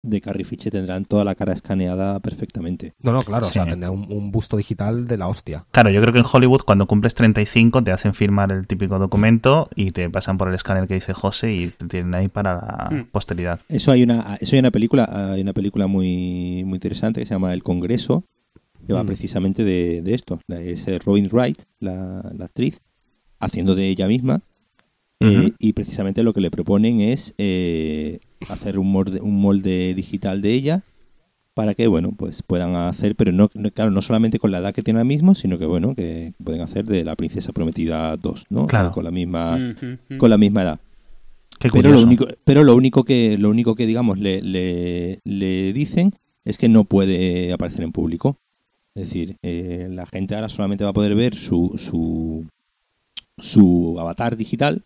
[0.02, 2.94] de Carrie Fisher tendrán toda la cara escaneada perfectamente.
[3.00, 5.64] No, no, claro, o sea, tendrán un, busto digital de la hostia.
[5.70, 9.68] Claro, yo creo que en Hollywood cuando cumples 35 te hacen firmar el típico documento
[9.76, 12.88] y te pasan por el escáner que dice José y te tienen ahí para la
[12.90, 13.04] hmm.
[13.12, 13.60] posteridad.
[13.68, 17.34] Eso hay una, eso hay una película, hay una película muy, muy interesante que se
[17.34, 18.24] llama El Congreso,
[18.86, 19.06] que va hmm.
[19.06, 20.40] precisamente de, esto.
[20.48, 22.80] Es eh, Robin Wright, la, actriz,
[23.38, 24.40] haciendo de ella misma.
[25.22, 28.18] Eh, y precisamente lo que le proponen es eh,
[28.48, 30.82] hacer un molde, un molde digital de ella
[31.54, 34.82] para que bueno pues puedan hacer pero no, claro no solamente con la edad que
[34.82, 38.66] tiene ahora mismo sino que bueno que pueden hacer de la princesa prometida 2 no
[38.66, 38.92] claro.
[38.92, 39.58] con la misma
[40.18, 40.80] con la misma edad.
[41.70, 46.14] Pero lo único pero lo único que lo único que digamos le, le, dicen
[46.44, 48.36] es que no puede aparecer en público.
[48.94, 52.46] Es decir eh, la gente ahora solamente va a poder ver su su
[53.38, 54.82] su avatar digital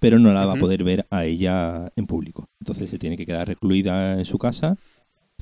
[0.00, 2.48] pero no la va a poder ver a ella en público.
[2.58, 4.76] Entonces se tiene que quedar recluida en su casa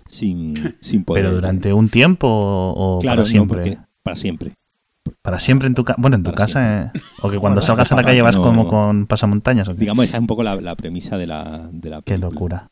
[0.09, 1.24] sin, sin poder.
[1.24, 3.78] ¿Pero durante un tiempo o claro, para siempre?
[4.02, 4.54] para siempre.
[5.22, 5.96] Para siempre en tu casa.
[5.98, 6.92] Bueno, en tu casa.
[6.94, 9.74] Eh, o que cuando salgas a la calle vas como con pasamontañas.
[9.76, 12.70] Digamos, esa es un poco la, premisa de la, de la Qué locura.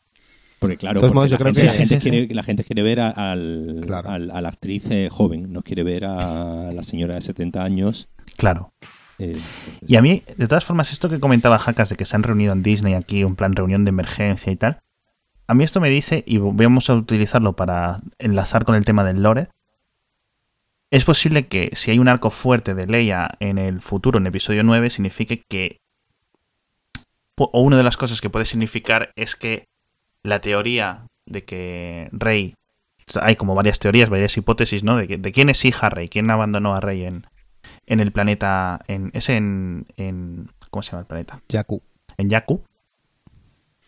[0.59, 5.53] Porque claro, la, gente, quiere, la, gente, quiere, ver al, a la actriz eh, joven,
[5.53, 8.09] no quiere ver a la señora de 70 años.
[8.37, 8.73] Claro.
[9.19, 9.41] Eh,
[9.85, 12.53] y a mí, de todas formas, esto que comentaba Jacas de que se han reunido
[12.53, 14.79] en Disney aquí, un plan reunión de emergencia y tal,
[15.47, 19.23] a mí esto me dice, y vamos a utilizarlo para enlazar con el tema del
[19.23, 19.47] lore,
[20.91, 24.63] es posible que si hay un arco fuerte de Leia en el futuro, en episodio
[24.63, 25.79] 9, signifique que...
[27.35, 29.65] O una de las cosas que puede significar es que
[30.23, 32.55] la teoría de que Rey...
[33.21, 34.97] Hay como varias teorías, varias hipótesis, ¿no?
[34.97, 37.25] De, de quién es hija Rey, quién abandonó a Rey en,
[37.85, 38.79] en el planeta.
[38.87, 40.49] En, es en, en.
[40.69, 41.41] ¿Cómo se llama el planeta?
[41.49, 41.81] Yaku.
[42.17, 42.61] En Yaku.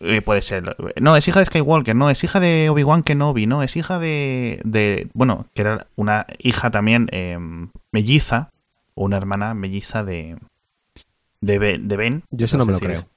[0.01, 0.75] Eh, puede ser.
[1.01, 4.61] No, es hija de Skywalker, no, es hija de Obi-Wan Kenobi, no, es hija de,
[4.63, 5.09] de.
[5.13, 8.49] Bueno, que era una hija también em, melliza,
[8.95, 10.37] o una hermana melliza de.
[11.41, 11.87] De Ben.
[11.87, 13.07] De ben Yo eso no me lo creo.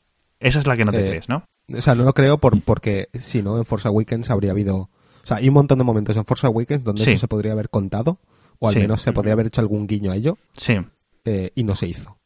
[0.40, 1.44] Esa es la que no te eh, crees, ¿no?
[1.72, 4.76] O sea, no lo creo por, porque si no, en Force Awakens habría habido.
[4.76, 7.68] O sea, hay un montón de momentos en Force Awakens donde eso se podría haber
[7.68, 8.18] contado
[8.62, 10.38] o al menos se podría haber hecho algún guiño a ello.
[10.56, 10.78] Sí.
[11.24, 12.16] Eh, y no se hizo.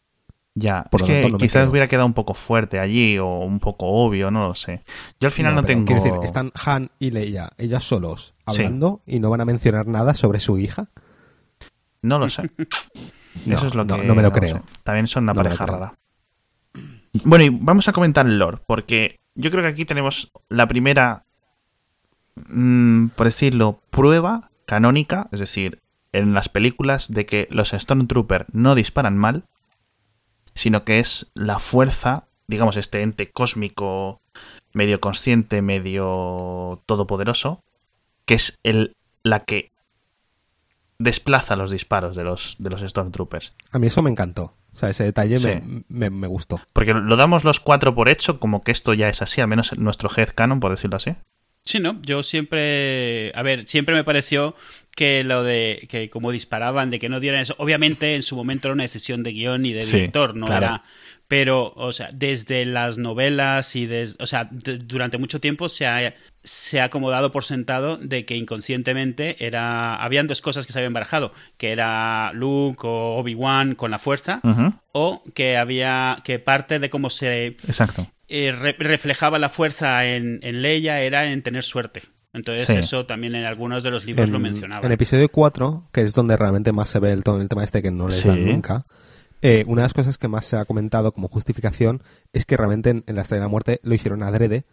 [0.54, 4.30] Ya, Por es que quizás hubiera quedado un poco fuerte allí o un poco obvio,
[4.30, 4.84] no lo sé.
[5.20, 5.84] Yo al final no, tengo.
[5.84, 10.14] Quiero decir, están Han y Leia, ellas solos, hablando y no van a mencionar nada
[10.14, 10.88] sobre su hija.
[12.00, 12.50] No lo sé.
[13.46, 13.98] Eso es lo que.
[13.98, 14.62] No, me lo creo.
[14.82, 15.94] También son una pareja rara.
[17.24, 21.24] Bueno, y vamos a comentar el lore, porque yo creo que aquí tenemos la primera,
[22.48, 25.80] mm, por decirlo, prueba canónica, es decir,
[26.12, 29.44] en las películas de que los Stormtroopers no disparan mal,
[30.54, 34.20] sino que es la fuerza, digamos, este ente cósmico
[34.72, 37.62] medio consciente, medio todopoderoso,
[38.24, 39.70] que es el, la que
[40.98, 43.52] desplaza los disparos de los, de los Stormtroopers.
[43.70, 44.54] A mí eso me encantó.
[44.72, 45.46] O sea, ese detalle Sí.
[45.46, 46.60] me, me- me gustó.
[46.72, 49.72] Porque lo damos los cuatro por hecho, como que esto ya es así, al menos
[49.72, 51.16] en nuestro headcanon, por decirlo así.
[51.66, 52.00] Sí, ¿no?
[52.02, 54.54] Yo siempre, a ver, siempre me pareció
[54.94, 58.68] que lo de que como disparaban, de que no dieran eso, obviamente en su momento
[58.68, 60.64] era una decisión de guion y de Sí, director, no claro.
[60.66, 60.84] era,
[61.28, 65.86] pero, o sea, desde las novelas y desde, o sea, de- durante mucho tiempo se
[65.86, 66.14] ha,
[66.44, 70.92] se ha acomodado por sentado de que inconscientemente era, habían dos cosas que se habían
[70.92, 74.40] barajado, que era Luke o Obi-Wan con la fuerza,
[74.92, 78.06] o que había, que parte de cómo se Exacto.
[78.28, 82.02] eh, re- reflejaba la fuerza en, en Leia era en tener suerte.
[82.32, 82.76] Entonces Sí.
[82.76, 84.84] eso también en algunos de los libros lo En, mencionaba.
[84.86, 87.80] en episodio 4, que es donde realmente más se ve el, todo el tema este
[87.82, 88.28] que no les Sí.
[88.28, 88.84] dan nunca,
[89.42, 92.90] eh, una de las cosas que más se ha comentado como justificación es que realmente
[92.90, 94.64] en, en la Estrella de la Muerte lo hicieron adrede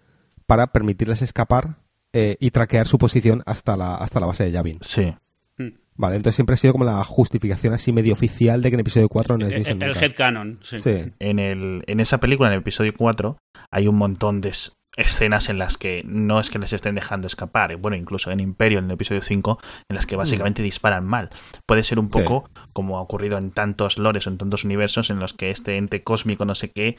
[0.45, 1.77] para permitirles escapar
[2.13, 4.77] eh, y traquear su posición hasta la, hasta la base de Yavin.
[4.81, 5.13] Sí.
[5.57, 5.67] Mm.
[5.95, 9.09] Vale, entonces siempre ha sido como la justificación así medio oficial de que en episodio
[9.09, 10.77] 4 no les el, dicen el headcanon, sí.
[10.77, 11.01] Sí.
[11.19, 13.37] En, el, en esa película, en el episodio 4,
[13.71, 17.27] hay un montón de es- escenas en las que no es que les estén dejando
[17.27, 17.75] escapar.
[17.77, 21.29] Bueno, incluso en Imperio, en el episodio 5, en las que básicamente disparan mal.
[21.65, 22.19] Puede ser un Sí.
[22.19, 25.77] poco como ha ocurrido en tantos lores o en tantos universos en los que este
[25.77, 26.97] ente cósmico, no sé qué,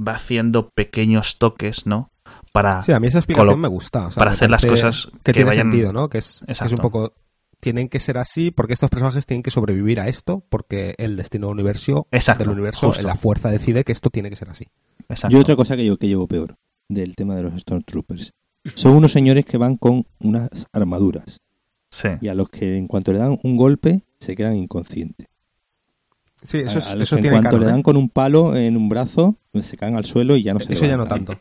[0.00, 2.10] va haciendo pequeños toques, ¿no?
[2.52, 2.80] Para.
[2.82, 4.06] Sí, a mí esa explicación me gusta.
[4.06, 6.08] o sea, para me hacer las cosas que, que tiene vayan- sentido, ¿no?
[6.08, 7.12] Que es, que es un poco
[7.60, 11.48] tienen que ser así porque estos personajes tienen que sobrevivir a esto porque el destino
[11.48, 13.04] del universo, Exacto, del universo justo.
[13.06, 14.68] la fuerza decide que esto tiene que ser así.
[15.08, 15.34] Exacto.
[15.34, 16.54] Yo otra cosa que yo que llevo peor
[16.88, 18.32] del tema de los Stormtroopers.
[18.74, 21.40] Son unos señores que van con unas armaduras
[21.90, 22.08] Sí.
[22.20, 25.26] y a los que en cuanto le dan un golpe se quedan inconscientes.
[26.42, 27.68] Sí, eso, es- a los eso que en cuanto le ¿eh?
[27.68, 30.72] dan con un palo en un brazo se caen al suelo y ya no se
[30.72, 31.36] Eso ya no tanto.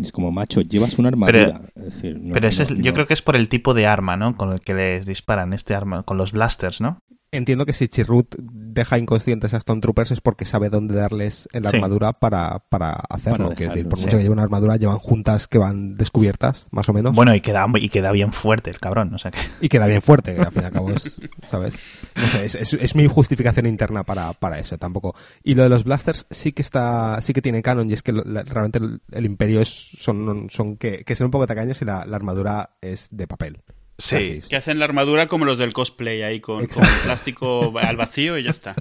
[0.00, 1.60] Es como, macho, llevas una armadura.
[1.74, 3.86] Es decir, no- Pero ese no- es- yo creo que es por el tipo de
[3.86, 4.36] arma, ¿no?
[4.36, 6.98] Con el que les disparan este arma, con los blasters, ¿no?
[7.34, 11.70] Entiendo que si Chirrut deja inconscientes a Stormtroopers es porque sabe dónde darles en la
[11.70, 11.76] Sí.
[11.76, 13.48] armadura para, para hacerlo.
[13.48, 14.04] Decir, por sí.
[14.04, 17.14] mucho que lleven una armadura, llevan juntas que van descubiertas, más o menos.
[17.14, 19.38] Bueno, y queda, y queda bien fuerte el cabrón, o sea que...
[19.62, 21.78] Y queda bien fuerte, que al fin y al cabo es, ¿sabes?
[22.16, 25.14] No sé, es, es- es mi justificación interna para, para eso, tampoco.
[25.42, 28.12] Y lo de los blasters sí que está, sí que tiene canon, y es que
[28.12, 31.80] lo- la- realmente el, el imperio es, son, son que, que son un poco tacaños
[31.80, 33.62] y la, la armadura es de papel.
[33.98, 34.40] Sí.
[34.48, 38.42] Que hacen la armadura como los del cosplay ahí con, con plástico al vacío y
[38.42, 38.74] ya está.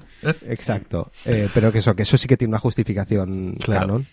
[0.47, 1.11] Exacto.
[1.25, 3.81] Eh, pero que eso, que eso sí que tiene una justificación Claro.
[3.81, 4.07] canon.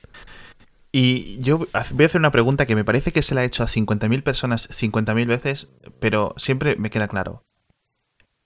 [0.93, 3.63] Y yo voy a hacer una pregunta que me parece que se la he hecho
[3.63, 5.69] a 50.000 personas 50.000 veces,
[6.01, 7.45] pero siempre me queda claro.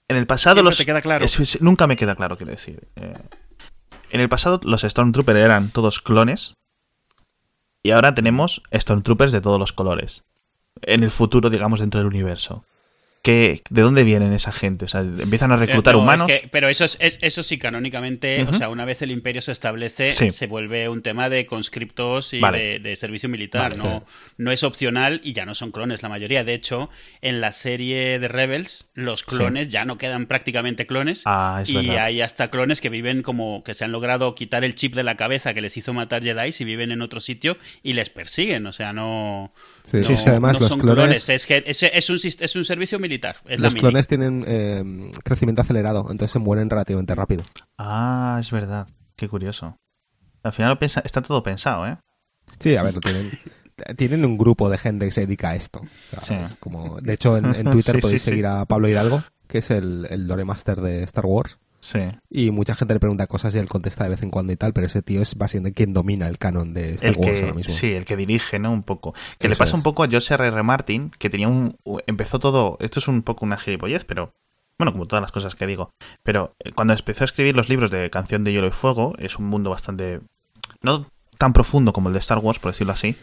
[0.09, 0.77] En el pasado Siempre los...
[0.79, 1.25] te queda claro.
[1.25, 2.87] es- es- nunca me queda claro, quiero decir.
[2.97, 3.15] Eh,
[4.11, 6.55] en el pasado los Stormtroopers eran todos clones
[7.83, 10.25] y ahora tenemos Stormtroopers de todos los colores.
[10.83, 12.64] En el futuro, digamos, dentro del universo.
[13.23, 14.85] ¿Qué, ¿De dónde vienen esa gente?
[14.87, 16.27] O sea, ¿Empiezan a reclutar Eh, no, es humanos?
[16.27, 19.53] que- pero eso, es, es- eso sí, canónicamente, o sea, una vez el imperio se
[19.53, 20.33] establece, Sí.
[20.33, 22.59] se vuelve un tema de conscriptos y Vale.
[22.59, 23.70] de, de servicio militar.
[23.77, 24.05] Vale, no,
[24.39, 26.43] no es opcional y ya no son clones la mayoría.
[26.43, 31.23] De hecho, en la serie de Rebels, los clones ya no quedan prácticamente clones.
[31.25, 31.99] Ah, es y verdad.
[32.07, 35.16] hay hasta clones que viven como que se han logrado quitar el chip de la
[35.16, 38.66] cabeza que les hizo matar Jedi y viven en otro sitio y les persiguen.
[38.66, 39.53] O sea, no.
[39.85, 42.57] Sí, no- sí, sí, además no los son clones, Es que es, es un, es
[42.57, 43.12] un servicio militar.
[43.47, 47.43] Es los clones tienen eh, crecimiento acelerado, entonces se mueren relativamente rápido.
[47.79, 48.87] Ah, es verdad.
[49.17, 49.77] Qué curioso.
[50.43, 51.99] Al final lo pensa- está todo pensado, ¿eh?
[52.59, 53.31] Sí, a ver, lo tienen.
[53.97, 55.81] Tienen un grupo de gente que se dedica a esto.
[56.17, 56.53] O sea, Sí.
[56.53, 58.31] es como, de hecho, en, en Twitter Sí, podéis sí, sí.
[58.33, 61.59] seguir a Pablo Hidalgo, que es el, el lore master de Star Wars.
[61.83, 61.99] Sí.
[62.30, 64.72] Y mucha gente le pregunta cosas y él contesta de vez en cuando y tal,
[64.72, 67.53] pero ese tío es básicamente quien domina el canon de Star El Wars ahora que,
[67.55, 67.74] mismo.
[67.74, 68.72] sí, el que dirige, ¿no?
[68.72, 69.14] Un poco.
[69.41, 70.47] Que le pasa un poco a José R.
[70.47, 70.62] R.
[70.62, 71.76] Martin, que tenía un...
[72.07, 72.78] Empezó todo...
[72.80, 74.33] Esto es un poco una gilipollez, pero...
[74.78, 75.91] Bueno, como todas las cosas que digo.
[76.22, 79.39] Pero eh, cuando empezó a escribir los libros de Canción de Hielo y Fuego, es
[79.39, 80.20] un mundo bastante...
[80.83, 81.09] No
[81.43, 83.16] tan profundo como el de Star Wars, por decirlo así.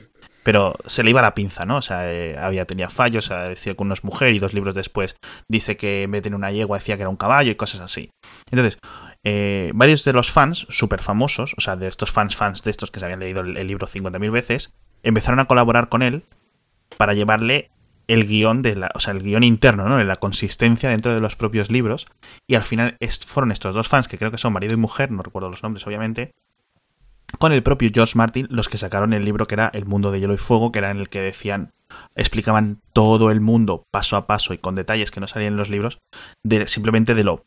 [0.44, 1.78] Pero se le iba la pinza, ¿no?
[1.78, 4.54] O sea, eh, había, tenía fallos, o sea, decía que uno es mujer y dos
[4.54, 5.16] libros después
[5.48, 8.10] dice que en vez de una yegua decía que era un caballo y cosas así.
[8.50, 8.80] Entonces,
[9.24, 12.90] eh, varios de los fans súper famosos, o sea, de estos fans fans de estos
[12.90, 14.74] que se habían leído el, el libro 50.000 veces,
[15.04, 16.24] empezaron a colaborar con él
[16.98, 17.70] para llevarle
[18.10, 19.98] el guion de la, o sea, el guion interno, ¿no?
[19.98, 22.08] De la consistencia dentro de los propios libros.
[22.48, 25.22] Y al final fueron estos dos fans, que creo que son marido y mujer, no
[25.22, 26.32] recuerdo los nombres, obviamente,
[27.38, 30.20] con el propio George Martin, los que sacaron el libro que era El mundo de
[30.20, 31.72] hielo y fuego, que era en el que decían,
[32.16, 35.70] explicaban todo el mundo paso a paso y con detalles que no salían en los
[35.70, 36.00] libros,
[36.44, 37.46] de, simplemente de lo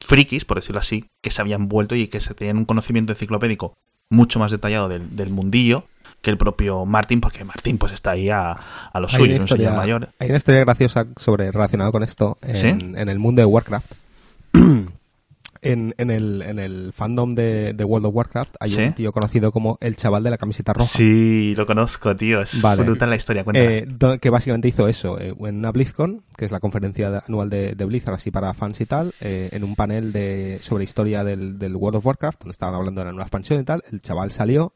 [0.00, 3.74] frikis, por decirlo así, que se habían vuelto y que se tenían un conocimiento enciclopédico
[4.10, 5.84] mucho más detallado del, del mundillo,
[6.20, 8.52] que el propio Martin, porque Martin pues está ahí a,
[8.92, 10.08] a lo Hay suyo, un señor historia, mayor.
[10.18, 12.66] hay una historia graciosa sobre relacionado con esto en, ¿Sí?
[12.96, 13.92] en el mundo de Warcraft.
[15.62, 18.82] en, en el, en el fandom de, de World of Warcraft hay ¿Sí?
[18.82, 20.88] un tío conocido como el chaval de la camiseta roja.
[20.88, 22.42] Sí, lo conozco, tío.
[22.42, 22.82] Es Vale.
[22.82, 23.44] brutal la historia.
[23.54, 23.86] Eh,
[24.20, 27.84] que básicamente hizo eso eh, en una BlizzCon, que es la conferencia anual de, de
[27.84, 31.76] Blizzard, así para fans y tal, eh, en un panel de, sobre historia del, del
[31.76, 34.74] World of Warcraft, donde estaban hablando de la nueva expansión y tal, el chaval salió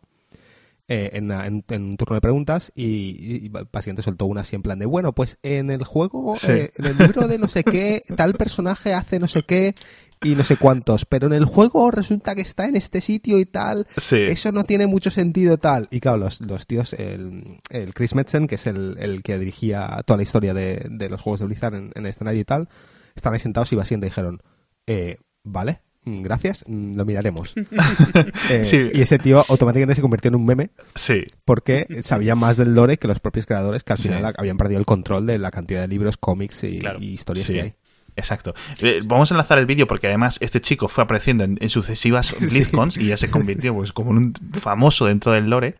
[0.89, 4.55] eh, en, una- en- en un turno de preguntas y, y básicamente soltó una así
[4.55, 6.53] en plan de, bueno, pues en el juego, Sí.
[6.53, 9.74] eh, en el libro de no sé qué, tal personaje hace no sé qué
[10.23, 13.45] y no sé cuántos, pero en el juego resulta que está en este sitio y
[13.47, 14.17] tal, sí.
[14.17, 15.89] eso no tiene mucho sentido tal.
[15.91, 20.03] Y claro, los, los tíos, el, el Chris Metzen, que es el, el que dirigía
[20.07, 22.69] toda la historia de, de los juegos de Blizzard en, en el escenario y tal,
[23.14, 24.41] estaban ahí sentados y básicamente dijeron,
[24.87, 27.55] eh, vale, mm, gracias, mm, lo miraremos.
[28.51, 28.91] Eh, Sí.
[28.95, 31.25] Y ese tío automáticamente se convirtió en un meme Sí.
[31.45, 34.09] porque sabía más del lore que los propios creadores que al Sí.
[34.09, 37.01] final habían perdido el control de la cantidad de libros, cómics y, Claro.
[37.01, 37.53] y historias Sí.
[37.55, 37.75] que hay.
[38.17, 38.55] Exacto.
[38.81, 42.35] Eh, vamos a enlazar el vídeo porque además este chico fue apareciendo en, en sucesivas
[42.41, 45.77] BlizzCons y ya se convirtió pues, como en un famoso dentro del lore.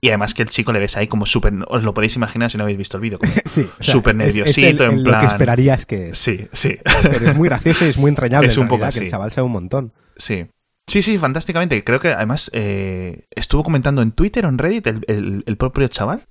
[0.00, 1.52] Y además que el chico le ves ahí como súper...
[1.66, 3.18] Os lo podéis imaginar si no habéis visto el vídeo.
[3.46, 5.22] Sí, o sea, Súper es- es nerviosito, el- en plan...
[5.22, 6.18] Lo que esperarías que es.
[6.18, 6.78] Sí, sí.
[7.02, 8.48] Pero es muy gracioso y es muy entrañable.
[8.48, 9.04] Es en un poco realidad, que así.
[9.06, 9.92] el chaval sabe un montón.
[10.16, 10.46] Sí.
[10.86, 11.82] Sí, sí, fantásticamente.
[11.84, 15.88] Creo que además eh, estuvo comentando en Twitter o en Reddit el, el- el propio
[15.88, 16.26] chaval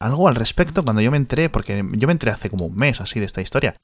[0.00, 3.00] algo al respecto cuando yo me enteré, porque yo me enteré hace como un mes
[3.00, 3.76] o así de esta historia.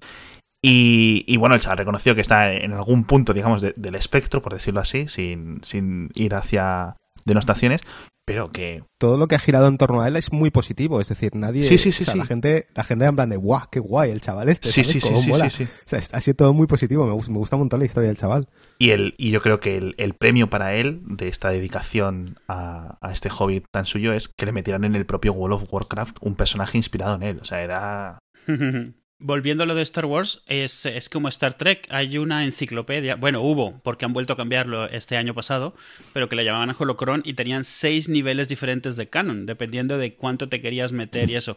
[0.62, 4.42] Y, y bueno, el chaval reconoció que está en algún punto, digamos, de- del espectro,
[4.42, 7.82] por decirlo así, sin, sin ir hacia denostaciones,
[8.24, 11.00] pero que todo lo que ha girado en torno a él es muy positivo.
[11.00, 11.62] Es decir, nadie.
[11.62, 12.18] Sí, sí, sí, o sea, sí.
[12.18, 14.68] La gente, la gente en plan de guau, qué guay el chaval este.
[14.68, 14.88] Sí, ¿sabes?
[14.94, 15.50] sí, sí, Cómo sí, mola".
[15.50, 15.70] sí, sí.
[15.86, 17.07] O sea, ha sido todo muy positivo.
[17.07, 18.48] Me, gusta, me gusta un montón la historia del chaval.
[18.80, 22.98] Y, el, y yo creo que el, el premio para él de esta dedicación a,
[23.00, 26.16] a este hobby tan suyo es que le metieran en el propio World of Warcraft
[26.20, 27.38] un personaje inspirado en él.
[27.40, 28.18] O sea, era...
[29.19, 31.87] Volviendo a lo de Star Wars, es, es como Star Trek.
[31.91, 35.75] Hay una enciclopedia, bueno, hubo, porque han vuelto a cambiarlo este año pasado,
[36.12, 40.51] pero que la llamaban Holocron y tenían seis niveles diferentes de canon, dependiendo de cuánto
[40.51, 41.57] te querías meter y eso.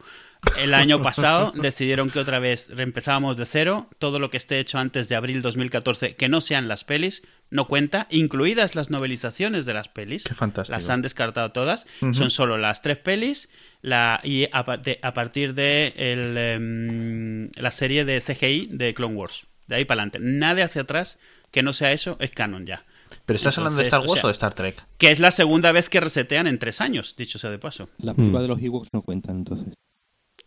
[0.58, 4.78] El año pasado decidieron que otra vez reempezábamos de cero, todo lo que esté hecho
[4.78, 9.74] antes de abril 2014, que no sean las pelis, no cuenta, incluidas las novelizaciones de
[9.74, 10.24] las pelis.
[10.24, 10.76] Qué fantástico.
[10.78, 11.88] Las han descartado todas.
[12.14, 13.50] Son solo las tres pelis
[13.82, 18.94] la, y a, pa- de- a partir de el, em, la serie de CGI de
[18.94, 19.48] Clone Wars.
[19.68, 20.20] De ahí para adelante.
[20.22, 21.20] Nada hacia atrás
[21.52, 22.86] que no sea eso es canon ya.
[23.26, 24.86] ¿Pero estás hablando de Star Wars o sea- o de Star Trek?
[24.98, 27.90] Que es la segunda vez que resetean en tres años, dicho sea de paso.
[28.00, 28.44] La película Mm.
[28.44, 29.68] de los Ewoks no cuentan entonces.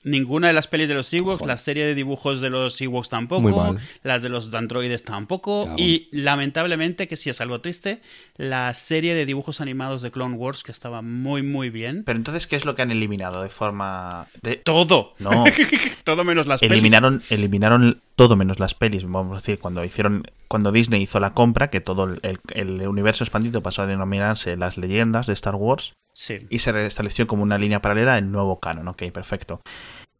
[0.04, 3.18] Ninguna de las pelis de los Ewoks, la serie de dibujos de los Ewoks Muy
[3.18, 3.78] tampoco, mal.
[4.02, 5.76] las de los androides tampoco, Cabrón.
[5.78, 8.00] y lamentablemente, que sí es algo triste,
[8.36, 12.02] la serie de dibujos animados de Clone Wars, que estaba muy muy bien.
[12.04, 14.26] Pero entonces, ¿qué es lo que han eliminado de forma...
[14.42, 14.56] De...
[14.56, 15.14] Todo.
[15.20, 15.44] No,
[16.04, 16.72] Todo menos las pelis.
[16.72, 19.04] eliminaron, eliminaron todo menos las pelis.
[19.04, 22.40] Vamos a decir, cuando hicieron, cuando Disney hizo la compra, que todo el, el-
[22.80, 26.46] el universo expandido pasó a denominarse las leyendas de Star Wars Sí.
[26.50, 28.88] y se restableció como una línea paralela el nuevo canon.
[28.88, 29.62] Ok, perfecto.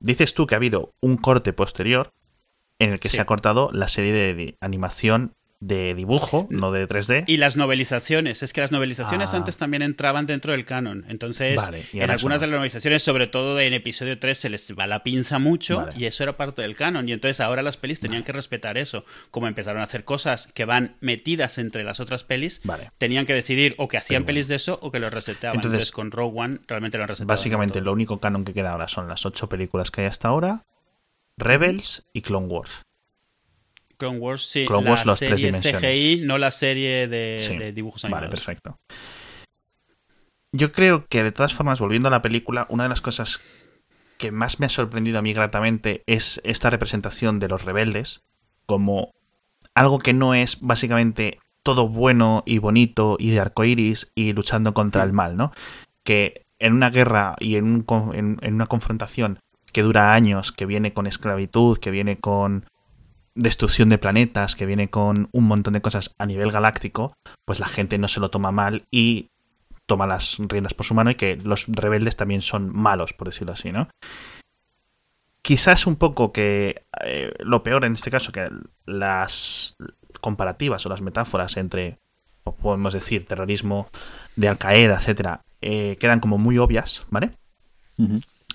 [0.00, 2.10] Dices tú que ha habido un corte posterior
[2.78, 3.16] en el que Sí.
[3.16, 5.32] se ha cortado la serie de, de animación
[5.64, 7.22] de dibujo, no de 3D.
[7.28, 9.36] Y las novelizaciones, es que las novelizaciones Ah.
[9.36, 11.04] antes también entraban dentro del canon.
[11.08, 14.74] Entonces, Vale, y en algunas de las novelizaciones, sobre todo en episodio 3, se les
[14.76, 15.92] va la pinza mucho Vale.
[15.96, 17.08] y eso era parte del canon.
[17.08, 19.04] Y entonces ahora las pelis tenían que respetar eso.
[19.30, 22.90] Como empezaron a hacer cosas que van metidas entre las otras pelis, Vale.
[22.98, 24.26] tenían que decidir o que hacían bueno.
[24.26, 25.58] pelis de eso o que lo reseteaban.
[25.58, 27.28] Entonces, Entonces, con Rogue One realmente lo han resetado.
[27.28, 30.64] Básicamente lo único canon que queda ahora son las ocho películas que hay hasta ahora,
[31.38, 32.70] Rebels y Clone Wars.
[34.02, 34.64] Clone Wars, sí.
[34.66, 35.80] Clone la tres serie dimensiones.
[35.80, 37.56] CGI, no la serie de, Sí.
[37.56, 38.30] de dibujos Vale, animados.
[38.34, 38.76] perfecto.
[40.52, 43.40] Yo creo que de todas formas, volviendo a la película, una de las cosas
[44.18, 48.20] que más me ha sorprendido a mí gratamente es esta representación de los rebeldes
[48.66, 49.12] como
[49.74, 55.02] algo que no es básicamente todo bueno y bonito y de arcoiris y luchando contra
[55.04, 55.52] el mal, ¿no?
[56.04, 59.38] Que en una guerra y en, un con- en- en una confrontación
[59.72, 62.66] que dura años, que viene con esclavitud, que viene con
[63.34, 67.14] destrucción de planetas, que viene con un montón de cosas a nivel galáctico,
[67.44, 69.30] pues la gente no se lo toma mal y
[69.86, 73.52] toma las riendas por su mano y que los rebeldes también son malos, por decirlo
[73.52, 73.88] así, ¿no?
[75.42, 78.48] Quizás un poco que eh, lo peor en este caso, que
[78.86, 79.76] las
[80.20, 81.98] comparativas o las metáforas entre,
[82.44, 83.88] podemos decir, terrorismo
[84.36, 87.32] de Al Qaeda, etcétera, eh, quedan como muy obvias, ¿vale?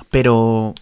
[0.09, 0.73] Pero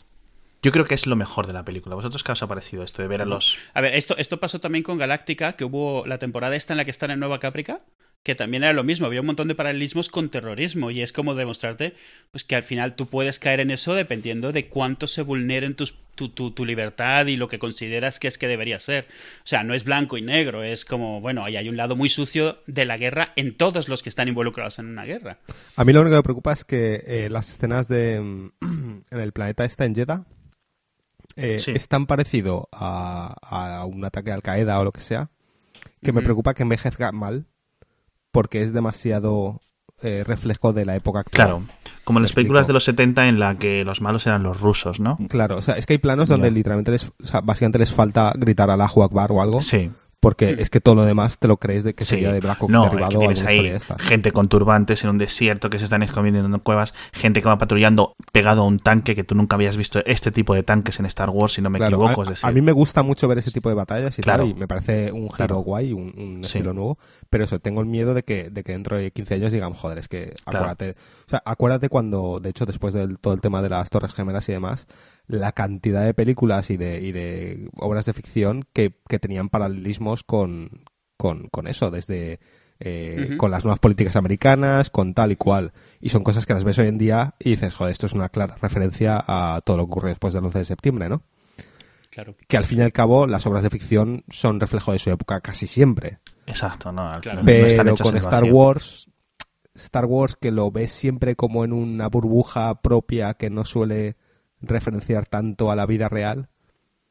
[0.66, 1.94] yo creo que es lo mejor de la película.
[1.94, 3.60] ¿Vosotros qué os ha parecido esto de ver a los...
[3.76, 6.86] A ver, esto, esto pasó también con Galáctica, que hubo la temporada esta en la
[6.86, 7.82] que están en Nueva Caprica,
[8.24, 11.36] que también era lo mismo, había un montón de paralelismos con terrorismo y es como
[11.36, 11.94] demostrarte
[12.32, 15.94] pues que al final tú puedes caer en eso dependiendo de cuánto se vulneren tus,
[16.16, 19.06] tu, tu, tu, libertad y lo que consideras que es que debería ser.
[19.44, 22.10] O sea, no es blanco y negro, es como, bueno, ahí hay un lado muy
[22.10, 25.38] sucio de la guerra en todos los que están involucrados en una guerra.
[25.76, 28.16] A mí lo único que me preocupa es que eh, las escenas de
[28.62, 30.26] en el planeta está en Jeddah
[31.36, 31.72] eh, Sí.
[31.76, 35.30] es tan parecido a, a un ataque de Al Qaeda o lo que sea
[36.04, 37.48] que me preocupa que envejezca mal
[38.32, 39.62] porque es demasiado
[40.04, 41.48] eh, reflejo de la época actual.
[41.48, 41.64] Claro,
[42.04, 42.68] como en las películas explico.
[42.68, 45.18] de los 70 en la que los malos eran los rusos, ¿no?
[45.30, 48.34] Claro, o sea, es que hay planos donde literalmente les, o sea, básicamente les falta
[48.36, 49.90] gritar Allahu Akbar o algo, Sí.
[50.26, 52.12] Porque es que todo lo demás te lo crees de que Sí.
[52.16, 54.02] sería de Black Hawk no, es que tienes ahí de estas.
[54.02, 57.58] gente con turbantes en un desierto que se están escondiendo en cuevas, gente que va
[57.60, 61.06] patrullando pegado a un tanque que tú nunca habías visto este tipo de tanques en
[61.06, 62.22] Star Wars, si no me Claro, equivoco.
[62.22, 64.44] a, es decir, a mí me gusta mucho ver ese tipo de batallas y Claro.
[64.44, 65.56] tal, y me parece un giro Claro.
[65.60, 66.58] guay, un, un Sí.
[66.58, 66.98] estilo nuevo,
[67.30, 70.00] pero eso, tengo el miedo de que, de que dentro de 15 años digan, joder,
[70.00, 73.70] es que acuérdate, o sea, acuérdate cuando, de hecho, después del todo el tema de
[73.70, 74.88] las Torres Gemelas y demás,
[75.28, 80.24] la cantidad de películas y de, y de obras de ficción que, que tenían paralelismos
[80.24, 80.86] con,
[81.18, 82.40] con, con eso, desde
[82.80, 85.72] eh, con las nuevas políticas americanas, con tal y cual.
[86.02, 88.30] Y son cosas que las ves hoy en día y dices, joder, esto es una
[88.30, 91.24] clara referencia a todo lo que ocurrió después del 11 de septiembre, ¿no?
[92.12, 92.34] Claro.
[92.48, 95.42] que al fin y al cabo las obras de ficción son reflejo de su época
[95.42, 96.20] casi siempre.
[96.48, 97.44] Exacto, no, al Claro.
[97.44, 98.56] no están Pero hechas con Star vacío.
[98.56, 99.10] Wars,
[99.74, 104.16] Star Wars que lo ves siempre como en una burbuja propia que no suele
[104.68, 106.50] referenciar tanto a la vida real,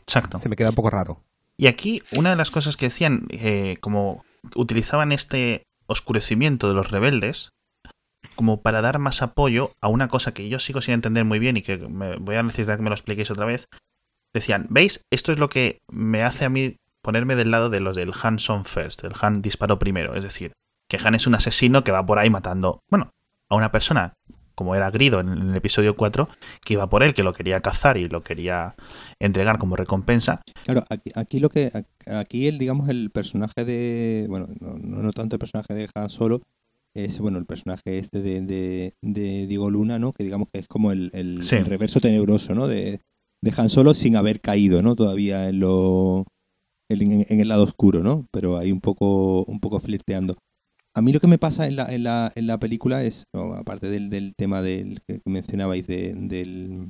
[0.00, 0.38] Exacto.
[0.38, 1.22] se me queda un poco raro.
[1.56, 4.24] Y aquí, una de las cosas que decían, eh, como
[4.54, 7.50] utilizaban este oscurecimiento de los rebeldes
[8.34, 11.56] como para dar más apoyo a una cosa que yo sigo sin entender muy bien
[11.56, 13.68] y que me, voy a necesitar que me lo expliquéis otra vez.
[14.32, 15.04] Decían, ¿veis?
[15.10, 18.38] Esto es lo que me hace a mí ponerme del lado de los del Han
[18.38, 20.14] son first, el Han disparó primero.
[20.14, 20.52] Es decir,
[20.88, 23.10] que Han es un asesino que va por ahí matando, bueno,
[23.48, 24.14] a una persona,
[24.54, 26.28] como era Grido en el episodio 4,
[26.64, 28.74] que iba por él, que lo quería cazar y lo quería
[29.18, 30.40] entregar como recompensa.
[30.64, 31.70] Claro, aquí, aquí lo que
[32.06, 36.40] aquí el digamos el personaje de bueno no, no, tanto el personaje de Han Solo
[36.96, 40.12] es bueno el personaje este de, de, de Diego Luna, ¿no?
[40.12, 41.56] Que digamos que es como el, el, Sí.
[41.56, 42.68] el reverso tenebroso, ¿no?
[42.68, 43.00] De,
[43.42, 44.94] de Han Solo sin haber caído, ¿no?
[44.94, 46.24] Todavía en lo
[46.88, 48.26] en, en el lado oscuro, ¿no?
[48.30, 50.36] Pero ahí un poco un poco flirteando.
[50.96, 51.74] A mí lo que me pasa en
[52.04, 56.86] la, película es, aparte del, tema del que mencionabais de,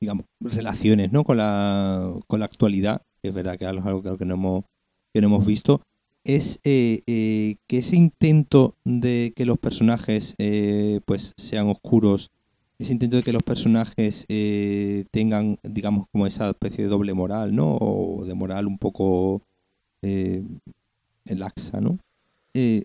[0.00, 1.22] digamos, relaciones ¿no?
[1.22, 4.64] con, la, con la actualidad, que es verdad que es algo, que, no
[5.12, 5.82] hemos, visto,
[6.24, 12.30] es eh, eh, que ese intento de que los personajes eh, pues sean oscuros,
[12.78, 14.26] ese intento de que los personajes
[15.10, 17.76] tengan, digamos, como esa especie de doble moral, ¿no?
[17.76, 19.42] O de moral un poco
[21.24, 21.98] laxa, ¿no?
[22.56, 22.84] Eh,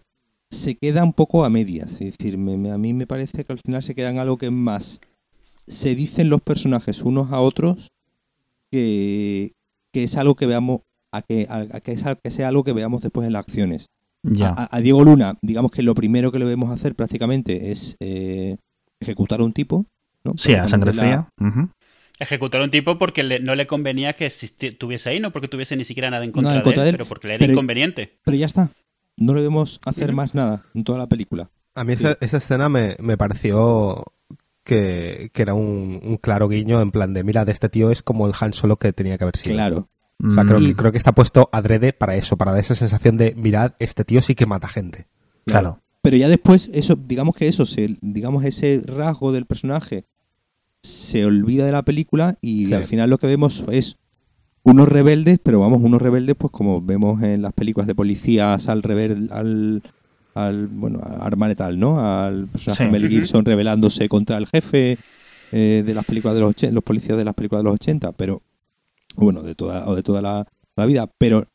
[0.49, 1.93] se queda un poco a medias.
[1.93, 4.37] Es decir, me- me- a mí me parece que al final se queda en algo
[4.37, 4.99] que es más
[5.67, 7.87] se dicen los personajes unos a otros
[8.71, 9.53] que,
[9.93, 10.81] que es algo que veamos
[11.13, 13.41] a que, a, a que, es al- que sea algo que veamos después en las
[13.45, 13.87] acciones.
[14.23, 14.49] Ya.
[14.49, 18.57] A, a Diego Luna, digamos que lo primero que le vemos hacer prácticamente es eh,
[18.99, 19.85] ejecutar a un tipo.
[20.23, 20.33] ¿no?
[20.37, 21.29] Sí, a sangre la- fría.
[22.19, 25.75] Ejecutar a un tipo porque le- no le convenía que estuviese ahí, no porque tuviese
[25.75, 27.33] ni siquiera nada en contra, Nada en contra de de él, él, pero porque le
[27.35, 28.19] era pero- inconveniente.
[28.23, 28.69] Pero ya está.
[29.17, 31.49] No le vemos hacer más nada en toda la película.
[31.75, 34.03] A mí esa, esa escena me, me pareció
[34.63, 38.01] que, que era un, un claro guiño en plan de, mira, de este tío es
[38.03, 39.55] como el Han Solo que tenía que haber sido.
[39.55, 39.89] Claro.
[40.23, 42.59] O sea, Mm, creo, Y- que, creo que está puesto adrede para eso, para dar
[42.59, 45.07] esa sensación de, mirad, este tío sí que mata gente.
[45.45, 45.79] Claro.
[46.03, 50.05] Pero ya después, eso, digamos que eso, se, digamos ese rasgo del personaje
[50.83, 52.73] se olvida de la película y Sí.
[52.73, 53.97] al final lo que vemos es
[54.63, 58.83] unos rebeldes, pero vamos, unos rebeldes, pues como vemos en las películas de policías al
[58.83, 59.81] rebel, al,
[60.35, 61.99] al bueno, a arma letal, ¿no?
[61.99, 62.91] Al personaje Sí.
[62.91, 63.09] de Mel.
[63.09, 64.97] Gibson rebelándose contra el jefe
[65.51, 68.11] eh, de las películas de los 80, los policías de las películas de los 80,
[68.13, 68.41] pero
[69.15, 71.45] bueno, de toda o de toda la, la vida, pero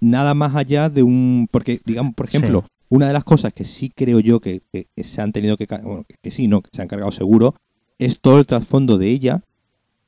[0.00, 2.68] nada más allá de un porque digamos, por ejemplo, Sí.
[2.88, 5.66] una de las cosas que sí creo yo que, que- que se han tenido que
[5.66, 7.54] bueno, que, que sí, no, que se han cargado seguro
[7.98, 9.42] es todo el trasfondo de ella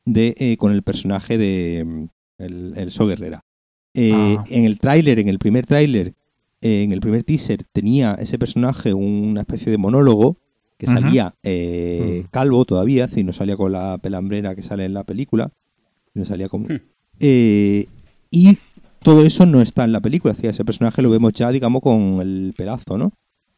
[0.05, 3.43] de eh, con el personaje de el, el So Guerrera.
[3.95, 4.45] Eh, Ah.
[4.51, 6.15] En el tráiler, en el primer tráiler,
[6.61, 10.37] eh, en el primer teaser tenía ese personaje una especie de monólogo
[10.79, 12.29] que salía eh, Mm.
[12.31, 15.51] calvo todavía, decir, no salía con la pelambrera que sale en la película,
[16.15, 16.81] no salía como Hmm.
[18.31, 18.59] y
[19.03, 22.53] todo eso no está en la película, ese personaje lo vemos ya, digamos, con el
[22.57, 23.13] pedazo, ¿no?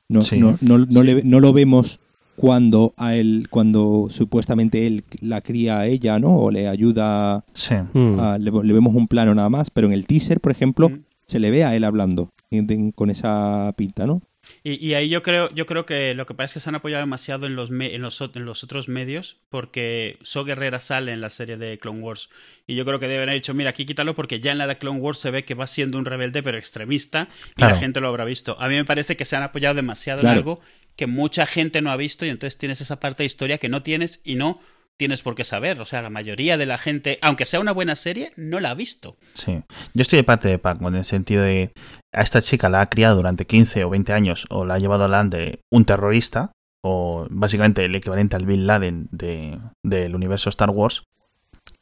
[0.09, 0.39] No, Sí.
[0.39, 2.01] no, no, no le- no lo vemos
[2.41, 6.37] cuando a él, cuando supuestamente él la cría a ella, ¿no?
[6.39, 7.75] O le ayuda, Sí.
[7.93, 8.19] Mm.
[8.21, 11.01] a- le, le vemos un plano nada más, pero en el teaser, por ejemplo, Mm.
[11.27, 14.23] se le ve a él hablando en- en- con esa pinta, ¿no?
[14.65, 16.75] Y, y, ahí yo creo, yo creo que lo que pasa es que se han
[16.75, 21.21] apoyado demasiado en los, en los, en los otros medios, porque So Guerrera sale en
[21.21, 22.29] la serie de Clone Wars.
[22.67, 24.79] Y yo creo que deben haber dicho, mira, aquí quítalo porque ya en la de
[24.79, 28.09] Clone Wars se ve que va siendo un rebelde pero extremista y la gente lo
[28.09, 28.57] habrá visto.
[28.61, 30.33] A mí me parece que se han apoyado demasiado Claro.
[30.33, 30.61] en algo
[30.97, 33.83] que mucha gente no ha visto y entonces tienes esa parte de historia que no
[33.83, 34.61] tienes y no
[34.99, 35.81] tienes por qué saber.
[35.81, 38.75] O sea, la mayoría de la gente, aunque sea una buena serie, no la ha
[38.75, 39.17] visto.
[39.33, 39.63] Sí.
[39.95, 41.73] Yo estoy de parte de Pac, en el sentido de
[42.13, 45.05] a esta chica la ha criado durante 15 o 20 años o la ha llevado
[45.05, 51.05] adelante un terrorista o básicamente el equivalente al Bin Laden de, del universo Star Wars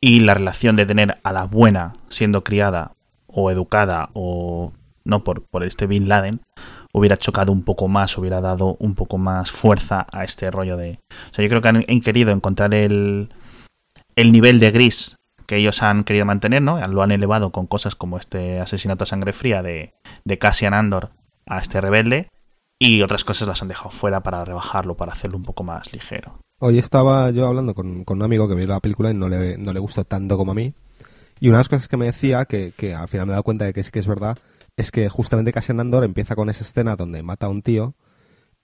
[0.00, 2.92] y la relación de tener a la buena siendo criada
[3.26, 4.72] o educada o
[5.04, 6.40] no por, por este Bin Laden
[6.96, 10.98] hubiera chocado un poco más, hubiera dado un poco más fuerza a este rollo de...
[11.30, 13.28] O sea, yo creo que han, querido encontrar el,
[14.16, 15.16] el nivel de gris
[15.46, 16.80] que ellos han querido mantener, ¿no?
[16.88, 19.92] Lo han elevado con cosas como este asesinato a sangre fría de,
[20.24, 21.10] de Cassian Andor
[21.44, 22.30] a este rebelde
[22.78, 26.38] y otras cosas las han dejado fuera para rebajarlo, para hacerlo un poco más ligero.
[26.60, 29.58] Hoy estaba yo hablando con, con un amigo que vio la película y no le,
[29.58, 30.72] no le gustó tanto como a mí.
[31.40, 33.42] Y una de las cosas que me decía, que, que al final me he dado
[33.42, 34.38] cuenta de que sí que es verdad,
[34.76, 37.94] es que justamente Cassian Andor empieza con esa escena donde mata a un tío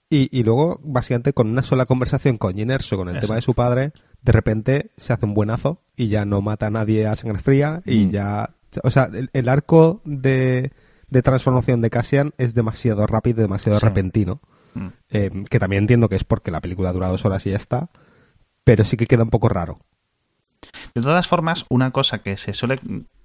[0.09, 3.25] y, y luego, básicamente, con una sola conversación con Jyn Erso con el Eso.
[3.27, 6.69] tema de su padre, de repente se hace un buenazo y ya no mata a
[6.69, 8.11] nadie a sangre fría y Mm.
[8.11, 8.49] ya...
[8.83, 10.71] O sea, el, el arco de,
[11.09, 13.85] de transformación de Cassian es demasiado rápido, demasiado Sí.
[13.85, 14.39] repentino.
[14.75, 14.87] Mm.
[15.09, 17.89] Eh, que también entiendo que es porque la película dura dos horas y ya está,
[18.63, 19.79] pero sí que queda un poco raro.
[20.95, 22.79] De todas formas, una cosa que se suele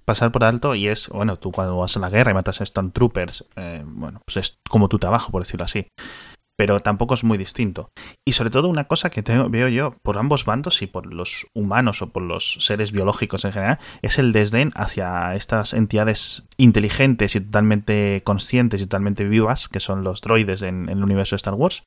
[0.09, 2.65] pasar por alto y es, bueno, tú cuando vas a la guerra y matas a
[2.65, 5.85] Stormtroopers, eh, bueno, pues es como tu trabajo, por decirlo así.
[6.57, 7.89] Pero tampoco es muy distinto.
[8.27, 11.45] Y sobre todo una cosa que tengo- veo yo por ambos bandos y por los
[11.55, 17.35] humanos o por los seres biológicos en general, es el desdén hacia estas entidades inteligentes
[17.35, 21.37] y totalmente conscientes y totalmente vivas, que son los droides en, en el universo de
[21.37, 21.83] Star Wars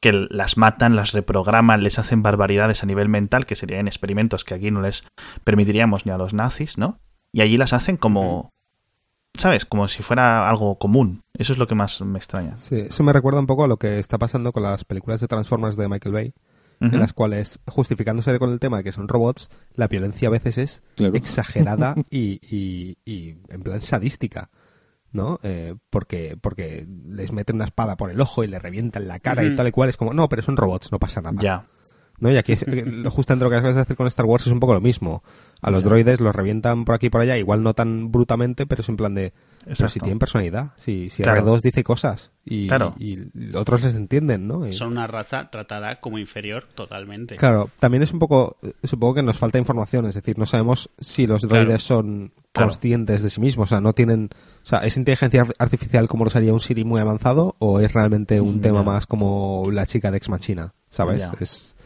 [0.00, 4.54] que las matan, las reprograman, les hacen barbaridades a nivel mental, que serían experimentos que
[4.54, 5.04] aquí no les
[5.44, 6.98] permitiríamos ni a los nazis, ¿no?
[7.32, 8.52] Y allí las hacen como,
[9.34, 9.64] ¿sabes?
[9.64, 11.22] Como si fuera algo común.
[11.34, 12.56] Eso es lo que más me extraña.
[12.58, 15.28] Sí, eso me recuerda un poco a lo que está pasando con las películas de
[15.28, 16.34] Transformers de Michael Bay,
[16.80, 20.58] en las cuales, justificándose con el tema de que son robots, la violencia a veces
[20.58, 21.14] es Claro.
[21.14, 24.50] exagerada y, y- y en plan sadística.
[25.12, 25.38] ¿No?
[25.42, 29.44] Eh, porque, porque les meten una espada por el ojo y le revientan la cara
[29.44, 29.90] y tal y cual.
[29.90, 31.36] Es como, no, pero son robots, no pasa nada.
[31.42, 31.66] Ya.
[32.22, 32.30] ¿No?
[32.30, 32.54] Y aquí,
[33.10, 35.22] justamente lo que acabas de hacer con Star Wars es un poco lo mismo.
[35.60, 38.80] A los droides los revientan por aquí y por allá, igual no tan brutamente, pero
[38.82, 39.32] es en plan de...
[39.64, 41.46] Pero si tienen personalidad, si, si Claro.
[41.46, 42.96] R2 dice cosas y, Claro.
[42.98, 43.16] y
[43.56, 44.66] otros les entienden, ¿no?
[44.66, 47.36] Y- Son una raza tratada como inferior totalmente.
[47.36, 50.90] Claro, también es un poco, eh, supongo que nos falta información, es decir, no sabemos
[51.00, 52.02] si los droides Claro.
[52.02, 52.68] son Claro.
[52.70, 56.24] conscientes de sí mismos, o sea, no tienen, o sea, ¿es inteligencia ar- artificial como
[56.24, 60.10] lo sería un Siri muy avanzado o es realmente un tema más como la chica
[60.10, 61.22] de Ex Machina, ¿sabes?
[61.40, 61.76] Es,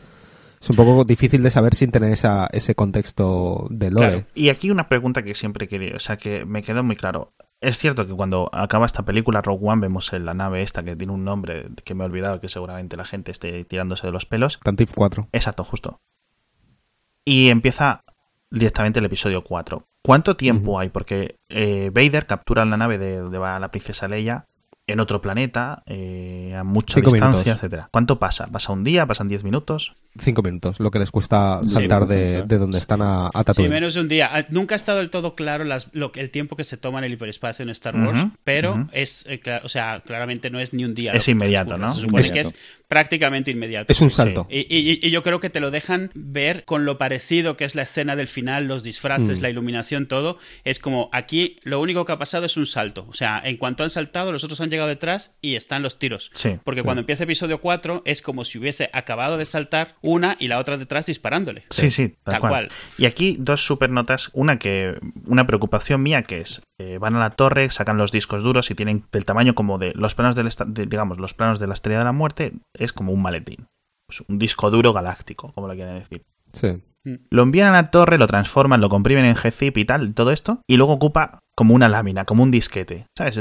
[0.67, 4.09] es un poco difícil de saber sin tener esa, ese contexto de lore.
[4.09, 4.27] Claro.
[4.35, 7.33] Y aquí una pregunta que siempre quería, o sea, que me quedó muy claro.
[7.61, 10.97] Es cierto que cuando acaba esta película Rogue One vemos en la nave esta que
[10.97, 14.27] tiene un nombre que me he olvidado que seguramente la gente esté tirándose de los
[14.27, 14.59] pelos.
[14.65, 15.29] Tantif 4.
[15.33, 16.01] Exacto, justo.
[17.25, 18.03] Y empieza
[18.51, 19.85] directamente el episodio 4.
[20.03, 20.89] ¿Cuánto tiempo hay?
[20.89, 24.47] Porque eh, Vader captura la nave de donde va la princesa Leia
[24.89, 27.57] en otro planeta, eh, a mucha Cinco distancia, minutos.
[27.57, 27.89] etcétera.
[27.93, 28.47] ¿Cuánto pasa?
[28.49, 29.07] ¿Pasa un día?
[29.07, 29.95] ¿Pasan 10 minutos?
[30.21, 33.31] Cinco minutos, lo que les cuesta Sí, saltar sí, de, de donde están a, a
[33.41, 33.71] Sí, Tatooine.
[33.71, 34.29] menos de un día.
[34.33, 36.99] Ah, Nunca ha estado del todo claro las- lo que- el tiempo que se toma
[36.99, 40.73] en el hiperespacio en Star Wars, pero es, eh, cla- o sea, claramente no es
[40.73, 41.13] ni un día.
[41.13, 41.77] Es inmediato.
[41.79, 41.89] ¿no?
[41.95, 42.51] Se supone Inmediato.
[42.51, 43.93] que es prácticamente inmediato.
[43.93, 44.17] Es un Sí.
[44.17, 44.47] salto.
[44.49, 47.75] Y, y- y yo creo que te lo dejan ver con lo parecido que es
[47.75, 49.43] la escena del final, los disfraces, Mm.
[49.43, 50.39] la iluminación, todo.
[50.65, 53.07] Es como aquí lo único que ha pasado es un salto.
[53.09, 56.31] O sea, en cuanto han saltado, los otros han llegado detrás y están los tiros.
[56.35, 56.85] Sí, Porque sí.
[56.85, 60.79] cuando empieza episodio 4 es como si hubiese acabado de saltar una y la otra
[60.79, 61.65] detrás disparándole.
[61.71, 62.51] Sí, sí, tal, Tal cual.
[62.53, 62.69] cual.
[62.97, 64.31] Y aquí dos supernotas.
[64.33, 68.43] Una que una preocupación mía que es eh, van a la torre, sacan los discos
[68.43, 71.67] duros y tienen del tamaño como de los planos del de, digamos los planos de
[71.67, 73.67] la estrella de la muerte es como un maletín,
[74.09, 76.23] Pues un disco duro galáctico, como lo quieren decir.
[76.53, 76.81] Sí.
[77.31, 80.61] Lo envían a la torre, lo transforman, lo comprimen en gzip y tal, todo esto,
[80.69, 83.07] y luego ocupa como una lámina, como un disquete.
[83.17, 83.39] ¿Sabes?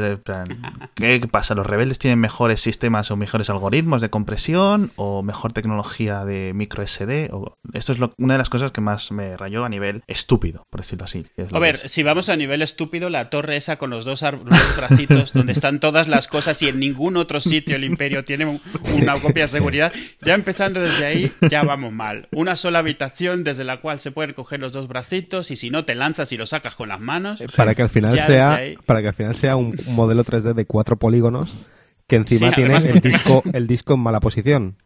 [0.96, 1.54] ¿Qué pasa?
[1.56, 6.82] ¿Los rebeldes tienen mejores sistemas o mejores algoritmos de compresión o mejor tecnología de micro
[6.86, 7.30] SD?
[7.34, 7.54] O...
[7.74, 10.82] Esto es lo- una de las cosas que más me rayó a nivel estúpido, por
[10.82, 11.26] decirlo así.
[11.52, 11.92] A ver, es.
[11.92, 15.52] si vamos a nivel estúpido, la torre esa con los dos, ar- dos bracitos donde
[15.54, 18.60] están todas las cosas y en ningún otro sitio el imperio tiene un-
[18.96, 22.30] una copia de seguridad, ya empezando desde ahí ya vamos mal.
[22.32, 25.84] Una sola habitación desde la cual se pueden coger los dos bracitos y si no
[25.84, 27.44] te lanzas y lo sacas con las manos.
[27.58, 30.66] Para que al final Sea para que al final sea un, un modelo 3D de
[30.66, 31.68] cuatro polígonos
[32.08, 34.78] que encima Sí, tiene el disco, el disco en mala posición.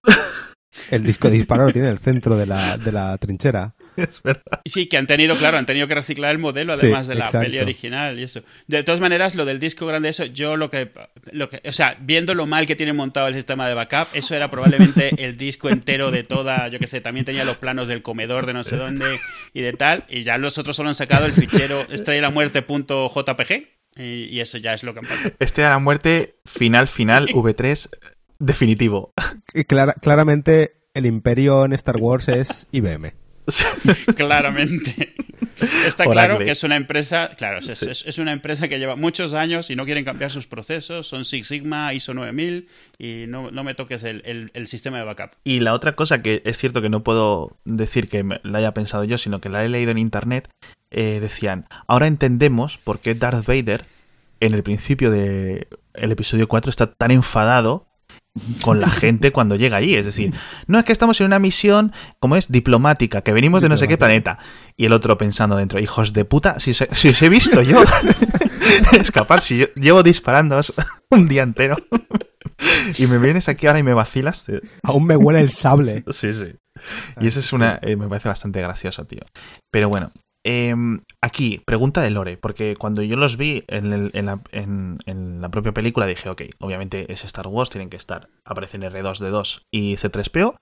[0.91, 3.75] El disco lo tiene en el centro de la, de la trinchera.
[4.09, 4.61] Es verdad.
[4.65, 7.25] Sí, que han tenido, claro, han tenido que reciclar el modelo Sí, además de la
[7.25, 7.45] exacto.
[7.45, 8.41] peli original y eso.
[8.67, 10.91] De todas maneras, lo del disco grande, eso, yo lo que,
[11.31, 14.35] lo que, o sea, viendo lo mal que tiene montado el sistema de backup, eso
[14.35, 18.01] era probablemente el disco entero de toda, yo que sé, también tenía los planos del
[18.01, 19.19] comedor de no sé dónde
[19.53, 23.67] y de tal, y ya los otros solo han sacado el fichero estrellalamuerte.jpg
[23.97, 25.31] y, y eso ya es lo que han pasado.
[25.39, 27.89] Este a la muerte, final, final, V3,
[28.39, 29.13] definitivo.
[29.53, 33.13] Y clara- claramente el imperio en Star Wars es IBM.
[34.15, 35.13] Claramente.
[35.85, 36.11] Está Oracle.
[36.13, 37.89] claro que es una empresa, claro, es, Sí.
[37.89, 41.25] es- es una empresa que lleva muchos años y no quieren cambiar sus procesos, son
[41.25, 42.67] Six Sigma, ISO 9000
[42.97, 45.31] y no, no me toques el, el- el sistema de backup.
[45.43, 48.73] Y la otra cosa que es cierto que no puedo decir que me- la haya
[48.73, 50.49] pensado yo, sino que la he leído en internet,
[50.91, 53.85] eh, decían, ahora entendemos por qué Darth Vader
[54.39, 57.85] en el principio del episodio 4 está tan enfadado
[58.61, 59.95] con la gente cuando llega allí.
[59.95, 60.33] Es decir,
[60.67, 63.87] no es que estamos en una misión como es diplomática, que venimos de no sé
[63.87, 64.39] qué planeta.
[64.77, 67.61] Y el otro pensando dentro, hijos de puta, si os he, si os he visto
[67.61, 67.83] yo
[68.99, 70.59] escapar, si yo llevo disparando
[71.09, 71.75] un día entero.
[72.97, 74.45] y me vienes aquí ahora y me vacilas.
[74.83, 76.03] Aún me huele el sable.
[76.11, 76.55] Sí, sí.
[77.19, 77.79] Y eso es una.
[77.81, 79.21] eh, me parece bastante gracioso, tío.
[79.71, 80.11] Pero bueno.
[80.43, 84.99] Em, aquí, pregunta de Lore, porque cuando yo los vi en, el- en la, en-
[85.05, 88.29] en la propia película dije, ok, obviamente es Star Wars, tienen que estar.
[88.45, 90.55] Aparecen R2D2 y C3PO.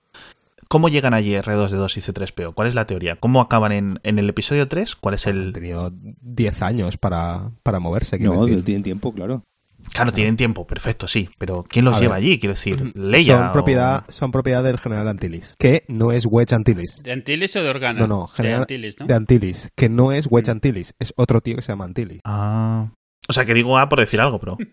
[0.68, 2.52] ¿Cómo llegan allí R2D2 y C3PO?
[2.52, 3.16] ¿Cuál es la teoría?
[3.16, 4.96] ¿Cómo acaban en, en el episodio 3?
[4.96, 5.52] ¿Cuál es Han el...?
[5.52, 8.18] tenido 10 años para, para moverse.
[8.18, 8.64] No, decir.
[8.64, 9.44] tienen tiempo, claro.
[9.92, 11.28] Claro, tienen tiempo, perfecto, sí.
[11.38, 12.24] Pero ¿quién los A lleva ver.
[12.24, 12.38] allí?
[12.38, 13.38] Quiero decir, Leia.
[13.38, 17.00] son, o- propiedad, son propiedad del general Antilles, que no es Wedge Antilles.
[17.02, 18.00] ¿De Antilles o de Organa?
[18.00, 19.06] No, no, de general Antilles, ¿no?
[19.06, 22.20] de Antilles, que no es Wedge Antilles, es otro tío que se llama Antilles.
[22.24, 22.92] Ah.
[23.30, 24.56] O sea, que digo A por decir algo, pero...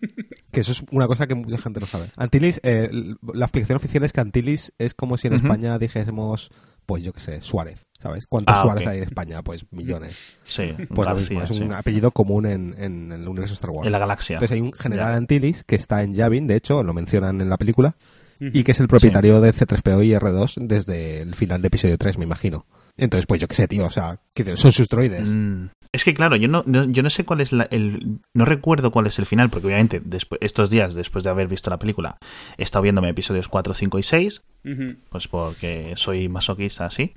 [0.52, 2.06] Que eso es una cosa que mucha gente no sabe.
[2.16, 2.88] Antilles, eh,
[3.34, 5.34] la explicación oficial es que Antilles es como si en.
[5.34, 6.50] España dijésemos,
[6.86, 8.26] pues yo qué sé, Suárez, ¿sabes?
[8.26, 9.42] ¿Cuántos Ah, Suárez hay en España?
[9.42, 10.38] Pues millones.
[10.44, 11.74] Sí, Pues lo García, mismo, es un sí.
[11.74, 13.86] apellido común en, en el universo Star Wars.
[13.86, 14.34] En la galaxia.
[14.36, 15.16] Entonces hay un general Ya.
[15.16, 17.96] Antilles que está en Yavin, de hecho, lo mencionan en la película,
[18.38, 22.18] y que es el propietario de C3PO y R2 desde el final de episodio 3,
[22.18, 22.66] me imagino.
[22.98, 25.28] Entonces, pues yo qué sé, tío, o sea, que son sus droides.
[25.28, 25.66] Mm.
[25.92, 28.18] Es que claro, yo no, no- yo no sé cuál es la- el.
[28.34, 31.70] No recuerdo cuál es el final, porque obviamente despu- estos días, después de haber visto
[31.70, 32.18] la película,
[32.58, 34.96] he estado viéndome episodios 4, 5 y 6, Ujú.
[35.10, 37.14] pues porque soy masoquista así.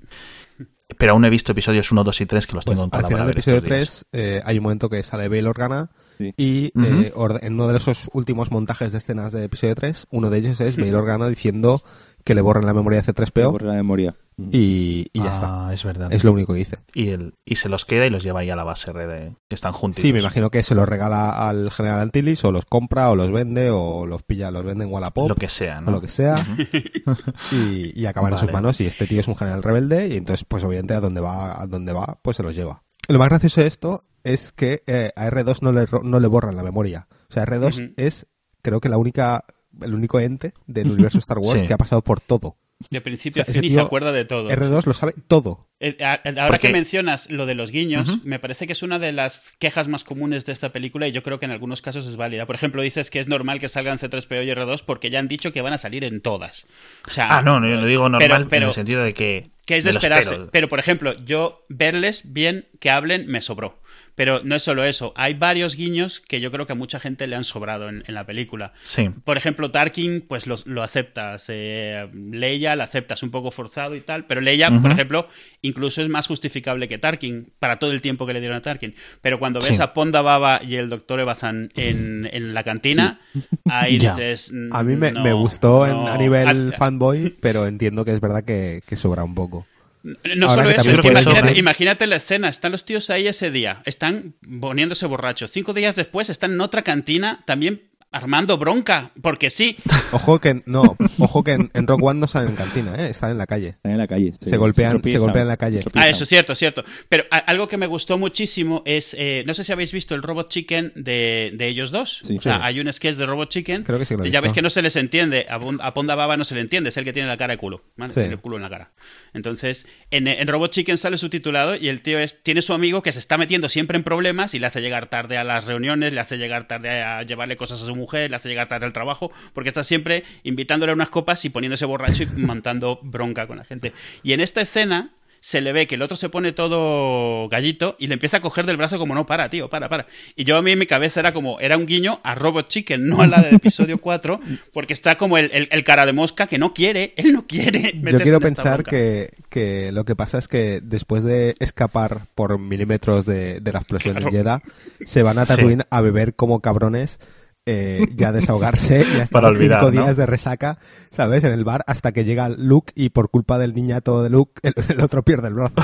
[0.97, 2.99] Pero aún no he visto episodios 1, 2 y 3 que los Pues tengo en
[2.99, 4.05] al final del episodio estos días.
[4.11, 6.33] 3 eh, hay un momento que sale Bail Organa Sí.
[6.35, 6.85] y Ujú.
[7.01, 10.39] eh, orde- en uno de esos últimos montajes de escenas de episodio 3, uno de
[10.39, 11.81] ellos es Bail Organa diciendo
[12.23, 14.15] que le borren la memoria de Me C3PO borra la memoria.
[14.51, 15.67] Y, y ya está.
[15.67, 16.11] Ah, es verdad.
[16.13, 16.77] Es lo único que dice.
[16.93, 19.35] Y, el, y se los queda y los lleva ahí a la base red de-
[19.47, 20.01] que están juntos.
[20.01, 23.31] Sí, me imagino que se los regala al general Antilles o los compra o los
[23.31, 25.87] vende o los pilla, los vende en Wallapop Lo que sea, ¿no?
[25.87, 26.35] o lo que sea
[27.51, 30.45] y, y acaban en sus manos y este tío es un general rebelde y entonces
[30.47, 33.61] pues obviamente a donde va a donde va pues se los lleva lo más gracioso
[33.61, 37.33] de esto es que eh, a R2 no le, no le borran la memoria o
[37.33, 37.93] sea R2 Ujú.
[37.97, 38.27] es
[38.61, 39.43] creo que la única
[39.81, 41.67] el único ente del universo Star Wars Sí.
[41.67, 42.57] que ha pasado por todo
[42.89, 44.49] De principio O sea, a fin ese y se acuerda de todo.
[44.49, 45.67] R2 lo sabe todo
[45.99, 49.55] Ahora Porque- que mencionas lo de los guiños, me parece que es una de las
[49.59, 52.45] quejas más comunes de esta película y yo creo que en algunos casos es válida.
[52.45, 55.51] Por ejemplo, dices que es normal que salgan C3PO y R2 porque ya han dicho
[55.53, 56.67] que van a salir en todas.
[57.07, 59.51] O sea, Ah, no, no, yo lo digo normal pero- en el sentido de que.
[59.65, 60.37] que es de esperarse.
[60.51, 63.78] Pero, por ejemplo, yo verles bien que hablen me sobró.
[64.19, 65.13] Pero no es solo eso.
[65.15, 68.13] Hay varios guiños que yo creo que a mucha gente le han sobrado en, en
[68.13, 68.73] la película.
[68.83, 69.09] Sí.
[69.23, 71.45] Por ejemplo, Tarkin, pues lo, lo aceptas.
[71.47, 74.25] Eh, Leia la aceptas un poco forzado y tal.
[74.25, 75.29] Pero Leia, por ejemplo,
[75.61, 78.93] incluso es más justificable que Tarkin para todo el tiempo que le dieron a Tarkin.
[79.21, 79.81] Pero cuando ves Sí.
[79.81, 83.21] a Ponda Baba y el Doctor Evazan en, en la cantina,
[83.69, 84.51] ahí dices.
[84.51, 86.07] "Mm, a mí me, no, me gustó en- no".
[86.09, 89.65] a nivel fanboy pero entiendo que es verdad que, que sobra un poco
[90.03, 93.81] No Ahora solo eso, es que imagínate, la escena, están los tíos ahí ese día,
[93.85, 95.51] están poniéndose borrachos.
[95.51, 99.75] Cinco días después están en otra cantina también armando bronca, porque sí.
[100.11, 103.11] Ojo que no, ojo que en, en Rock One no salen en cantina, ¿eh?
[103.11, 103.67] están en la calle.
[103.67, 104.33] Están en la calle.
[104.41, 105.83] Se golpean- se golpean en la calle.
[105.93, 106.83] Ah, eso es cierto, cierto.
[107.07, 110.23] Pero a- algo que me gustó muchísimo es, eh, no sé si habéis visto el
[110.23, 112.21] Robot Chicken de, de ellos dos.
[112.25, 112.37] Sí.
[112.37, 112.61] o sea, Sí.
[112.63, 113.83] hay un sketch de Robot Chicken.
[113.83, 114.41] Creo que sí que lo he Ya visto.
[114.41, 115.45] ves que no se les entiende.
[115.47, 117.83] A, Ponda Baba no se le entiende, es el que tiene la cara de culo.
[117.95, 118.11] ¿vale?
[118.11, 118.21] Sí.
[118.21, 118.91] Tiene el culo en la cara.
[119.33, 123.19] Entonces, en, Robot Chicken sale subtitulado y el tío es, tiene su amigo que se
[123.19, 126.37] está metiendo siempre en problemas y le hace llegar tarde a las reuniones, le hace
[126.37, 129.69] llegar tarde a llevarle cosas a su mujer, le hace llegar tarde al trabajo, porque
[129.69, 133.93] está siempre invitándole a unas copas y poniéndose borracho y montando bronca con la gente.
[134.23, 138.07] Y en esta escena se le ve que el otro se pone todo gallito y
[138.07, 140.07] le empieza a coger del brazo como no, para, tío, para, para.
[140.35, 143.07] Y yo a mí en mi cabeza era como, era un guiño a Robot Chicken,
[143.07, 144.35] no a la del episodio 4,
[144.73, 147.93] porque está como el, el- el cara de mosca que no quiere, él no quiere.
[147.93, 152.57] Yo quiero en pensar que, que lo que pasa es que después de escapar por
[152.59, 154.31] milímetros de, de la explosión Claro.
[154.31, 154.61] Jeddah,
[155.05, 155.55] se van a Sí.
[155.55, 157.19] Tatooine a beber como cabrones,
[157.65, 160.03] eh, ya desahogarse y hasta Para olvidar, cinco ¿no?
[160.03, 160.79] días de resaca,
[161.09, 161.43] ¿sabes?
[161.43, 164.73] En el bar hasta que llega Luke y por culpa del niñato de Luke, el,
[164.89, 165.75] el otro pierde el brazo.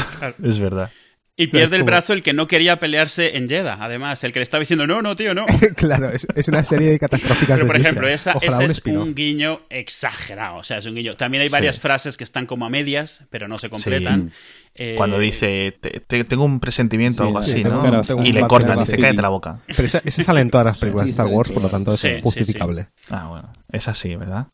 [0.44, 0.90] Es verdad.
[1.38, 3.78] Y O sea, pierde es el como- brazo el que no quería pelearse en Jeddah,
[3.82, 5.44] además, el que le estaba diciendo, no, no, tío, no.
[5.76, 9.16] claro, es, es una serie de catastróficas Pero, por ejemplo, esa, ese un es un
[9.16, 10.58] guiño exagerado.
[10.60, 11.18] O sea, es un guiño.
[11.18, 11.52] También hay Sí.
[11.52, 14.32] varias frases que están como a medias, pero no se completan.
[14.76, 17.82] Eh, Cuando dice, "Te- te- tengo un presentimiento o Sí, algo sí, así, ¿no?
[17.82, 19.60] cara- tengo y le cortan, de dice, cállate la boca.
[19.68, 22.00] Pero esa, esa sale en todas las películas de Star Wars, por lo tanto es
[22.00, 22.22] Sí, sí, sí.
[22.22, 22.88] justificable.
[23.10, 24.48] Ah, bueno, es así, ¿verdad?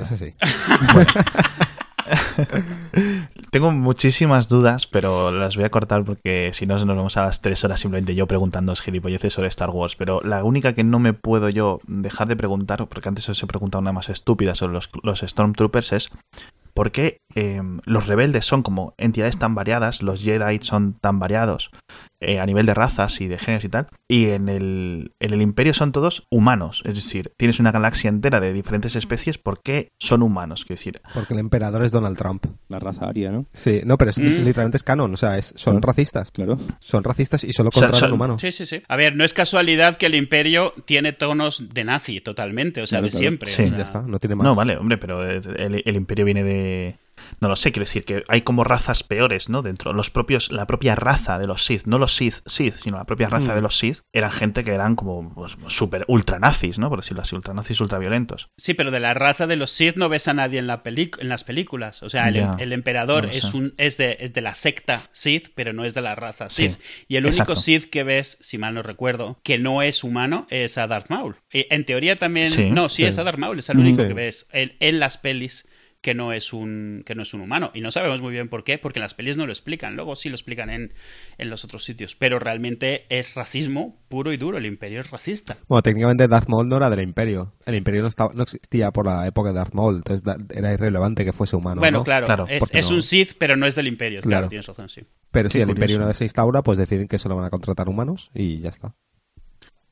[0.00, 0.34] Es así.
[3.50, 7.40] Tengo muchísimas dudas, pero las voy a cortar porque si no nos vamos a las
[7.40, 9.96] tres horas simplemente yo preguntando gilipolleces sobre Star Wars.
[9.96, 13.46] Pero la única que no me puedo yo dejar de preguntar, porque antes os he
[13.46, 16.10] preguntado una más estúpida sobre los, Stormtroopers, es
[16.74, 21.70] por qué eh, los rebeldes son como entidades tan variadas, los Jedi son tan variados
[22.20, 25.42] eh, a nivel de razas y de genes y tal, y en el, en el
[25.42, 26.82] Imperio son todos humanos.
[26.84, 30.64] Es decir, tienes una galaxia entera de diferentes especies, ¿por qué son humanos?
[30.64, 32.46] Quiero decir, Porque el emperador es Donald Trump.
[32.68, 33.46] La raza aria, ¿no?
[33.52, 34.44] Sí, no, pero es, es Mm.
[34.44, 35.86] literalmente es canon, o sea, es- son Claro.
[35.88, 36.30] racistas.
[36.30, 36.58] Claro.
[36.80, 38.40] Son racistas y solo O sea, son- humanos.
[38.40, 38.82] Sí, sí, sí.
[38.88, 42.98] A ver, no es casualidad que el Imperio tiene tonos de nazi totalmente, o sea,
[42.98, 43.20] Claro, de claro.
[43.20, 43.50] siempre.
[43.50, 43.62] Sí.
[43.62, 44.44] o sea, Ya está, no tiene más.
[44.44, 46.96] No, vale, hombre, pero el, el imperio viene de...
[47.40, 49.62] No lo sé, quiero decir que hay como razas peores, ¿no?
[49.62, 53.04] Dentro, los propios, la propia raza de los Sith, no los Sith, Sith, sino la
[53.04, 53.56] propia raza Mm.
[53.56, 56.88] de los Sith, eran gente que eran como pues, super ultra nazis, ¿no?
[56.88, 58.48] Por decirlo así, ultra nazis, ultra violentos.
[58.56, 61.28] Sí, pero de la raza de los Sith no ves a nadie en, la en
[61.28, 62.02] las películas.
[62.02, 65.48] O sea, el, el emperador no es, un, es, de, es de la secta Sith,
[65.54, 66.80] pero no es de la raza Sí, Sith.
[67.08, 67.60] y el único exacto.
[67.60, 71.36] Sith que ves, si mal no recuerdo, que no es humano, es a Darth Maul.
[71.52, 72.46] Y en teoría también...
[72.50, 73.04] Sí, no, sí, sí.
[73.04, 74.08] es a Darth Maul, es el único Sí.
[74.08, 75.66] que ves en, en las pelis
[76.00, 78.62] que no es un que no es un humano y no sabemos muy bien por
[78.62, 80.92] qué porque en las pelis no lo explican luego sí lo explican en,
[81.38, 85.56] en los otros sitios pero realmente es racismo puro y duro el imperio es racista
[85.66, 87.52] Bueno, técnicamente Darth Maul no era del Imperio.
[87.66, 90.72] El Imperio no, estaba, no existía por la época de Darth Maul, entonces da- era
[90.72, 91.80] irrelevante que fuese humano.
[91.80, 92.04] bueno ¿no?
[92.04, 94.48] claro, Claro, es, porque es no- un Sith pero no es del imperio claro, Claro.
[94.48, 95.02] tienes razón sí
[95.32, 97.50] Pero si Qué el Imperio una vez se instaura, pues deciden que solo van a
[97.50, 98.94] contratar humanos y ya está.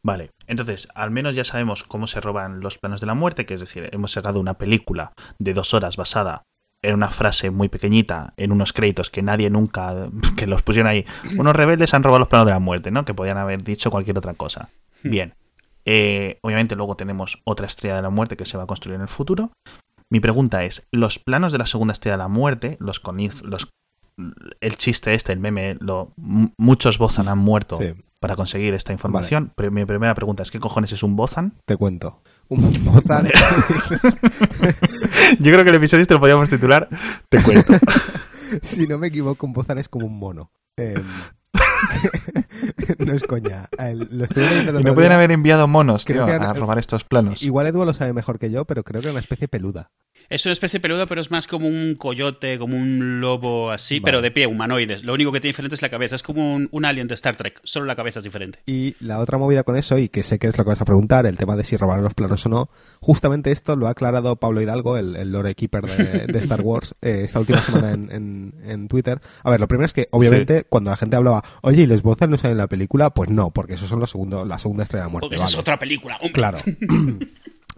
[0.06, 3.54] Vale, entonces, al menos ya sabemos cómo se roban los planos de la muerte, que
[3.54, 5.10] es decir, hemos sacado una película
[5.40, 6.44] de dos horas basada
[6.80, 11.04] en una frase muy pequeñita, en unos créditos que nadie nunca, que los pusieron ahí.
[11.36, 13.04] Unos rebeldes han robado los planos de la muerte, ¿no?
[13.04, 14.68] Que podían haber dicho cualquier otra cosa.
[15.02, 15.34] Bien.
[15.84, 19.02] Eh, obviamente luego tenemos otra estrella de la muerte que se va a construir en
[19.02, 19.50] el futuro.
[20.08, 23.66] Mi pregunta es, ¿los planos de la segunda estrella de la muerte, los con los
[24.60, 27.92] el chiste este, el meme, lo, muchos Bozan han muerto Sí.
[28.26, 29.52] Para conseguir esta información.
[29.54, 31.52] Pero mi primera pregunta es, ¿qué cojones es un Bozan?
[31.64, 32.22] Te cuento.
[32.48, 33.28] Un Bozan,
[35.38, 36.88] Yo creo que el episodio este lo podríamos titular
[37.28, 37.74] Te cuento.
[38.62, 40.50] si no me equivoco, un Bozan es como un mono.
[40.76, 41.04] Em,
[42.98, 43.68] no es coña.
[43.78, 46.52] El- lo estoy leyendo el Y otro no pueden haber enviado monos, Creo tío, a
[46.52, 47.44] robar estos planos.
[47.44, 49.92] Igual Edu lo sabe mejor que yo, pero creo que es una especie peluda.
[50.28, 54.04] Es una especie peluda, pero es más como un coyote, como un lobo así, Vale.
[54.04, 55.04] pero de pie, humanoides.
[55.04, 56.16] Lo único que tiene diferente es la cabeza.
[56.16, 58.58] Es como un, un alien de Star Trek, solo la cabeza es diferente.
[58.66, 60.84] Y la otra movida con eso, y que sé que es lo que vas a
[60.84, 62.70] preguntar, el tema de si robaron los planos o no,
[63.00, 66.94] justamente esto lo ha aclarado Pablo Hidalgo, el, el lore keeper de, de Star Wars,
[67.02, 69.20] eh, esta última semana en, en- en Twitter.
[69.44, 72.30] A ver, lo primero es que, obviamente, cuando la gente hablaba, oye, ¿y los Bozan
[72.30, 73.10] no salen en la película?
[73.10, 75.24] Pues no, porque esos son los segundo, la segunda estrella de la muerte.
[75.26, 76.32] Porque esa es otra película, hombre.
[76.32, 76.58] Claro.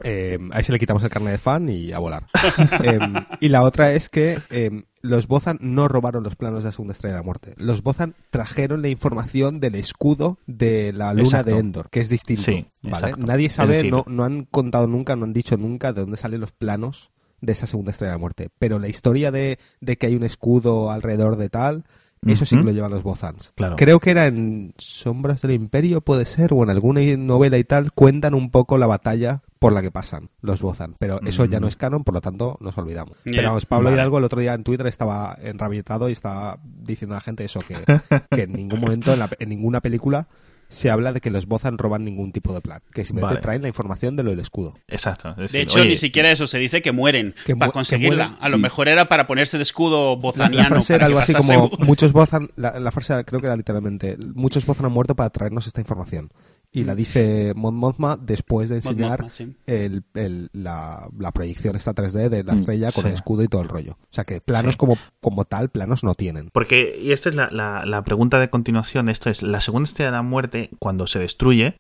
[0.03, 2.27] Eh, ahí se le quitamos el carnet de fan y a volar.
[2.85, 2.99] Eh,
[3.41, 6.93] y la otra es que eh, los Bozan no robaron los planos de la segunda
[6.93, 7.55] estrella de la muerte.
[7.57, 11.53] Los Bozan trajeron la información del escudo de la luna Exacto.
[11.55, 12.43] de Endor, que es distinto.
[12.43, 12.97] Sí, ¿vale?
[13.07, 13.27] exacto.
[13.27, 16.41] Nadie sabe, decir- no, no han contado nunca, no han dicho nunca de dónde salen
[16.41, 17.11] los planos
[17.41, 18.49] de esa segunda estrella de la muerte.
[18.59, 21.85] Pero la historia de, de que hay un escudo alrededor de tal,
[22.27, 23.53] eso sí que lo llevan los Bozans.
[23.55, 23.77] Claro.
[23.77, 27.93] Creo que era en Sombras del Imperio, puede ser, o en alguna novela y tal,
[27.93, 30.95] cuentan un poco la batalla por la que pasan los Bozan.
[30.99, 33.17] Pero eso ya no es canon, por lo tanto nos olvidamos.
[33.25, 33.37] Yeah.
[33.37, 33.97] Pero vamos, Pablo Vale.
[33.97, 37.61] Hidalgo el otro día en Twitter estaba enrabietado y estaba diciendo a la gente eso,
[37.61, 37.77] que,
[38.31, 40.29] que en ningún momento, en, la- en ninguna película,
[40.71, 42.83] se habla de que los Bozan roban ningún tipo de plan.
[42.93, 43.43] Que simplemente Vale.
[43.43, 44.75] traen la información de lo del escudo.
[44.87, 45.31] Exacto.
[45.31, 47.71] es De decir, hecho, oye, ni siquiera eso se dice que mueren Que mu- para
[47.71, 48.25] que conseguirla.
[48.29, 48.63] mueren, a lo sí.
[48.65, 50.65] mejor era para ponerse de escudo bozaniano.
[50.65, 54.19] la frase era algo así como muchos Bozan, la, la frase creo que era literalmente
[54.35, 56.31] muchos Bozan han muerto para traernos esta información.
[56.71, 59.57] Y la dice Mon Mothma después de enseñar Mothma, sí.
[59.67, 63.09] el- el- la, la proyección esta 3D de la Mm, estrella con sí.
[63.09, 63.93] el escudo y todo el rollo.
[64.03, 64.79] O sea que planos Sí.
[64.79, 66.51] como, como tal, planos no tienen.
[66.53, 70.11] Porque, y esta es la, la- la pregunta de continuación, esto es, la segunda estrella
[70.11, 71.77] de la muerte, cuando se destruye,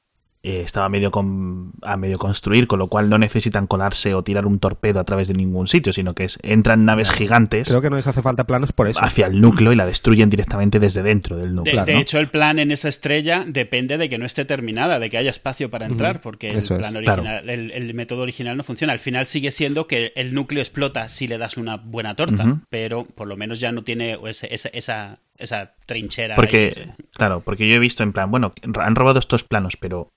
[0.48, 4.46] eh, estaba medio con- a medio construir, con lo cual no necesitan colarse o tirar
[4.46, 7.90] un torpedo a través de ningún sitio, sino que es, entran naves gigantes Creo que
[7.90, 9.00] no les hace falta planos por eso.
[9.02, 11.84] hacia el núcleo y la destruyen directamente desde dentro del De, núcleo.
[11.84, 12.00] de ¿no?
[12.00, 15.30] hecho, el plan en esa estrella depende de que no esté terminada, de que haya
[15.30, 17.22] espacio para entrar, porque el, plan claro.
[17.22, 18.92] original, el, el método original no funciona.
[18.92, 23.04] Al final sigue siendo que el núcleo explota si le das una buena torta, pero
[23.04, 26.36] por lo menos ya no tiene ese- ese- esa, esa trinchera.
[26.36, 30.10] Porque, claro, porque yo he visto en plan, bueno, han robado estos planos, pero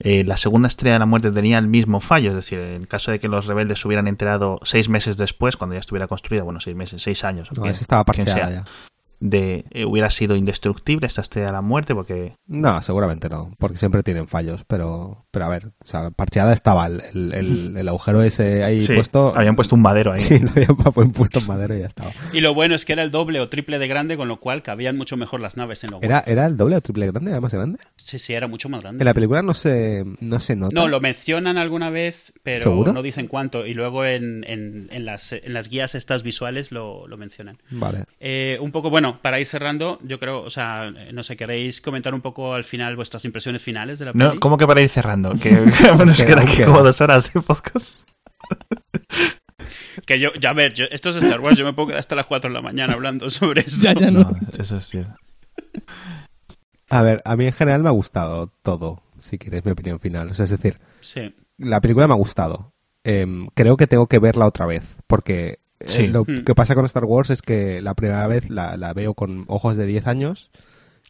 [0.00, 3.10] eh, la segunda estrella de la muerte tenía el mismo fallo, es decir, en caso
[3.10, 6.60] de que los rebeldes se hubieran enterado seis meses después, cuando ya estuviera construida, bueno,
[6.60, 8.64] seis meses, seis años, No, quien- estaba parcheada ya.
[9.20, 13.76] De eh, hubiera sido indestructible esta estrella de la muerte, porque No, seguramente no, porque
[13.76, 17.88] siempre tienen fallos, pero, pero a ver, o sea, parcheada estaba el, el- el- el
[17.88, 19.34] agujero ese ahí sí, puesto.
[19.36, 20.18] habían puesto un madero ahí.
[20.18, 22.10] Sí, lo habían puesto en madera y ya estaba.
[22.32, 24.62] Y lo bueno es que era el doble o triple de grande, con lo cual
[24.62, 27.30] cabían mucho mejor las naves en lo ¿Era, ¿Era el doble o triple grande?
[27.30, 27.78] ¿Era más grande?
[27.96, 29.02] Sí, sí, era mucho más grande.
[29.02, 30.74] En la película no se, no se nota.
[30.74, 32.92] No, lo mencionan alguna vez, pero ¿Seguro?
[32.92, 33.66] no dicen cuánto.
[33.66, 37.58] Y luego en, en- en las, en las guías estas visuales lo, lo mencionan.
[37.70, 38.04] Vale.
[38.18, 41.80] Eh, un poco, bueno, para ir cerrando, yo creo, o sea, eh, no sé, ¿queréis
[41.80, 44.40] comentar un poco al final vuestras impresiones finales de la No, peli?
[44.40, 45.32] ¿Cómo que para ir cerrando?
[45.42, 48.06] Que nos Queda, queda como dos horas de podcast.
[50.06, 52.14] Que yo, ya a ver, yo- esto es Star Wars, yo me puedo quedar hasta
[52.16, 53.82] las 4 de la mañana hablando sobre esto.
[53.82, 54.20] Ya, ya no.
[54.20, 55.14] No, eso es cierto.
[56.88, 60.30] A ver, a mí en general me ha gustado todo, si quieres mi opinión final.
[60.30, 61.32] O sea, es decir, Sí.
[61.58, 62.72] la película me ha gustado.
[63.04, 66.06] Em, creo que tengo que verla otra vez, porque eh, Sí.
[66.08, 66.44] lo Hmm.
[66.44, 69.76] que pasa con Star Wars es que la primera vez la, la veo con ojos
[69.76, 70.50] de 10 años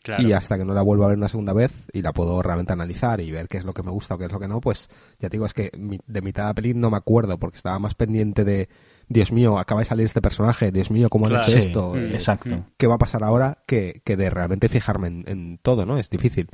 [0.02, 0.22] Claro.
[0.26, 2.72] y hasta que no la vuelvo a ver una segunda vez y la puedo realmente
[2.72, 4.58] analizar y ver qué es lo que me gusta o qué es lo que no,
[4.62, 4.88] pues
[5.18, 7.56] ya te digo, es que mi- de mitad de la peli no me acuerdo porque
[7.58, 8.70] estaba más pendiente de,
[9.08, 11.44] Dios mío, acaba de salir este personaje, Dios mío, ¿cómo han Claro.
[11.48, 11.92] hecho Sí, esto?
[11.94, 12.64] Mm, Eh, exacto.
[12.78, 13.58] ¿Qué va a pasar ahora?
[13.66, 15.98] Que, que de realmente fijarme en, en todo, ¿no?
[15.98, 16.48] Es difícil.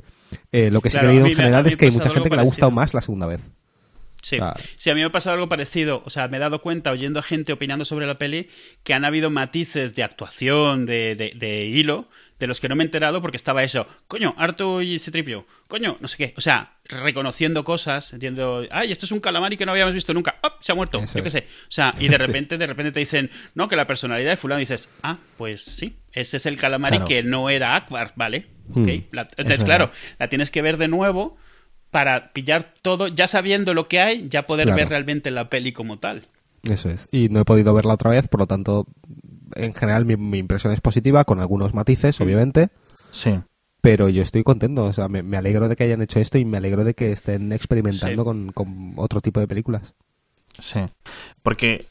[0.51, 2.09] Eh, lo que sí Claro, que he leído a en general es que hay mucha
[2.09, 3.39] gente que le ha gustado más la segunda vez.
[4.27, 4.37] Sí.
[4.41, 4.53] Ah.
[4.77, 6.01] sí, a mí me ha pasado algo parecido.
[6.05, 8.49] O sea, me he dado cuenta, oyendo a gente opinando sobre la peli,
[8.83, 12.09] que han habido matices de actuación, de, de, de hilo,
[12.39, 13.87] de los que no me he enterado porque estaba eso.
[14.07, 15.45] Coño, Arto y Citripio.
[15.67, 16.33] Coño, no sé qué.
[16.35, 18.65] O sea, reconociendo cosas, entiendo.
[18.69, 20.35] Ay, esto es un calamari que no habíamos visto nunca.
[20.43, 20.49] ¡Oh!
[20.59, 20.99] Se ha muerto.
[20.99, 21.47] Eso Yo qué sé.
[21.63, 24.59] O sea, y de repente, de repente te dicen, no, que la personalidad de Fulano.
[24.59, 25.95] Y dices, ah, pues sí.
[26.11, 27.07] Ese es el calamari Claro.
[27.07, 28.47] que no era Akbar, ¿vale?
[28.69, 28.85] Hmm.
[29.11, 29.89] La- entonces, es claro,
[30.19, 31.37] la tienes que ver de nuevo
[31.91, 34.77] para pillar todo, ya sabiendo lo que hay, ya poder Claro.
[34.77, 36.23] ver realmente la peli como tal.
[36.63, 37.07] Eso es.
[37.11, 38.85] Y no he podido verla otra vez, por lo tanto,
[39.55, 42.69] en general mi, mi impresión es positiva, con algunos matices, obviamente.
[43.11, 43.39] Sí.
[43.79, 46.45] Pero yo estoy contento, o sea, me, me alegro de que hayan hecho esto y
[46.45, 48.25] me alegro de que estén experimentando Sí.
[48.25, 49.93] con, con otro tipo de películas.
[50.59, 50.79] Sí,
[51.43, 51.85] porque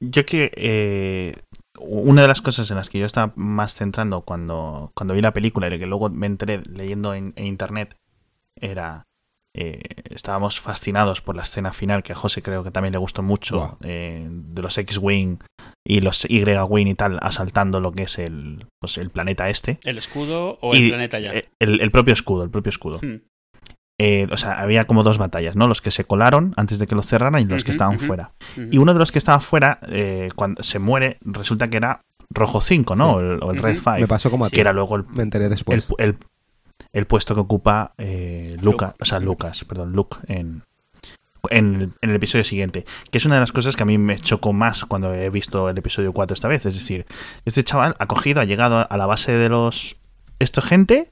[0.00, 1.36] yo que eh,
[1.78, 5.32] una de las cosas en las que yo estaba más centrando cuando, cuando vi la
[5.34, 7.96] película y que luego me enteré leyendo en, en internet
[8.60, 9.04] era
[9.56, 9.80] eh,
[10.10, 13.76] estábamos fascinados por la escena final que a José creo que también le gustó mucho
[13.82, 15.38] eh, de los X-Wing
[15.86, 19.78] y los Y-Wing y tal asaltando lo que es el, pues, el planeta este.
[19.84, 21.32] El escudo o Y, el planeta ya.
[21.34, 22.98] eh, El, el propio escudo, el propio escudo.
[23.02, 23.20] Hmm.
[24.00, 25.68] Eh, o sea, había como dos batallas, ¿no?
[25.68, 28.32] Los que se colaron antes de que los cerraran y los que estaban fuera.
[28.70, 32.00] Y uno de los que estaba fuera, eh, cuando se muere, resulta que era
[32.30, 33.10] Rojo 5, ¿no?
[33.10, 33.14] Sí.
[33.16, 33.66] O el, o el Ujú.
[33.66, 33.90] Red 5.
[34.00, 34.54] Me pasó como a ti.
[34.56, 35.88] que era luego el, Me enteré el, después.
[35.98, 36.16] el-
[36.92, 38.98] el puesto que ocupa eh, Luca, Luke.
[39.00, 40.62] o sea, Lucas, perdón, Luke en,
[41.50, 42.84] en, el- en el episodio siguiente.
[43.10, 45.68] Que es una de las cosas que a mí me chocó más cuando he visto
[45.68, 46.66] el episodio 4 esta vez.
[46.66, 47.06] Es decir,
[47.44, 49.96] este chaval ha cogido, ha llegado a la base de los...
[50.38, 51.08] Esto gente...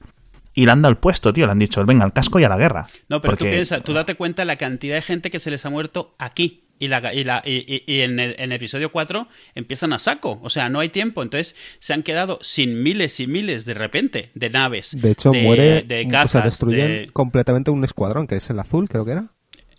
[0.53, 1.45] Y le han dado el puesto, tío.
[1.45, 2.87] Le han dicho, venga, al casco y a la guerra.
[3.07, 5.69] No, pero tú piensas, tú date cuenta la cantidad de gente que se les ha
[5.69, 6.60] muerto aquí.
[6.83, 9.99] Y, la, y, la, y, y- y en, el, en el episodio 4 empiezan a
[9.99, 10.39] saco.
[10.41, 11.21] O sea, no hay tiempo.
[11.23, 14.99] Entonces se han quedado sin miles y miles de repente de naves.
[14.99, 18.59] De hecho, muere, de o cazas, sea, destruyen de- completamente un escuadrón, que es el
[18.59, 19.27] azul, creo que era.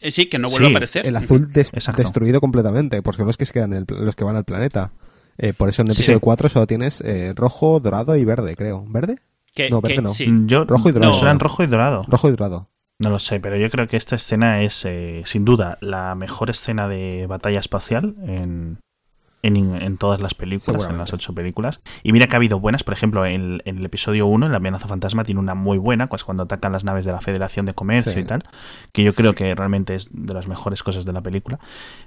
[0.00, 1.06] Eh, Sí, que no vuelve Sí, a aparecer.
[1.06, 2.02] El azul des- Exacto.
[2.02, 4.44] destruido completamente, porque son los que se quedan en el pl- los que van al
[4.44, 4.92] planeta.
[5.38, 6.02] Eh, por eso en el Sí.
[6.02, 8.84] episodio 4 solo tienes eh, rojo, dorado y verde, creo.
[8.88, 9.16] ¿Verde?
[9.54, 10.08] Que- No, que- verde no.
[10.08, 10.26] sí.
[10.46, 11.12] Yo, Rojo y dorado.
[11.12, 12.04] No, eran rojo y dorado.
[12.08, 12.68] Rojo y dorado.
[13.02, 16.50] No lo sé, pero yo creo que esta escena es, eh, sin duda, la mejor
[16.50, 18.78] escena de batalla espacial en,
[19.42, 21.80] en, en todas las películas, en las ocho películas.
[22.04, 24.58] Y mira que ha habido buenas, por ejemplo, en, en el episodio 1, en La
[24.58, 27.74] amenaza fantasma, tiene una muy buena, pues cuando atacan las naves de la Federación de
[27.74, 28.20] Comercio Sí.
[28.20, 28.44] y tal,
[28.92, 31.58] que yo creo que realmente es de las mejores cosas de la película,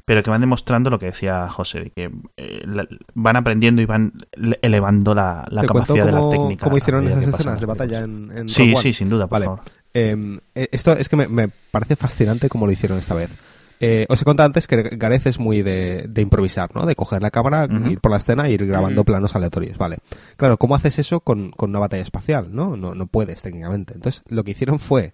[0.06, 3.86] pero que van demostrando lo que decía José, de que eh, la- van aprendiendo y
[3.86, 6.64] van le- elevando la, capacidad de la técnica.
[6.64, 9.46] cómo hicieron esas escenas de batalla en, en Sí, sí, sin duda, por Vale.
[9.48, 9.62] favor.
[9.96, 13.32] Eh, esto es que me, me parece fascinante como lo hicieron esta vez.
[13.80, 16.86] Eh, os he contado antes que Gareth es muy de, de improvisar, ¿no?
[16.86, 19.98] De coger la cámara, ir por la escena e ir grabando planos aleatorios, ¿vale?
[20.38, 22.78] Claro, ¿cómo haces eso con, con una batalla espacial, no?
[22.78, 22.96] no?
[22.96, 23.94] No puedes técnicamente.
[23.96, 25.14] Entonces, lo que hicieron fue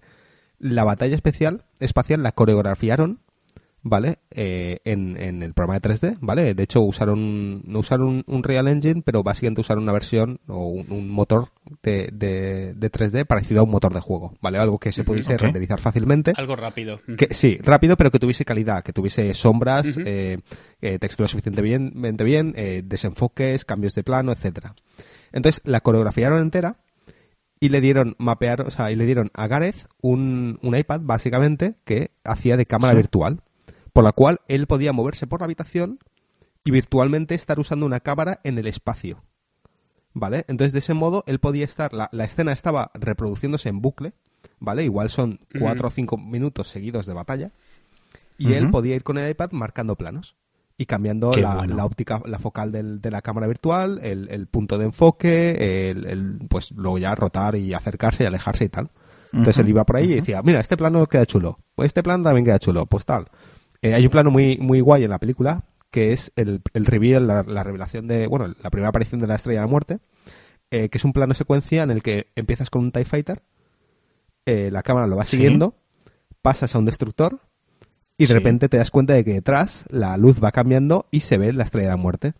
[0.58, 3.20] la batalla especial, espacial la coreografiaron,
[3.82, 4.18] ¿vale?
[4.30, 6.54] Eh, en, en el programa de 3D, ¿vale?
[6.54, 10.66] De hecho, usaron, no usaron un, un Real Engine, pero básicamente usaron una versión o
[10.68, 11.48] un, un motor
[11.82, 14.58] de, de, de 3D parecido a un motor de juego, ¿vale?
[14.58, 16.32] Algo que se pudiese renderizar fácilmente.
[16.36, 17.00] Algo rápido.
[17.16, 20.02] Que, sí, rápido, pero que tuviese calidad, que tuviese sombras, Ujú.
[20.06, 20.38] eh,
[20.80, 24.74] eh, texturas suficientemente bien, eh, desenfoques, cambios de plano, etcétera.
[25.32, 26.76] Entonces la coreografiaron entera
[27.58, 31.76] y le dieron mapear, o sea, y le dieron a Gareth un, un iPad básicamente
[31.84, 32.96] que hacía de cámara Sí.
[32.98, 33.40] virtual,
[33.92, 35.98] por la cual él podía moverse por la habitación
[36.64, 39.22] y virtualmente estar usando una cámara en el espacio.
[40.14, 40.44] ¿Vale?
[40.48, 41.94] Entonces, de ese modo, él podía estar.
[41.94, 44.12] La, la escena estaba reproduciéndose en bucle,
[44.60, 44.84] ¿vale?
[44.84, 47.50] Igual son cuatro o cinco minutos seguidos de batalla.
[48.36, 50.36] Y él podía ir con el iPad marcando planos
[50.76, 51.76] y cambiando la, bueno.
[51.76, 56.04] la óptica, la focal del- de la cámara virtual, el, el punto de enfoque, el,
[56.06, 58.90] el, pues luego ya rotar y acercarse y alejarse y tal.
[59.32, 62.24] Entonces él iba por ahí y decía, mira, este plano queda chulo, pues este plano
[62.24, 63.28] también queda chulo, pues tal.
[63.82, 67.26] Eh, hay un plano muy, muy guay en la película que es el, el reveal,
[67.26, 69.98] la, la revelación de, bueno, la primera aparición de la Estrella de la Muerte,
[70.70, 73.42] eh, que es un plano secuencia en el que empiezas con un TIE Fighter,
[74.46, 75.32] eh, la cámara lo va Sí.
[75.36, 75.74] siguiendo,
[76.40, 77.40] pasas a un destructor
[78.16, 78.32] y de Sí.
[78.32, 81.64] repente te das cuenta de que detrás la luz va cambiando y se ve la
[81.64, 82.32] Estrella de la Muerte.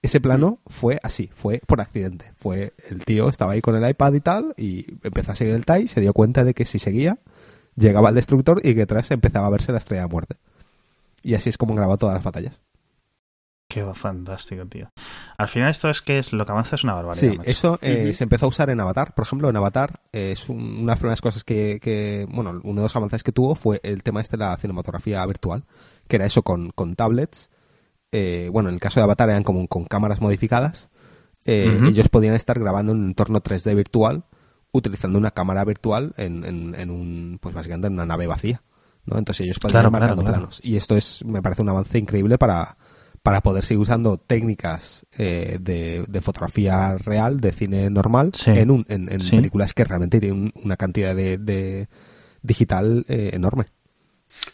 [0.00, 2.32] Ese plano fue así, fue por accidente.
[2.36, 5.66] Fue el tío estaba ahí con el iPad y tal y empezó a seguir el
[5.66, 7.18] TIE, se dio cuenta de que si seguía
[7.76, 10.36] llegaba al destructor y que detrás empezaba a verse la Estrella de la Muerte.
[11.24, 12.60] Y así es como grabó todas las batallas.
[13.68, 14.90] Qué fantástico, tío.
[15.38, 17.20] Al final esto es que es lo que avanza es una barbaridad.
[17.32, 17.50] Sí, macho.
[17.50, 19.14] eso eh, se empezó a usar en Avatar.
[19.14, 22.50] Por ejemplo, en Avatar eh, es un- una de las primeras cosas que, que- bueno,
[22.62, 25.64] uno de los avances que tuvo fue el tema este de la cinematografía virtual,
[26.06, 27.50] que era eso con, con tablets.
[28.12, 30.90] Eh, bueno, en el caso de Avatar eran como con cámaras modificadas.
[31.46, 31.80] Eh.
[31.88, 34.24] Ellos podían estar grabando en un entorno 3D virtual
[34.72, 38.62] utilizando una cámara virtual en, en- en un, pues básicamente en una nave vacía.
[39.06, 39.18] ¿No?
[39.18, 40.60] Entonces ellos Claro, ir marcando claro, planos.
[40.62, 42.76] Y esto es, me parece un avance increíble para,
[43.22, 48.50] para poder seguir usando técnicas eh, de, de fotografía real, de cine normal, Sí.
[48.50, 49.36] en, un, en, en Sí.
[49.36, 51.88] películas que realmente tienen un- una cantidad de, de
[52.42, 53.66] digital eh, enorme.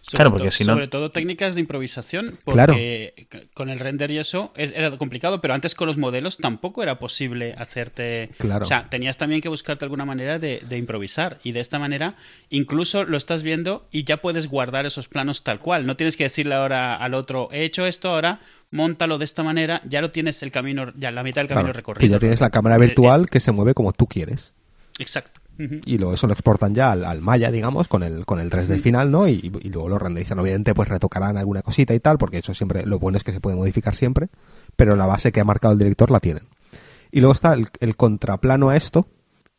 [0.02, 2.74] Sobre Claro, porque si no- Sobre todo técnicas de improvisación, Claro.
[2.74, 6.82] porque con el render y eso es- era complicado, pero antes con los modelos tampoco
[6.82, 8.30] era posible hacerte...
[8.38, 8.64] Claro.
[8.64, 12.14] O sea, tenías también que buscarte alguna manera de, de improvisar y de esta manera
[12.50, 15.86] incluso lo estás viendo y ya puedes guardar esos planos tal cual.
[15.86, 18.40] No tienes que decirle ahora al otro, he hecho esto, ahora
[18.70, 21.76] montalo de esta manera, ya lo tienes el camino, ya la mitad del camino Claro,
[21.76, 22.00] recorrido.
[22.00, 24.54] que ya tienes la cámara virtual que se mueve como tú quieres.
[24.98, 25.39] Exacto.
[25.84, 28.80] Y luego eso lo exportan ya al, al Maya, digamos, con el, con el 3D
[28.80, 29.28] final, ¿no?
[29.28, 30.38] Y, y luego lo renderizan.
[30.38, 33.40] Obviamente, pues retocarán alguna cosita y tal, porque eso siempre, lo bueno es que se
[33.40, 34.28] puede modificar siempre,
[34.76, 36.44] pero la base que ha marcado el director la tienen.
[37.12, 39.06] Y luego está el, el contraplano a esto.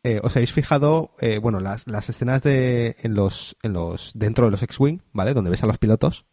[0.04, 4.46] Eh, ¿Os habéis fijado, eh, bueno, las, las escenas de, en los, en los, dentro
[4.46, 5.32] de los X-Wing, ¿vale?
[5.34, 6.24] Donde ves a los pilotos,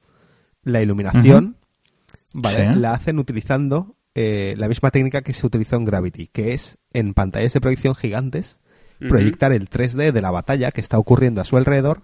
[0.63, 1.57] la iluminación,
[2.33, 2.73] ¿vale?
[2.73, 2.79] Sí.
[2.79, 7.13] La hacen utilizando eh, la misma técnica que se utilizó en Gravity, que es en
[7.13, 8.58] pantallas de proyección gigantes,
[9.07, 12.01] Proyectar el 3D de la batalla que está ocurriendo a su alrededor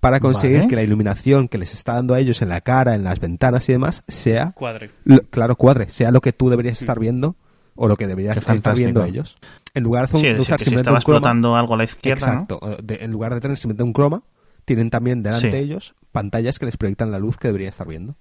[0.00, 0.68] para conseguir Vale.
[0.68, 3.68] que la iluminación que les está dando a ellos en la cara, en las ventanas
[3.68, 4.90] y demás, sea, Cuadre.
[5.04, 7.36] lo- claro, cuadre, sea lo que tú deberías estar viendo
[7.74, 9.36] o lo que deberías Qué estar viendo ellos.
[9.74, 12.32] En lugar de, Sí, de usar simplemente un croma, explotando algo a la izquierda, ¿no?
[12.34, 14.22] exacto, de- en lugar de tener simplemente un croma,
[14.64, 15.52] tienen también delante Sí.
[15.52, 18.16] de ellos pantallas que les proyectan la luz que deberían estar viendo.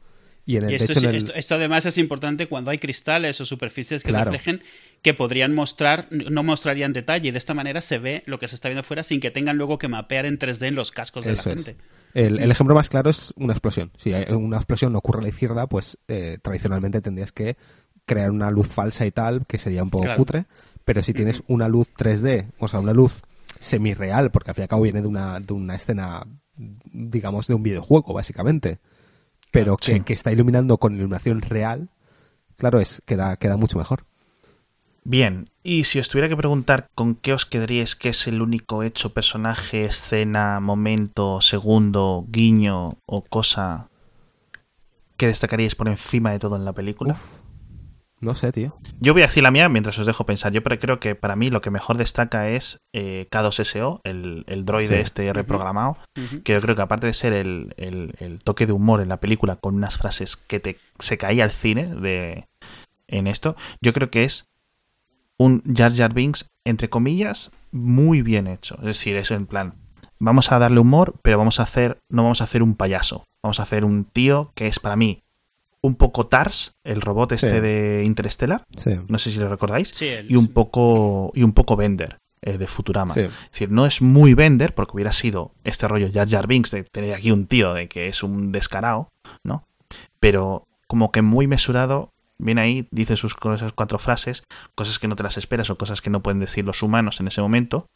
[0.48, 2.48] Y en el, Y de esto, hecho, es- en el- esto- esto además es importante
[2.48, 4.32] cuando hay cristales o superficies que Claro.
[4.32, 4.62] reflejen
[5.02, 7.30] que podrían mostrar, no mostrarían detalle.
[7.30, 9.58] Y de esta manera se ve lo que se está viendo fuera sin que tengan
[9.58, 11.66] luego que mapear en 3D en los cascos de Eso la es.
[11.66, 11.82] gente.
[12.14, 13.92] El, el ejemplo más claro es una explosión.
[13.98, 17.58] Si una explosión ocurre a la izquierda, pues eh, tradicionalmente tendrías que
[18.06, 20.18] crear una luz falsa y tal, que sería un poco Claro.
[20.20, 20.46] cutre.
[20.86, 23.22] Pero si tienes una luz 3D, o sea, una luz
[23.60, 26.26] semi-real, porque al fin y al cabo viene de una, de una escena,
[26.94, 28.80] digamos, de un videojuego, básicamente,
[29.56, 30.00] pero que, Sí.
[30.02, 31.90] que está iluminando con iluminación real,
[32.58, 34.06] claro, es queda, queda mucho mejor.
[35.04, 38.82] Bien, y si os tuviera que preguntar con qué os quedaríais que es el único
[38.82, 43.90] hecho, personaje, escena, momento, segundo, guiño o cosa
[45.16, 47.18] que destacaríais por encima de todo en la película.
[48.22, 48.78] No sé, tío.
[49.00, 50.52] Yo voy a decir la mía mientras os dejo pensar.
[50.54, 54.64] Yo pero creo que para mí lo que mejor destaca es eh, K2SO, el, el
[54.66, 55.02] droide Sí.
[55.02, 55.98] este reprogramado,
[56.44, 59.20] que yo creo que aparte de ser el, el- el toque de humor en la
[59.20, 62.48] película con unas frases que te se caía al cine de
[63.08, 64.48] en esto, yo creo que es
[65.38, 68.76] un Jar Jar Binks entre comillas muy bien hecho.
[68.80, 69.74] Es decir, eso en plan
[70.20, 73.26] vamos a darle humor, pero vamos a hacer, no vamos a hacer un payaso.
[73.44, 75.22] Vamos a hacer un tío que es para mí
[75.86, 77.46] un poco Tars, el robot Sí.
[77.46, 78.64] este de Interstellar.
[78.76, 78.92] Sí.
[79.08, 79.90] No sé si lo recordáis.
[79.94, 83.14] Sí, el- y un poco y un poco Bender eh, de Futurama.
[83.14, 83.22] Sí.
[83.22, 86.84] Es decir, no es muy Bender porque hubiera sido este rollo Jar Jar Binks de
[86.84, 89.10] tener aquí un tío de que es un descarado,
[89.44, 89.64] ¿no?
[90.20, 94.44] Pero como que muy mesurado, viene ahí, dice sus cosas, cuatro frases,
[94.76, 97.28] cosas que no te las esperas o cosas que no pueden decir los humanos en
[97.28, 97.88] ese momento.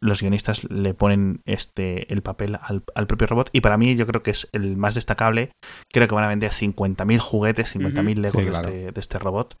[0.00, 4.06] Los guionistas le ponen este el papel al, al propio robot y para mí yo
[4.06, 5.50] creo que es el más destacable.
[5.92, 8.20] Creo que van a vender 50.000 juguetes, 50.000 Ujú.
[8.22, 8.68] Legos Sí, de, claro.
[8.68, 9.56] este, de este robot,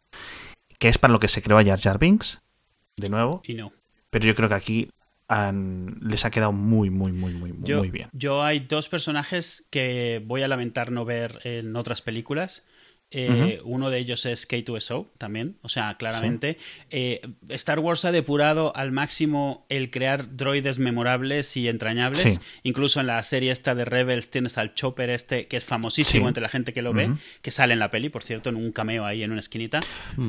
[0.78, 2.40] que es para lo que se creó a Jar Jar Binks,
[2.96, 3.72] de nuevo, Y no.
[4.10, 4.90] pero yo creo que aquí
[5.28, 8.08] han- les ha quedado muy, muy, muy, muy, muy, Yo, muy bien.
[8.12, 12.64] yo hay dos personajes que voy a lamentar no ver en otras películas.
[13.10, 16.58] Eh, Uno de ellos es K2SO también, o sea, claramente.
[16.90, 22.34] Eh, Star Wars ha depurado al máximo el crear droides memorables y entrañables.
[22.34, 22.40] Sí.
[22.64, 26.28] Incluso en la serie esta de Rebels tienes al Chopper este, que es famosísimo Sí.
[26.28, 27.10] entre la gente que lo ve,
[27.42, 29.80] que sale en la peli, por cierto, en un cameo ahí en una esquinita.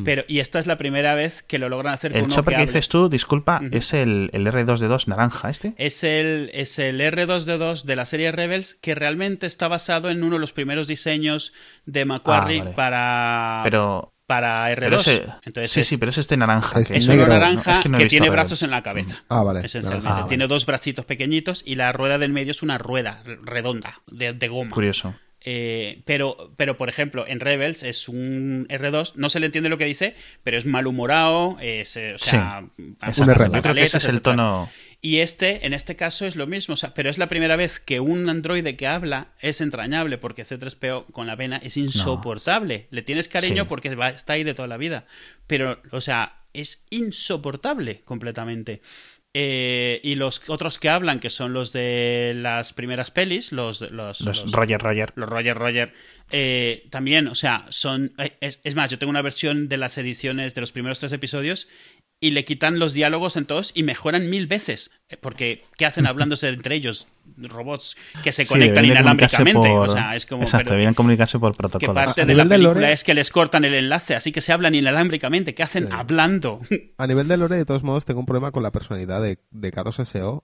[0.06, 2.56] Pero, y esta es la primera vez que lo logran hacer con El uno chopper
[2.56, 5.74] que dices tú, disculpa, es el, el R2D2 naranja este.
[5.78, 10.36] Es el, es el R2D2 de la serie Rebels que realmente está basado en uno
[10.36, 11.52] de los primeros diseños
[11.86, 12.69] de Macquarie Ah, vale.
[12.76, 14.76] Para, Pero, para R2.
[14.80, 16.80] pero ese, Entonces sí, es, sí, pero es este naranja.
[16.80, 17.26] Es que es negro.
[17.26, 19.24] uno No, naranja es que no tiene brazos en la cabeza.
[19.30, 19.62] Ah, vale.
[19.66, 20.24] Esencialmente.
[20.28, 24.48] Tiene dos bracitos pequeñitos y la rueda del medio es una rueda redonda de, de
[24.48, 24.72] goma.
[24.72, 25.14] Curioso.
[25.42, 29.78] Eh, pero, pero, por ejemplo, en Rebels es un R2, no se le entiende lo
[29.78, 33.24] que dice, pero es malhumorado, es, eh, o sea, Exacto.
[33.24, 33.56] Un R2.
[33.56, 34.70] Yo creo que ese es el tono.
[35.02, 37.80] Y este, en este caso, es lo mismo, o sea, pero es la primera vez
[37.80, 42.88] que un androide que habla es entrañable, porque C3PO con la vena es insoportable.
[42.92, 43.70] Le tienes cariño Sí.
[43.70, 45.06] porque va- está ahí de toda la vida.
[45.48, 48.82] Pero, o sea, es insoportable completamente.
[49.34, 54.22] Eh, y los otros que hablan, que son los de las primeras pelis, los, los,
[54.22, 55.14] Los los- Roger Roger.
[55.16, 55.94] los Roger Roger,
[56.32, 58.12] eh, también, o sea, son...
[58.18, 61.14] eh, Es, es más, yo tengo una versión de las ediciones de los primeros tres
[61.14, 61.68] episodios
[62.22, 64.92] y le quitan los diálogos en todos y mejoran mil veces.
[65.08, 67.08] Eh, Porque, ¿qué hacen hablándose entre ellos?
[67.38, 69.70] Robots que se conectan inalámbricamente.
[69.70, 70.42] O sea, es como...
[70.44, 71.94] Exacto, pero- deberían comunicarse por que protocolo.
[71.94, 74.32] parte A de la nivel de película lore- es que les cortan el enlace, así
[74.34, 75.54] que se hablan inalámbricamente.
[75.56, 75.94] ¿Qué hacen Sí.
[75.94, 76.60] hablando?
[76.98, 79.72] A nivel de lore, de todos modos, tengo un problema con la personalidad de, de
[79.72, 80.44] K2SO,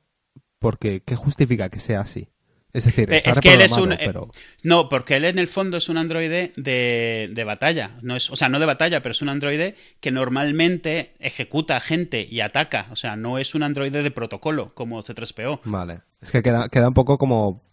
[0.59, 2.29] porque ¿qué justifica que sea así?
[2.75, 3.93] Es decir, Eh, está es que él es un.
[3.93, 4.29] eh, pero...
[4.63, 7.95] No, porque él en el fondo es un androide de, de batalla.
[8.01, 12.27] No es, o sea, no de batalla, pero es un androide que normalmente ejecuta gente
[12.29, 12.87] y ataca.
[12.91, 15.61] O sea, no es un androide de protocolo como C3PO.
[15.63, 16.01] Vale.
[16.21, 17.63] Es que queda, queda un poco como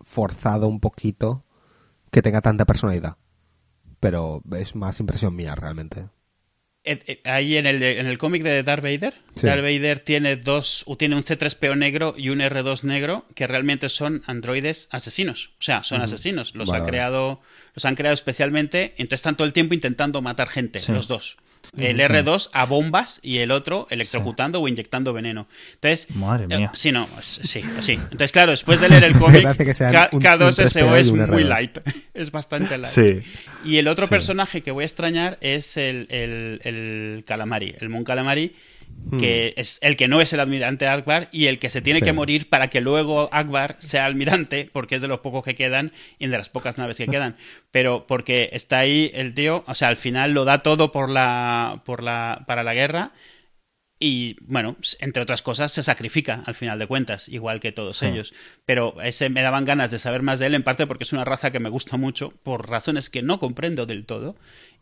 [0.00, 1.44] forzado un poquito
[2.10, 3.16] que tenga tanta personalidad.
[4.00, 6.08] Pero es más impresión mía realmente.
[6.90, 9.46] Eh, Ahí en el, en el cómic de Darth Vader, Sí.
[9.46, 14.22] Darth Vader tiene dos, tiene un C3PO negro y un R2 negro que realmente son
[14.26, 15.50] androides asesinos.
[15.58, 16.54] O sea, son asesinos.
[16.54, 17.40] Los ha creado,
[17.74, 18.94] los han creado especialmente.
[18.98, 20.92] Entonces están todo el tiempo intentando matar gente, Sí.
[20.92, 21.36] los dos.
[21.76, 25.46] El R2 a bombas y el otro electrocutando o inyectando veneno.
[25.74, 26.70] Entonces, Madre eh, mía.
[26.74, 27.92] sí, no, sí, sí.
[27.92, 30.96] Entonces, claro, después de leer el cómic, Parece que sean K- un- un K2SO 3PO
[30.96, 31.44] y es muy R2.
[31.48, 31.78] light.
[32.14, 32.86] Es bastante light.
[32.92, 33.20] Sí.
[33.64, 34.10] Y el otro Sí.
[34.10, 38.56] personaje que voy a extrañar es el, el, el Calamari, el Mon Calamari,
[39.18, 42.02] que es el que no es el almirante Akbar y el que se tiene Hmm.
[42.02, 42.04] Sí.
[42.06, 45.92] que morir para que luego Akbar sea almirante, porque es de los pocos que quedan
[46.18, 47.36] y de las pocas naves que quedan.
[47.70, 51.82] Pero porque está ahí el tío, o sea, al final lo da todo por la,
[51.84, 53.12] por la, para la guerra.
[54.00, 58.06] Y bueno, entre otras cosas, se sacrifica al final de cuentas, igual que todos Sí.
[58.06, 58.32] ellos.
[58.64, 61.24] Pero ese me daban ganas de saber más de él, en parte porque es una
[61.24, 64.36] raza que me gusta mucho, por razones que no comprendo del todo,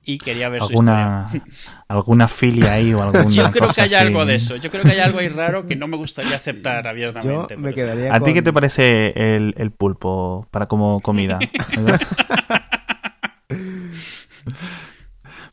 [0.07, 1.55] y quería ver su ¿Alguna, historia.
[1.89, 3.95] alguna filia ahí o alguna Yo creo que hay así?
[4.07, 4.57] algo de eso.
[4.57, 7.57] Yo creo que hay algo ahí raro que no me gustaría aceptar Yo abiertamente.
[7.57, 11.39] me quedaría ¿A ti con- qué te parece el, el pulpo para como comida?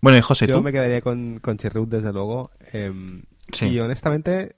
[0.01, 0.61] Bueno, y José, Yo ¿tú?
[0.63, 2.51] me quedaría con, con Chirrut, desde luego.
[2.73, 3.65] em, Sí.
[3.67, 4.55] Y honestamente,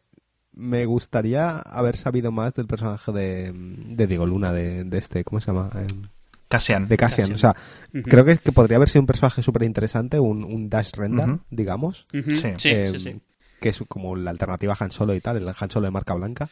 [0.54, 5.40] me gustaría haber sabido más del personaje de, de Diego Luna, de, de este, ¿cómo
[5.42, 5.70] se llama?
[5.76, 6.08] Em,
[6.48, 6.88] Cassian.
[6.88, 7.30] de Cassian.
[7.32, 7.36] Cassian.
[7.36, 7.56] O sea,
[7.94, 8.04] Ujú.
[8.10, 11.42] creo que, que podría haber sido un personaje súper interesante, un, un Dash Render, Ujú.
[11.50, 12.08] digamos.
[12.14, 12.50] Ujú, Sí.
[12.58, 13.22] Sí, em, sí, sí.
[13.60, 16.14] Que es como la alternativa a Han Solo y tal, el Han Solo de marca
[16.14, 16.50] blanca.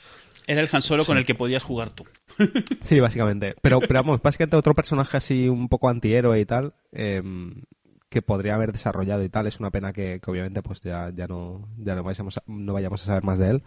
[0.48, 2.06] Era el Han Solo con el que podías jugar tú.
[2.82, 3.53] Sí, básicamente.
[3.61, 7.61] Pero, pero vamos, básicamente otro personaje así un poco antihéroe y tal, em,
[8.10, 9.48] que podría haber desarrollado y tal.
[9.48, 12.74] Es una pena que, que obviamente pues ya, ya no, ya no vayamos a, no
[12.74, 13.64] vayamos a saber más de él.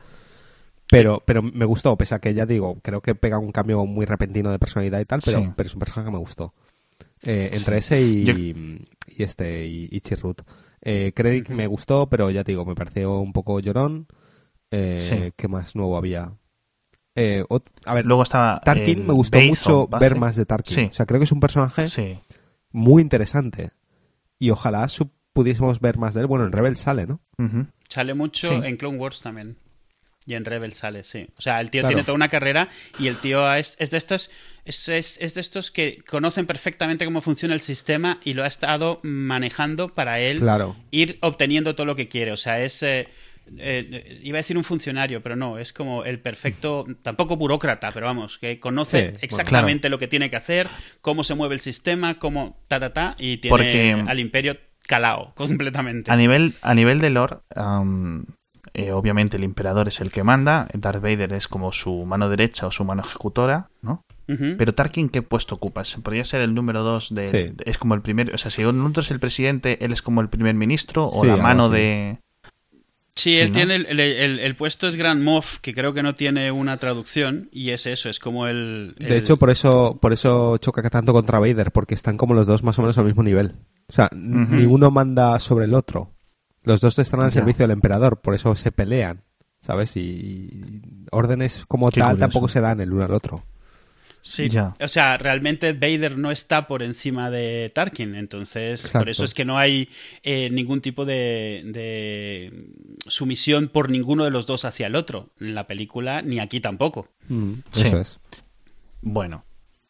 [0.91, 4.07] Pero, pero me gustó, pese a que ya digo, creo que pega un cambio muy
[4.07, 5.51] repentino de personalidad y tal, pero, Sí.
[5.57, 6.55] pero es un personaje que me gustó.
[7.23, 8.85] Eh, entre ese y, Yo- y
[9.23, 10.43] este, y, y Chirrut.
[10.83, 11.13] Eh,
[11.49, 14.07] me gustó, pero ya te digo, me pareció un poco llorón.
[14.71, 15.33] Eh, Sí.
[15.37, 16.33] ¿Qué más nuevo había?
[17.17, 18.61] Eh, ot- a ver, Luego estaba.
[18.61, 20.75] Tarkin me gustó Baze mucho ver más de Tarkin.
[20.75, 20.89] Sí.
[20.91, 22.19] O sea, creo que es un personaje Sí.
[22.71, 23.71] muy interesante.
[24.39, 24.87] Y ojalá
[25.33, 26.27] pudiésemos ver más de él.
[26.27, 27.21] Bueno, en Rebel sale, ¿no?
[27.89, 28.67] Sale mucho Sí.
[28.67, 29.57] en Clone Wars también.
[30.27, 31.29] Y en Rebel sale, sí.
[31.39, 31.89] O sea, el tío Claro.
[31.95, 34.31] tiene toda una carrera y el tío es, es de estos
[34.65, 38.49] es, es- es de estos que conocen perfectamente cómo funciona el sistema y lo ha
[38.49, 40.75] estado manejando para él Claro.
[40.91, 42.33] ir obteniendo todo lo que quiere.
[42.33, 43.07] O sea, es eh,
[43.59, 48.07] eh, iba a decir un funcionario, pero no, es como el perfecto, tampoco burócrata, pero
[48.07, 50.67] vamos, que conoce Sí, bueno, exactamente lo que tiene que hacer,
[51.01, 54.57] cómo se mueve el sistema, cómo ta ta ta y tiene Porque- al imperio
[54.89, 56.11] calao completamente.
[56.11, 57.37] A nivel, a nivel de lore,
[58.79, 62.67] eh, obviamente el emperador es el que manda, Darth Vader es como su mano derecha
[62.67, 64.05] o su mano ejecutora, ¿no?
[64.27, 65.85] Pero Tarkin, ¿qué puesto ocupa?
[65.85, 67.39] ¿Se ¿Podría ser el número dos de, Sí.
[67.55, 68.35] de- Es como el primer...
[68.35, 71.27] O sea, si uno es el presidente, él es como el primer ministro o Sí,
[71.29, 72.19] la mano de...
[73.15, 73.55] Sí, Sí, él ¿no?
[73.55, 76.77] tiene el, el- el- el puesto es Grand Moff, que creo que no tiene una
[76.77, 78.95] traducción, y es eso, es como el...
[78.99, 82.63] De hecho, por eso, por eso choca tanto contra Vader, porque están como los dos
[82.65, 83.55] más o menos al mismo nivel.
[83.89, 86.11] O sea, ni uno manda sobre el otro.
[86.67, 87.41] Los dos están al Ya.
[87.41, 89.23] servicio del emperador, por eso se pelean,
[89.61, 89.97] ¿sabes?
[89.97, 92.21] Y, y órdenes como Qué tal curioso.
[92.21, 93.43] tampoco se dan el uno al otro.
[94.21, 94.75] Sí, Ya.
[94.81, 98.99] o sea, realmente Vader no está por encima de Tarkin, entonces Exacto.
[98.99, 99.89] por eso es que no hay
[100.25, 102.53] eh, ningún tipo de, de
[103.07, 107.09] sumisión por ninguno de los dos hacia el otro, en la película ni aquí tampoco.
[107.71, 107.87] Sí.
[107.87, 108.19] Eso es.
[109.01, 109.45] Bueno.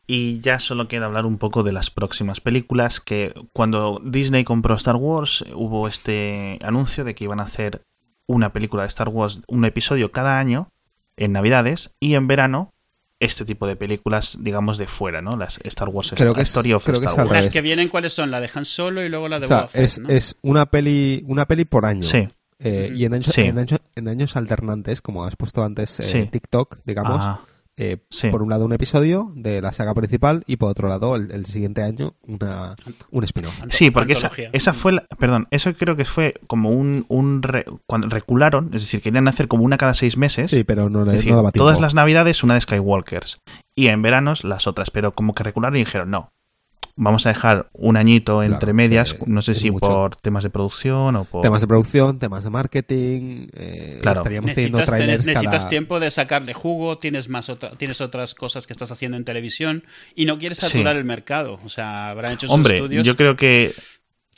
[0.07, 4.75] Y ya solo queda hablar un poco de las próximas películas, que cuando Disney compró
[4.77, 7.83] Star Wars hubo este anuncio de que iban a hacer
[8.29, 10.71] una película de Star Wars, un episodio cada año,
[11.17, 12.73] en Navidades, y en verano
[13.19, 15.31] este tipo de películas, digamos, de fuera, ¿no?
[15.37, 17.45] Las Star Wars Creo que es- Story of creo que Star es al Wars.
[17.47, 18.31] Las que vienen, ¿cuáles son?
[18.31, 20.09] La de Han Solo y luego la de O sea, es, ¿no?
[20.11, 22.03] es una peli una peli por año.
[22.03, 22.29] Sí.
[22.59, 23.41] Eh, y en años, Sí.
[23.43, 26.27] en, años, en años alternantes, como has puesto antes eh, Sí.
[26.31, 27.41] TikTok, digamos, Ah,
[27.79, 28.31] eh, sí.
[28.31, 31.47] por un lado un episodio de la saga principal y por otro lado el, el
[31.47, 32.75] siguiente año una,
[33.11, 33.55] un spin-off.
[33.71, 37.65] Sí, porque esa, esa fue, la- perdón, eso creo que fue como un, un re-
[37.87, 40.51] cuando recularon, es decir, querían hacer como una cada seis meses.
[40.51, 41.65] Sí, pero no, Es no decir, daba tiempo.
[41.67, 43.39] todas las navidades una de Skywalkers
[43.77, 46.31] y en veranos las otras, pero como que recularon y dijeron no.
[46.99, 49.87] Vamos a dejar un añito Claro, entre medias, no sé si mucho.
[49.87, 51.43] por temas de producción o por...
[51.43, 53.49] Temas de producción, temas de marketing.
[53.55, 54.21] eh, Claro.
[54.21, 55.69] Estaríamos teniendo Necesitas, tener- trailers necesitas cada...
[55.69, 59.85] tiempo de sacarle jugo, tienes más otra- tienes otras cosas que estás haciendo en televisión
[60.15, 60.69] y no quieres Sí.
[60.69, 61.61] saturar el mercado.
[61.65, 63.07] O sea, habrán hecho sus Hombre, estudios.
[63.07, 63.73] yo creo que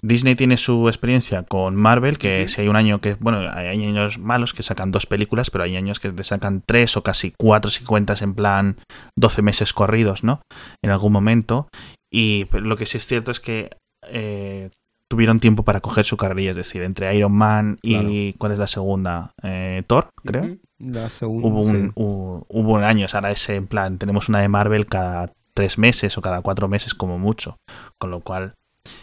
[0.03, 4.19] Disney tiene su experiencia con Marvel, que si hay un año que, bueno, hay años
[4.19, 7.69] malos que sacan dos películas, pero hay años que te sacan tres o casi cuatro
[7.71, 8.77] si cuentas en plan
[9.17, 10.41] 12 meses corridos, ¿no?
[10.85, 11.69] En algún momento.
[12.11, 13.71] Y pero lo que sí es cierto es que
[14.11, 14.71] eh,
[15.09, 18.67] tuvieron tiempo para coger su carrilla, es decir, entre Iron Man y ¿cuál es la
[18.67, 19.33] segunda?
[19.43, 20.57] Eh, Thor, creo.
[20.79, 21.93] La segunda, Hubo un, sí.
[21.97, 26.23] hubo un año, ahora ese en plan, tenemos una de Marvel cada tres meses o
[26.23, 27.57] cada cuatro meses como mucho.
[27.99, 28.55] Con lo cual,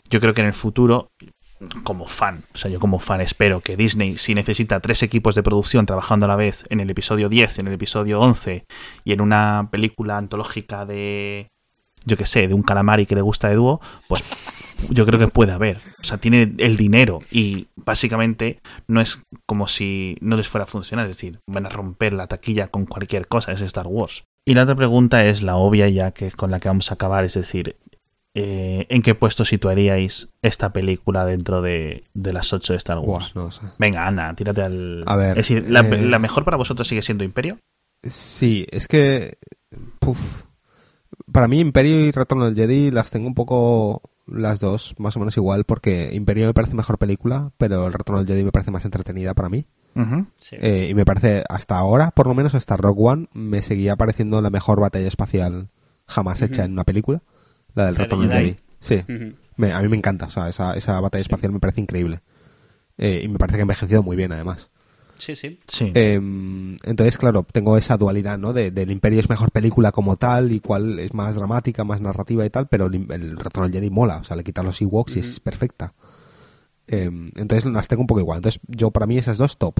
[0.09, 1.09] yo creo que en el futuro,
[1.83, 5.43] como fan, o sea, yo como fan espero que Disney, si necesita tres equipos de
[5.43, 8.65] producción trabajando a la vez en el episodio 10, en el episodio 11
[9.03, 11.49] y en una película antológica de,
[12.05, 14.23] yo qué sé, de un calamari que le gusta de dúo, pues
[14.89, 15.77] yo creo que puede haber.
[15.99, 20.67] O sea, tiene el dinero y básicamente no es como si no les fuera a
[20.67, 21.05] funcionar.
[21.05, 23.51] Es decir, van a romper la taquilla con cualquier cosa.
[23.51, 24.23] Es Star Wars.
[24.45, 27.23] Y la otra pregunta es la obvia ya que con la que vamos a acabar.
[27.23, 27.77] Es decir,
[28.35, 33.33] eh, ¿en qué puesto situaríais esta película dentro de, de las 8 de Star Wars?
[33.33, 33.61] Buah, no sé.
[33.79, 35.03] Venga, anda, tírate al...
[35.07, 37.57] A ver, Es decir, ¿la, eh, la mejor para vosotros sigue siendo Imperio?
[38.03, 39.37] Sí, es que.
[39.99, 40.43] puf.
[41.31, 45.19] Para mí, Imperio y Retorno del Jedi las tengo un poco las dos, más o
[45.19, 48.71] menos igual, porque Imperio me parece mejor película, pero el Retorno del Jedi me parece
[48.71, 49.65] más entretenida para mí.
[50.39, 50.57] Sí.
[50.59, 54.41] Eh, y me parece, hasta ahora, por lo menos hasta Rogue One, me seguía pareciendo
[54.41, 55.69] la mejor batalla espacial
[56.05, 57.23] jamás hecha en una película,
[57.75, 58.59] la del Retorno del Jedi.
[58.79, 59.35] Sí, Ujú.
[59.55, 62.21] me- a mí me encanta, o sea, esa, esa batalla espacial me parece increíble.
[62.97, 64.69] Eh, y me parece que ha envejecido muy bien, además.
[65.17, 65.59] Sí, sí.
[65.67, 65.91] Sí.
[65.95, 68.53] Eh, entonces, claro, tengo esa dualidad, ¿no?
[68.53, 72.45] De, del Imperio es mejor película como tal y cuál es más dramática, más narrativa
[72.45, 75.15] y tal, pero el, el Retorno del Jedi mola, o sea, le quitan los Ewoks
[75.15, 75.93] y es perfecta.
[76.87, 78.37] Eh, entonces las tengo un poco igual.
[78.37, 79.79] Entonces, yo para mí esas dos top.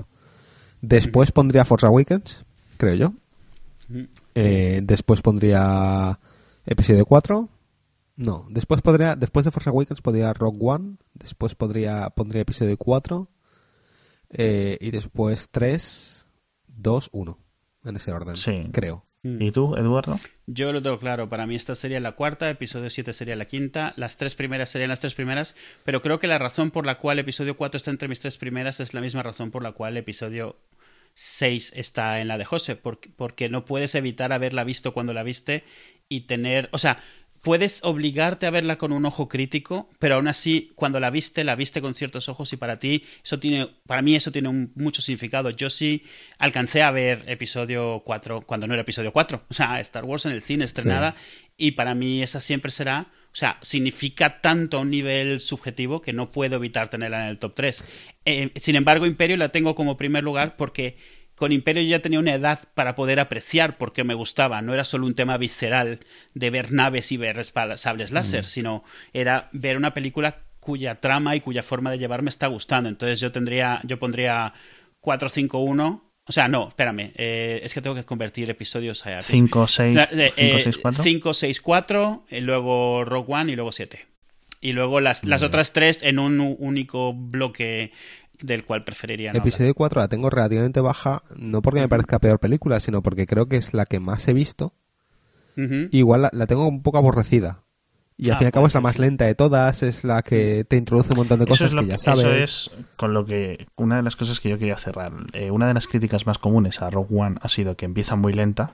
[0.82, 2.45] Después pondría Force Awakens,
[2.78, 3.14] creo yo.
[4.34, 6.20] Eh, después pondría
[6.66, 7.49] episodio 4.
[8.18, 13.28] No, después podría, después de Force Awakens podría Rogue One, después podría, pondría episodio 4
[14.38, 16.28] eh, y después 3,
[16.68, 17.40] 2, 1.
[17.86, 18.68] En ese orden, Sí.
[18.72, 19.06] creo.
[19.28, 20.20] ¿Y tú, Eduardo?
[20.45, 23.94] Yo lo tengo claro, para mí esta sería la cuarta, episodio 7 sería la quinta,
[23.98, 27.18] las tres primeras serían las tres primeras, pero creo que la razón por la cual
[27.18, 30.57] episodio 4 está entre mis tres primeras es la misma razón por la cual episodio
[31.16, 35.24] 6 está en la de José, porque, porque no puedes evitar haberla visto cuando la
[35.24, 35.64] viste
[36.07, 36.99] y tener, o sea,
[37.45, 41.55] puedes obligarte a verla con un ojo crítico, pero aún así, cuando la viste, la
[41.55, 45.03] viste con ciertos ojos y para ti, eso tiene, para mí eso tiene un, mucho
[45.03, 45.51] significado.
[45.51, 46.01] Yo sí
[46.39, 50.31] alcancé a ver episodio 4 cuando no era episodio 4, o sea, Star Wars en
[50.31, 51.15] el cine estrenada,
[51.55, 56.13] y para mí esa siempre será, o sea, significa tanto a un nivel subjetivo que
[56.13, 57.85] no puedo evitar tenerla en el top 3.
[58.26, 60.97] Eh, sin embargo, Imperio la tengo como primer lugar porque
[61.36, 64.62] con Imperio yo ya tenía una edad para poder apreciar por qué me gustaba.
[64.62, 65.99] No era solo un tema visceral
[66.34, 68.48] de ver naves y ver espadas, sables láser, Mm.
[68.48, 68.84] sino
[69.14, 72.90] era ver una película cuya trama y cuya forma de llevar me está gustando.
[72.90, 74.53] Entonces yo tendría, yo pondría
[75.02, 76.02] 451.
[76.28, 80.32] O sea, no, espérame, eh, es que tengo que convertir episodios a 5, 6, eh,
[80.34, 81.03] 5, 6, 4.
[81.03, 84.07] 5, 6, 4, y luego Rogue One y luego 7.
[84.62, 87.91] Y luego las, las otras tres en un único bloque
[88.41, 89.48] del cual preferiría no hablar.
[89.48, 93.48] Episodio 4 la tengo relativamente baja, no porque me parezca peor película, sino porque creo
[93.48, 94.74] que es la que más he visto.
[95.91, 97.62] Igual la, la tengo un poco aborrecida.
[98.18, 100.22] Y al Ah, fin y al cabo es la más lenta de todas, es la
[100.22, 102.24] que te introduce un montón de cosas que que, ya sabes.
[102.24, 105.12] eso es con lo que una de las cosas que yo quería cerrar.
[105.34, 108.32] Eh, una de las críticas más comunes a Rogue One ha sido que empieza muy
[108.34, 108.74] lenta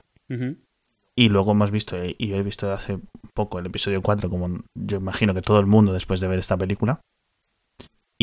[1.14, 2.98] y luego hemos visto, eh, y yo he visto hace
[3.34, 6.56] poco el episodio 4, como yo imagino que todo el mundo después de ver esta
[6.56, 7.00] película,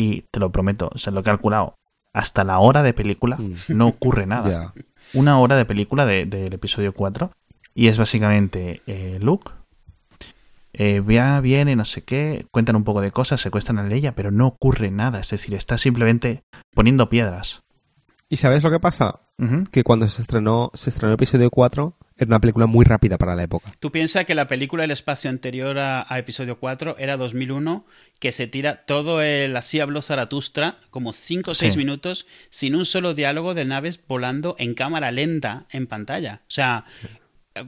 [0.00, 1.74] y te lo prometo, se lo he calculado,
[2.12, 3.54] hasta la hora de película Mm.
[3.68, 4.48] no ocurre nada.
[4.74, 5.18] Ya.
[5.18, 7.32] Una hora de película de- del episodio 4
[7.74, 9.50] y es básicamente eh, Luke,
[10.72, 14.30] eh, vea, viene, no sé qué, cuentan un poco de cosas, secuestran a Leia, pero
[14.30, 16.44] no ocurre nada, es decir, está simplemente
[16.74, 17.62] poniendo piedras.
[18.28, 19.20] ¿Y sabes lo que pasa?
[19.72, 23.42] Que cuando se estrenó, se estrenó episodio 4, era una película muy rápida para la
[23.42, 23.72] época.
[23.80, 27.84] Tú piensas que la película El espacio anterior a, a episodio 4 era 2001,
[28.18, 31.78] que se tira todo el así habló Zaratustra, como 5 o 6 Sí.
[31.78, 36.42] minutos, sin un solo diálogo de naves volando en cámara lenta en pantalla.
[36.42, 36.84] O sea,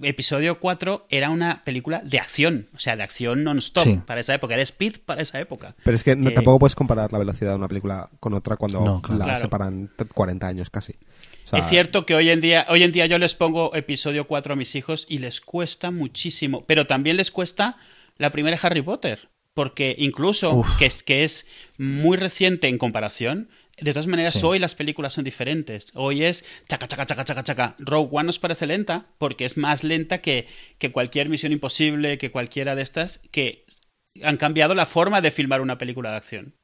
[0.03, 4.01] episodio 4 era una película de acción, o sea, de acción non-stop Sí.
[4.07, 5.75] para esa época, era speed para esa época.
[5.83, 8.57] Pero es que no- Eh, tampoco puedes comparar la velocidad de una película con otra
[8.57, 9.19] cuando No, claro.
[9.19, 9.41] la Claro.
[9.41, 10.95] separan t- 40 años casi.
[11.53, 14.55] Sea, es cierto que hoy en día, hoy en día yo les pongo episodio 4
[14.55, 17.77] a mis hijos y les cuesta muchísimo, pero también les cuesta
[18.19, 20.79] la primera Harry Potter, porque incluso Uf.
[20.79, 21.47] que es que es
[21.79, 24.41] muy reciente en comparación, de todas maneras Sí.
[24.45, 25.91] hoy las películas son diferentes.
[25.95, 27.75] Hoy es chaca chaca chaca chaca chaca.
[27.79, 30.47] Rogue One nos parece lenta porque es más lenta que,
[30.79, 33.65] que cualquier Misión Imposible, que cualquiera de estas que
[34.23, 36.55] han cambiado la forma de filmar una película de acción.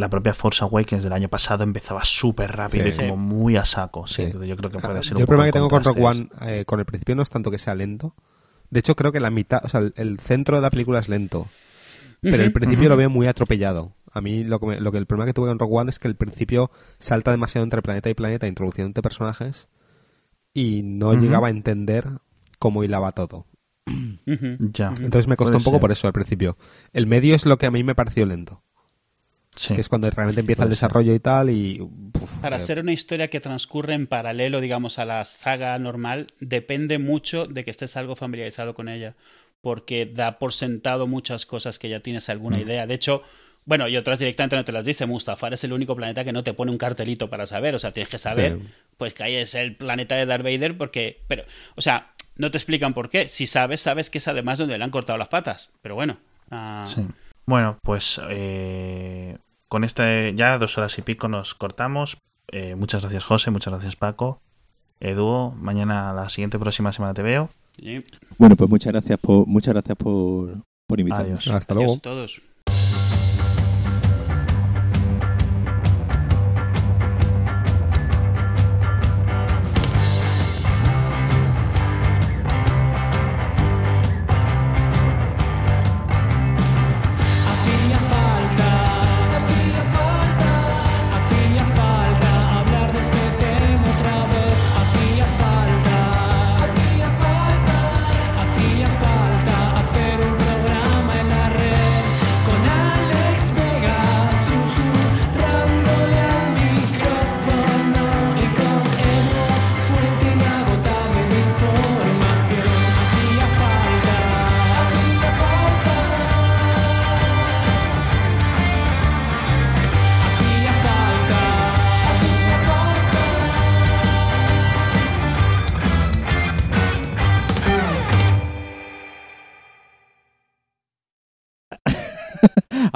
[0.00, 2.92] La propia Force Awakens del año pasado empezaba súper rápido Sí.
[2.94, 3.20] y como Sí.
[3.20, 4.06] muy a saco.
[4.06, 5.84] Sí, entonces yo creo que puede Ah, ser yo un el problema que tengo con
[5.84, 8.14] Rogue One, eh, con el principio no es tanto que sea lento.
[8.70, 11.08] De hecho, creo que la mitad, o sea, el, el centro de la película es
[11.08, 11.48] lento.
[12.22, 13.94] Pero el principio lo veo muy atropellado.
[14.12, 15.98] A mí lo que, me- lo que el problema que tuve con Rogue One es
[15.98, 19.68] que el principio salta demasiado entre planeta y planeta introduciéndote personajes
[20.52, 22.06] y no llegaba a entender
[22.58, 23.46] cómo hilaba todo.
[23.86, 24.88] Ya.
[25.00, 25.80] Entonces me costó Puede un poco ser.
[25.80, 26.56] por eso al principio.
[26.92, 28.62] El medio es lo que a mí me pareció lento,
[29.68, 29.74] Sí.
[29.74, 31.80] que es cuando realmente empieza el desarrollo y tal y...
[31.80, 36.28] uf, Para eh, ser una historia que transcurre en paralelo, digamos, a la saga normal,
[36.40, 39.14] depende mucho de que estés algo familiarizado con ella,
[39.60, 42.62] porque da por sentado muchas cosas que ya tienes alguna Mm.
[42.62, 42.86] idea.
[42.86, 43.22] De hecho,
[43.66, 45.04] bueno, y otras directamente no te las dice.
[45.06, 47.90] Mustafar es el único planeta que no te pone un cartelito para saber, o sea,
[47.92, 48.68] tienes que saber, Sí.
[48.96, 51.42] pues que ahí es el planeta de Darth Vader, porque, pero,
[51.76, 53.28] o sea, no te explican por qué.
[53.28, 56.16] Si sabes, sabes que es además donde le han cortado las patas, pero bueno.
[56.50, 57.06] ah, Sí.
[57.46, 59.36] Bueno, pues eh,
[59.70, 62.18] con este ya dos horas y pico nos cortamos.
[62.48, 64.42] Eh, muchas gracias José, muchas gracias Paco.
[64.98, 67.48] Edu, mañana la siguiente próxima semana te veo.
[67.78, 68.02] sí.
[68.36, 70.56] Bueno, pues muchas gracias por, muchas gracias por,
[70.88, 71.46] por invitarnos.
[71.46, 71.54] Adiós.
[71.54, 71.92] Hasta luego.
[71.92, 72.42] Adiós a todos.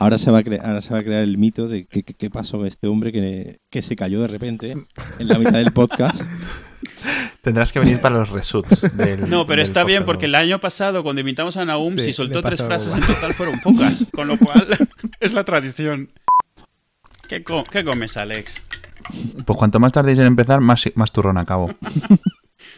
[0.05, 2.12] Ahora se va a crear, ahora se va a crear el mito de que- que-
[2.12, 5.72] qué pasó con este hombre que, que se cayó de repente en la mitad del
[5.72, 6.20] podcast.
[7.40, 9.31] Tendrás que venir para los reshoots del.
[9.31, 10.31] No, pero del está bien porque ¿no?
[10.31, 13.59] el año pasado, cuando invitamos a Naum, Sí, si soltó tres frases en total fueron
[13.60, 14.05] pocas.
[14.12, 14.66] Con lo cual,
[15.20, 16.10] es la tradición.
[17.26, 18.60] ¿Qué, co- qué comes, Alex?
[19.47, 21.74] Pues cuanto más tardéis en empezar, más, más turrón acabo.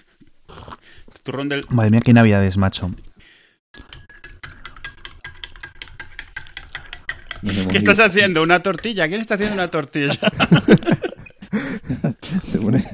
[1.24, 1.64] Turrón del.
[1.70, 2.92] Madre mía, qué navidades, macho.
[7.35, 7.35] Nos hemos
[7.70, 8.42] ¿Qué estás haciendo?
[8.42, 9.08] ¿Una tortilla?
[9.08, 10.12] ¿Quién está haciendo una tortilla?
[12.42, 12.84] Se pone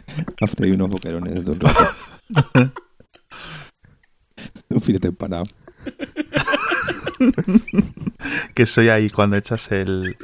[0.41, 1.89] a freír unos boquerones de un rato.
[4.69, 5.45] un filete empanado.
[8.55, 10.17] Que soy ahí cuando echas el,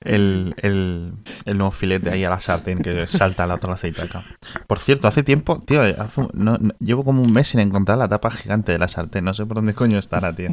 [0.00, 1.12] el, el,
[1.44, 4.22] el nuevo filete ahí a la sartén que salta la otra aceitaca.
[4.66, 8.30] Por cierto, hace tiempo, tío, hace no- llevo como un mes sin encontrar la tapa
[8.30, 9.24] gigante de la sartén.
[9.24, 10.48] No sé por dónde coño estará, tío.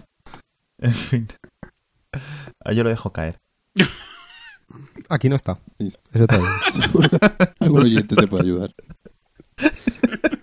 [0.80, 1.27] En fin.
[2.68, 3.38] Ah, Yo lo dejo caer.
[5.10, 5.57] Aquí no está.
[5.80, 5.98] Eso.
[6.72, 7.18] Seguro que
[7.61, 8.73] algún oyente te puede ayudar.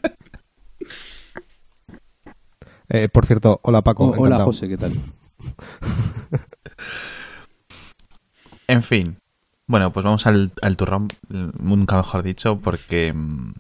[2.91, 4.09] Eh, por cierto, hola Paco.
[4.11, 4.45] Oh, hola.
[4.45, 4.93] José, ¿qué tal?
[8.69, 9.19] En fin.
[9.67, 13.13] Bueno, pues vamos al, al turrón, nunca mejor dicho, porque...
[13.15, 13.53] mm,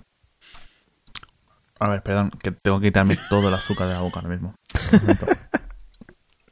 [1.81, 4.55] A ver, perdón, que tengo que quitarme todo el azúcar de la boca ahora mismo.
[4.93, 5.17] Un.